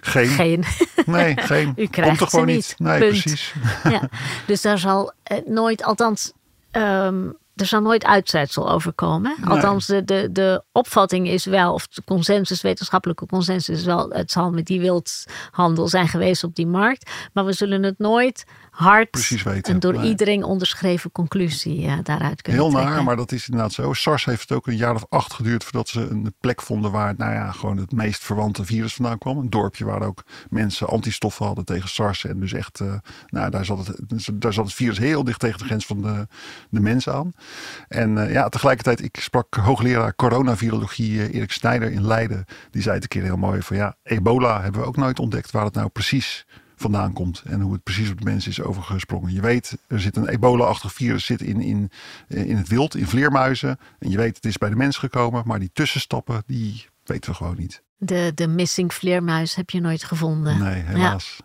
Geen, 0.01 0.27
Geen. 0.27 0.63
nee, 1.05 1.37
geen. 1.51 1.67
U 1.67 1.73
Komt 1.73 1.89
krijgt 1.89 2.21
er 2.21 2.29
ze 2.29 2.29
gewoon 2.29 2.45
niet. 2.45 2.75
Nee, 2.77 2.99
Punt. 2.99 3.21
precies. 3.21 3.53
ja. 3.83 4.09
Dus 4.47 4.61
daar 4.61 4.77
zal 4.77 5.13
eh, 5.23 5.37
nooit, 5.45 5.83
althans, 5.83 6.31
ehm, 6.71 7.29
er 7.55 7.65
zal 7.65 7.81
nooit 7.81 8.05
uitsluitsel 8.05 8.71
over 8.71 8.93
komen. 8.93 9.35
Nee. 9.39 9.49
Althans, 9.49 9.85
de, 9.85 10.03
de, 10.03 10.29
de 10.31 10.63
opvatting 10.71 11.27
is 11.27 11.45
wel, 11.45 11.73
of 11.73 11.87
de 11.87 12.03
consensus, 12.05 12.61
wetenschappelijke 12.61 13.25
consensus 13.25 13.77
is 13.77 13.85
wel, 13.85 14.09
het 14.09 14.31
zal 14.31 14.51
met 14.51 14.65
die 14.65 14.79
wildhandel 14.79 15.87
zijn 15.87 16.07
geweest 16.07 16.43
op 16.43 16.55
die 16.55 16.67
markt. 16.67 17.11
Maar 17.33 17.45
we 17.45 17.53
zullen 17.53 17.83
het 17.83 17.99
nooit 17.99 18.45
hard 18.81 19.09
Precies 19.11 19.43
weten. 19.43 19.73
en 19.73 19.79
door 19.79 19.93
Nee. 19.93 20.09
iedereen 20.09 20.43
onderschreven 20.43 21.11
conclusie 21.11 21.85
eh, 21.87 21.97
daaruit 22.03 22.41
kunnen 22.41 22.61
Heel 22.61 22.71
trekken. 22.71 22.93
naar, 22.93 23.03
maar 23.03 23.15
dat 23.15 23.31
is 23.31 23.47
inderdaad 23.49 23.73
zo. 23.73 23.93
SARS 23.93 24.25
heeft 24.25 24.41
het 24.41 24.51
ook 24.51 24.67
een 24.67 24.75
jaar 24.75 24.95
of 24.95 25.05
acht 25.09 25.33
geduurd 25.33 25.63
voordat 25.63 25.87
ze 25.89 25.99
een 26.09 26.33
plek 26.39 26.61
vonden 26.61 26.91
waar 26.91 27.13
nou 27.17 27.33
ja, 27.33 27.51
gewoon 27.51 27.77
het 27.77 27.91
meest 27.91 28.23
verwante 28.23 28.65
virus 28.65 28.93
vandaan 28.93 29.17
kwam. 29.17 29.37
Een 29.37 29.49
dorpje 29.49 29.85
waar 29.85 30.01
ook 30.01 30.23
mensen 30.49 30.87
antistoffen 30.87 31.45
hadden 31.45 31.65
tegen 31.65 31.89
SARS. 31.89 32.25
En 32.25 32.39
dus 32.39 32.53
echt, 32.53 32.79
eh, 32.79 32.93
nou, 33.27 33.49
daar 33.49 33.65
zat, 33.65 33.87
het, 33.87 34.29
daar 34.33 34.53
zat 34.53 34.65
het 34.65 34.73
virus 34.73 34.97
heel 34.97 35.23
dicht 35.23 35.39
tegen 35.39 35.59
de 35.59 35.65
grens 35.65 35.85
van 35.85 36.01
de, 36.01 36.27
de 36.69 36.79
mens 36.79 37.09
aan. 37.09 37.31
En 37.87 38.17
eh, 38.25 38.31
ja, 38.33 38.49
tegelijkertijd, 38.49 39.03
ik 39.03 39.17
sprak 39.21 39.55
hoogleraar 39.55 40.15
coronavirologie 40.15 41.31
Erik 41.31 41.51
Snijder 41.51 41.91
in 41.91 42.05
Leiden. 42.07 42.45
Die 42.71 42.81
zei 42.81 42.93
het 42.95 43.03
een 43.03 43.09
keer 43.09 43.23
heel 43.23 43.37
mooi 43.37 43.61
van 43.61 43.75
ja, 43.77 43.95
ebola 44.03 44.61
hebben 44.61 44.81
we 44.81 44.87
ook 44.87 44.97
nooit 44.97 45.19
ontdekt 45.19 45.51
waar 45.51 45.65
het 45.65 45.73
nou 45.73 45.89
precies 45.89 46.45
vandaan 46.81 47.13
komt 47.13 47.43
en 47.45 47.61
hoe 47.61 47.73
het 47.73 47.83
precies 47.83 48.09
op 48.09 48.17
de 48.17 48.23
mens 48.23 48.47
is 48.47 48.61
overgesprongen. 48.61 49.33
Je 49.33 49.41
weet, 49.41 49.77
er 49.87 50.01
zit 50.01 50.17
een 50.17 50.27
ebola-achtig 50.27 50.93
virus 50.93 51.25
zit 51.25 51.41
in, 51.41 51.61
in, 51.61 51.91
in 52.27 52.57
het 52.57 52.67
wild, 52.67 52.95
in 52.95 53.07
vleermuizen. 53.07 53.79
En 53.99 54.09
je 54.09 54.17
weet, 54.17 54.35
het 54.35 54.45
is 54.45 54.57
bij 54.57 54.69
de 54.69 54.75
mens 54.75 54.97
gekomen, 54.97 55.43
maar 55.45 55.59
die 55.59 55.69
tussenstappen, 55.73 56.43
die 56.45 56.85
weten 57.03 57.31
we 57.31 57.37
gewoon 57.37 57.57
niet. 57.57 57.83
De, 57.97 58.31
de 58.35 58.47
missing 58.47 58.93
vleermuis 58.93 59.55
heb 59.55 59.69
je 59.69 59.79
nooit 59.79 60.03
gevonden. 60.03 60.59
Nee, 60.59 60.81
helaas. 60.81 61.39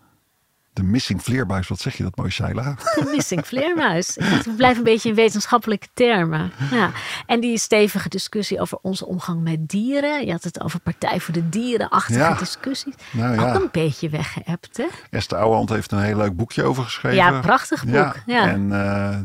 De 0.76 0.82
missing 0.82 1.22
vleerbuis, 1.22 1.68
wat 1.68 1.80
zeg 1.80 1.96
je 1.96 2.02
dat 2.02 2.16
mooi, 2.16 2.30
Sheila? 2.30 2.74
De 2.94 3.10
missing 3.14 3.46
vleermuis. 3.46 4.14
We 4.44 4.52
blijven 4.56 4.78
een 4.78 4.84
beetje 4.84 5.08
in 5.08 5.14
wetenschappelijke 5.14 5.86
termen. 5.94 6.52
Ja. 6.70 6.90
En 7.26 7.40
die 7.40 7.58
stevige 7.58 8.08
discussie 8.08 8.60
over 8.60 8.78
onze 8.82 9.06
omgang 9.06 9.42
met 9.42 9.68
dieren. 9.68 10.26
Je 10.26 10.32
had 10.32 10.42
het 10.44 10.62
over 10.62 10.80
Partij 10.80 11.20
voor 11.20 11.34
de 11.34 11.48
Dieren-achtige 11.48 12.18
Ja. 12.18 12.34
discussies. 12.34 12.94
Nou 13.12 13.34
Ook 13.34 13.40
ja, 13.40 13.54
een 13.54 13.68
beetje 13.72 14.08
weggeëpt, 14.08 14.76
hè? 14.76 14.86
Esther 15.10 15.38
Ouwehand 15.38 15.68
heeft 15.68 15.92
een 15.92 15.98
heel 16.02 16.16
leuk 16.16 16.36
boekje 16.36 16.62
over 16.62 16.84
geschreven. 16.84 17.16
Ja, 17.18 17.40
prachtig 17.40 17.84
boek. 17.84 18.14
Ja. 18.26 18.48
En 18.48 18.72
eh, 18.72 19.16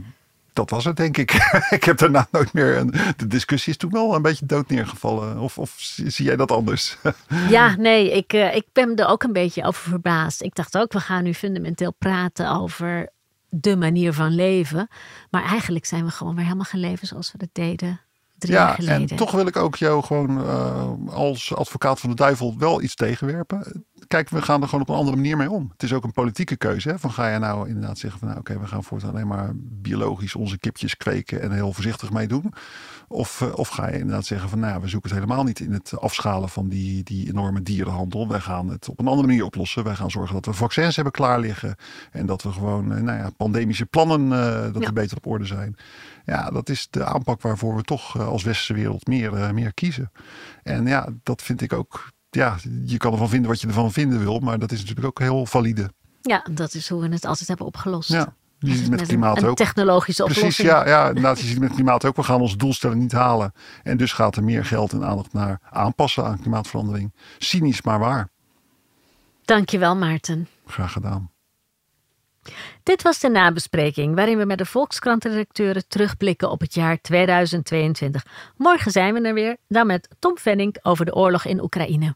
dat 0.62 0.70
was 0.70 0.86
het, 0.86 0.98
denk 0.98 1.18
ik. 1.18 1.32
ik 1.70 1.84
heb 1.84 1.98
daarna 1.98 2.28
nooit 2.32 2.54
meer... 2.54 2.86
De 3.18 3.28
discussie 3.28 3.72
is 3.72 3.78
toen 3.78 3.92
wel 3.92 4.16
een 4.16 4.22
beetje 4.22 4.46
dood 4.46 4.70
neergevallen. 4.70 5.38
Of, 5.38 5.58
of 5.58 5.76
zie 5.78 6.26
jij 6.26 6.36
dat 6.36 6.52
anders? 6.52 6.98
Ja, 7.50 7.76
nee, 7.76 8.12
ik, 8.12 8.34
eh, 8.34 8.56
ik 8.56 8.66
ben 8.74 8.96
er 8.96 9.08
ook 9.08 9.24
een 9.24 9.34
beetje 9.34 9.64
over 9.64 9.90
verbaasd. 9.90 10.42
Ik 10.42 10.56
dacht 10.56 10.78
ook, 10.78 10.94
we 10.94 11.00
gaan 11.00 11.24
nu 11.24 11.34
fundamenteel 11.34 11.94
praten 11.94 12.52
over 12.52 13.10
de 13.50 13.78
manier 13.78 14.14
van 14.14 14.36
leven. 14.36 14.88
Maar 15.30 15.44
eigenlijk 15.44 15.86
zijn 15.86 16.06
we 16.06 16.12
gewoon 16.12 16.36
weer 16.36 16.44
helemaal 16.44 16.66
geen 16.66 16.82
leven 16.82 17.08
zoals 17.08 17.32
we 17.32 17.38
dat 17.38 17.50
deden 17.52 18.00
drie 18.42 18.54
jaar 18.54 18.68
Ja, 18.68 18.74
geleden. 18.76 19.10
en 19.10 19.16
toch 19.16 19.32
wil 19.32 19.48
ik 19.48 19.56
ook 19.56 19.76
jou 19.76 20.04
gewoon 20.04 20.46
eh, 20.46 20.92
als 21.14 21.56
advocaat 21.56 22.00
van 22.00 22.10
de 22.10 22.16
duivel 22.16 22.56
wel 22.58 22.82
iets 22.82 22.96
tegenwerpen. 22.96 23.86
Kijk, 24.08 24.30
we 24.30 24.42
gaan 24.42 24.62
er 24.62 24.68
gewoon 24.68 24.82
op 24.82 24.90
een 24.90 24.96
andere 24.96 25.16
manier 25.16 25.38
mee 25.38 25.52
om. 25.52 25.70
Het 25.72 25.84
is 25.84 25.94
ook 25.94 26.04
een 26.04 26.12
politieke 26.12 26.56
keuze. 26.58 26.90
Hè? 26.90 27.00
Van 27.00 27.12
ga 27.12 27.28
je 27.30 27.40
nou 27.40 27.68
inderdaad 27.68 27.98
zeggen 27.98 28.20
van 28.20 28.28
nou 28.28 28.40
oké, 28.40 28.60
we 28.60 28.68
gaan 28.68 28.84
voortaan 28.84 29.10
alleen 29.10 29.28
maar 29.28 29.52
biologisch 29.56 30.36
onze 30.36 30.58
kipjes 30.58 30.98
kweken 30.98 31.42
en 31.42 31.52
heel 31.52 31.74
voorzichtig 31.74 32.12
mee 32.12 32.28
doen. 32.28 32.54
Of, 33.12 33.42
eh, 33.42 33.48
of 33.56 33.68
ga 33.68 33.88
je 33.90 34.00
inderdaad 34.00 34.26
zeggen 34.26 34.50
van 34.50 34.60
nou, 34.60 34.82
we 34.82 34.88
zoeken 34.88 35.10
het 35.10 35.20
helemaal 35.20 35.44
niet 35.44 35.60
in 35.60 35.72
het 35.74 36.00
afschalen 36.00 36.50
van 36.50 36.68
die, 36.70 37.04
die 37.04 37.28
enorme 37.28 37.62
dierenhandel. 37.62 38.28
Wij 38.28 38.40
gaan 38.40 38.68
het 38.70 38.90
op 38.90 39.00
een 39.00 39.08
andere 39.08 39.28
manier 39.28 39.44
oplossen. 39.46 39.84
Wij 39.84 39.96
gaan 39.96 40.12
zorgen 40.12 40.34
dat 40.36 40.46
we 40.46 40.54
vaccins 40.54 40.96
hebben 40.96 41.14
klaar 41.14 41.40
liggen. 41.40 41.76
En 42.12 42.26
dat 42.26 42.44
we 42.44 42.52
gewoon 42.52 42.94
eh, 42.94 43.02
nou 43.02 43.18
ja, 43.18 43.30
pandemische 43.38 43.86
plannen, 43.86 44.22
eh, 44.32 44.74
dat 44.74 44.82
Ja. 44.84 44.92
beter 44.92 45.18
op 45.18 45.26
orde 45.26 45.46
zijn. 45.46 45.76
Ja, 46.26 46.50
dat 46.50 46.70
is 46.70 46.88
de 46.90 47.06
aanpak 47.06 47.42
waarvoor 47.42 47.76
we 47.76 47.82
toch 47.84 48.20
als 48.20 48.44
westerse 48.44 48.74
wereld 48.74 49.08
meer, 49.08 49.54
meer 49.54 49.74
kiezen. 49.74 50.12
En 50.64 50.86
ja, 50.86 51.08
dat 51.24 51.42
vind 51.42 51.62
ik 51.62 51.74
ook. 51.74 52.10
Ja, 52.30 52.56
je 52.86 52.98
kan 52.98 53.12
ervan 53.12 53.30
vinden 53.30 53.50
wat 53.50 53.62
je 53.62 53.68
ervan 53.68 53.92
vinden 53.92 54.20
wil, 54.20 54.40
maar 54.40 54.60
dat 54.60 54.72
is 54.72 54.80
natuurlijk 54.80 55.08
ook 55.08 55.20
heel 55.20 55.46
valide. 55.46 55.92
Ja, 56.22 56.46
dat 56.52 56.74
is 56.74 56.90
hoe 56.90 57.02
we 57.02 57.08
het 57.14 57.26
altijd 57.26 57.48
hebben 57.48 57.66
opgelost. 57.66 58.10
Ja, 58.10 58.36
je 58.70 58.72
ziet 58.72 58.82
het 58.82 58.90
met 58.90 59.00
een- 59.00 59.08
klimaat 59.08 59.42
een, 59.42 59.48
ook. 59.50 59.56
technologische 59.58 60.24
Precies, 60.24 60.42
oplossing. 60.42 60.68
ja, 60.68 60.88
ja, 60.88 61.08
inderdaad. 61.08 61.38
Je 61.40 61.44
ziet 61.46 61.54
het 61.54 61.64
met 61.64 61.74
klimaat 61.74 62.06
ook. 62.06 62.16
We 62.16 62.24
gaan 62.24 62.42
onze 62.42 62.58
doelstelling 62.58 63.02
niet 63.02 63.12
halen. 63.12 63.54
En 63.84 63.98
dus 63.98 64.14
gaat 64.14 64.36
er 64.36 64.44
meer 64.44 64.66
geld 64.66 64.92
en 64.92 65.06
aandacht 65.06 65.34
naar 65.34 65.60
aanpassen 65.70 66.26
aan 66.26 66.40
klimaatverandering. 66.42 67.14
Cynisch, 67.38 67.82
maar 67.82 68.00
waar. 68.00 68.30
Dankjewel, 69.46 69.96
Maarten. 69.96 70.48
Graag 70.68 70.92
gedaan. 70.92 71.30
Dit 72.84 73.02
was 73.02 73.20
de 73.20 73.30
nabespreking 73.30 74.16
waarin 74.16 74.38
we 74.38 74.46
met 74.46 74.58
de 74.58 74.66
Volkskrant-redacteuren 74.66 75.88
terugblikken 75.88 76.52
op 76.52 76.60
het 76.60 76.74
jaar 76.74 77.02
2022. 77.02 78.26
Morgen 78.58 78.92
zijn 78.92 79.14
we 79.14 79.22
er 79.22 79.34
weer, 79.34 79.58
dan 79.68 79.88
met 79.88 80.08
Tom 80.20 80.38
Venning 80.38 80.76
over 80.82 81.06
de 81.06 81.16
oorlog 81.16 81.46
in 81.46 81.62
Oekraïne. 81.64 82.16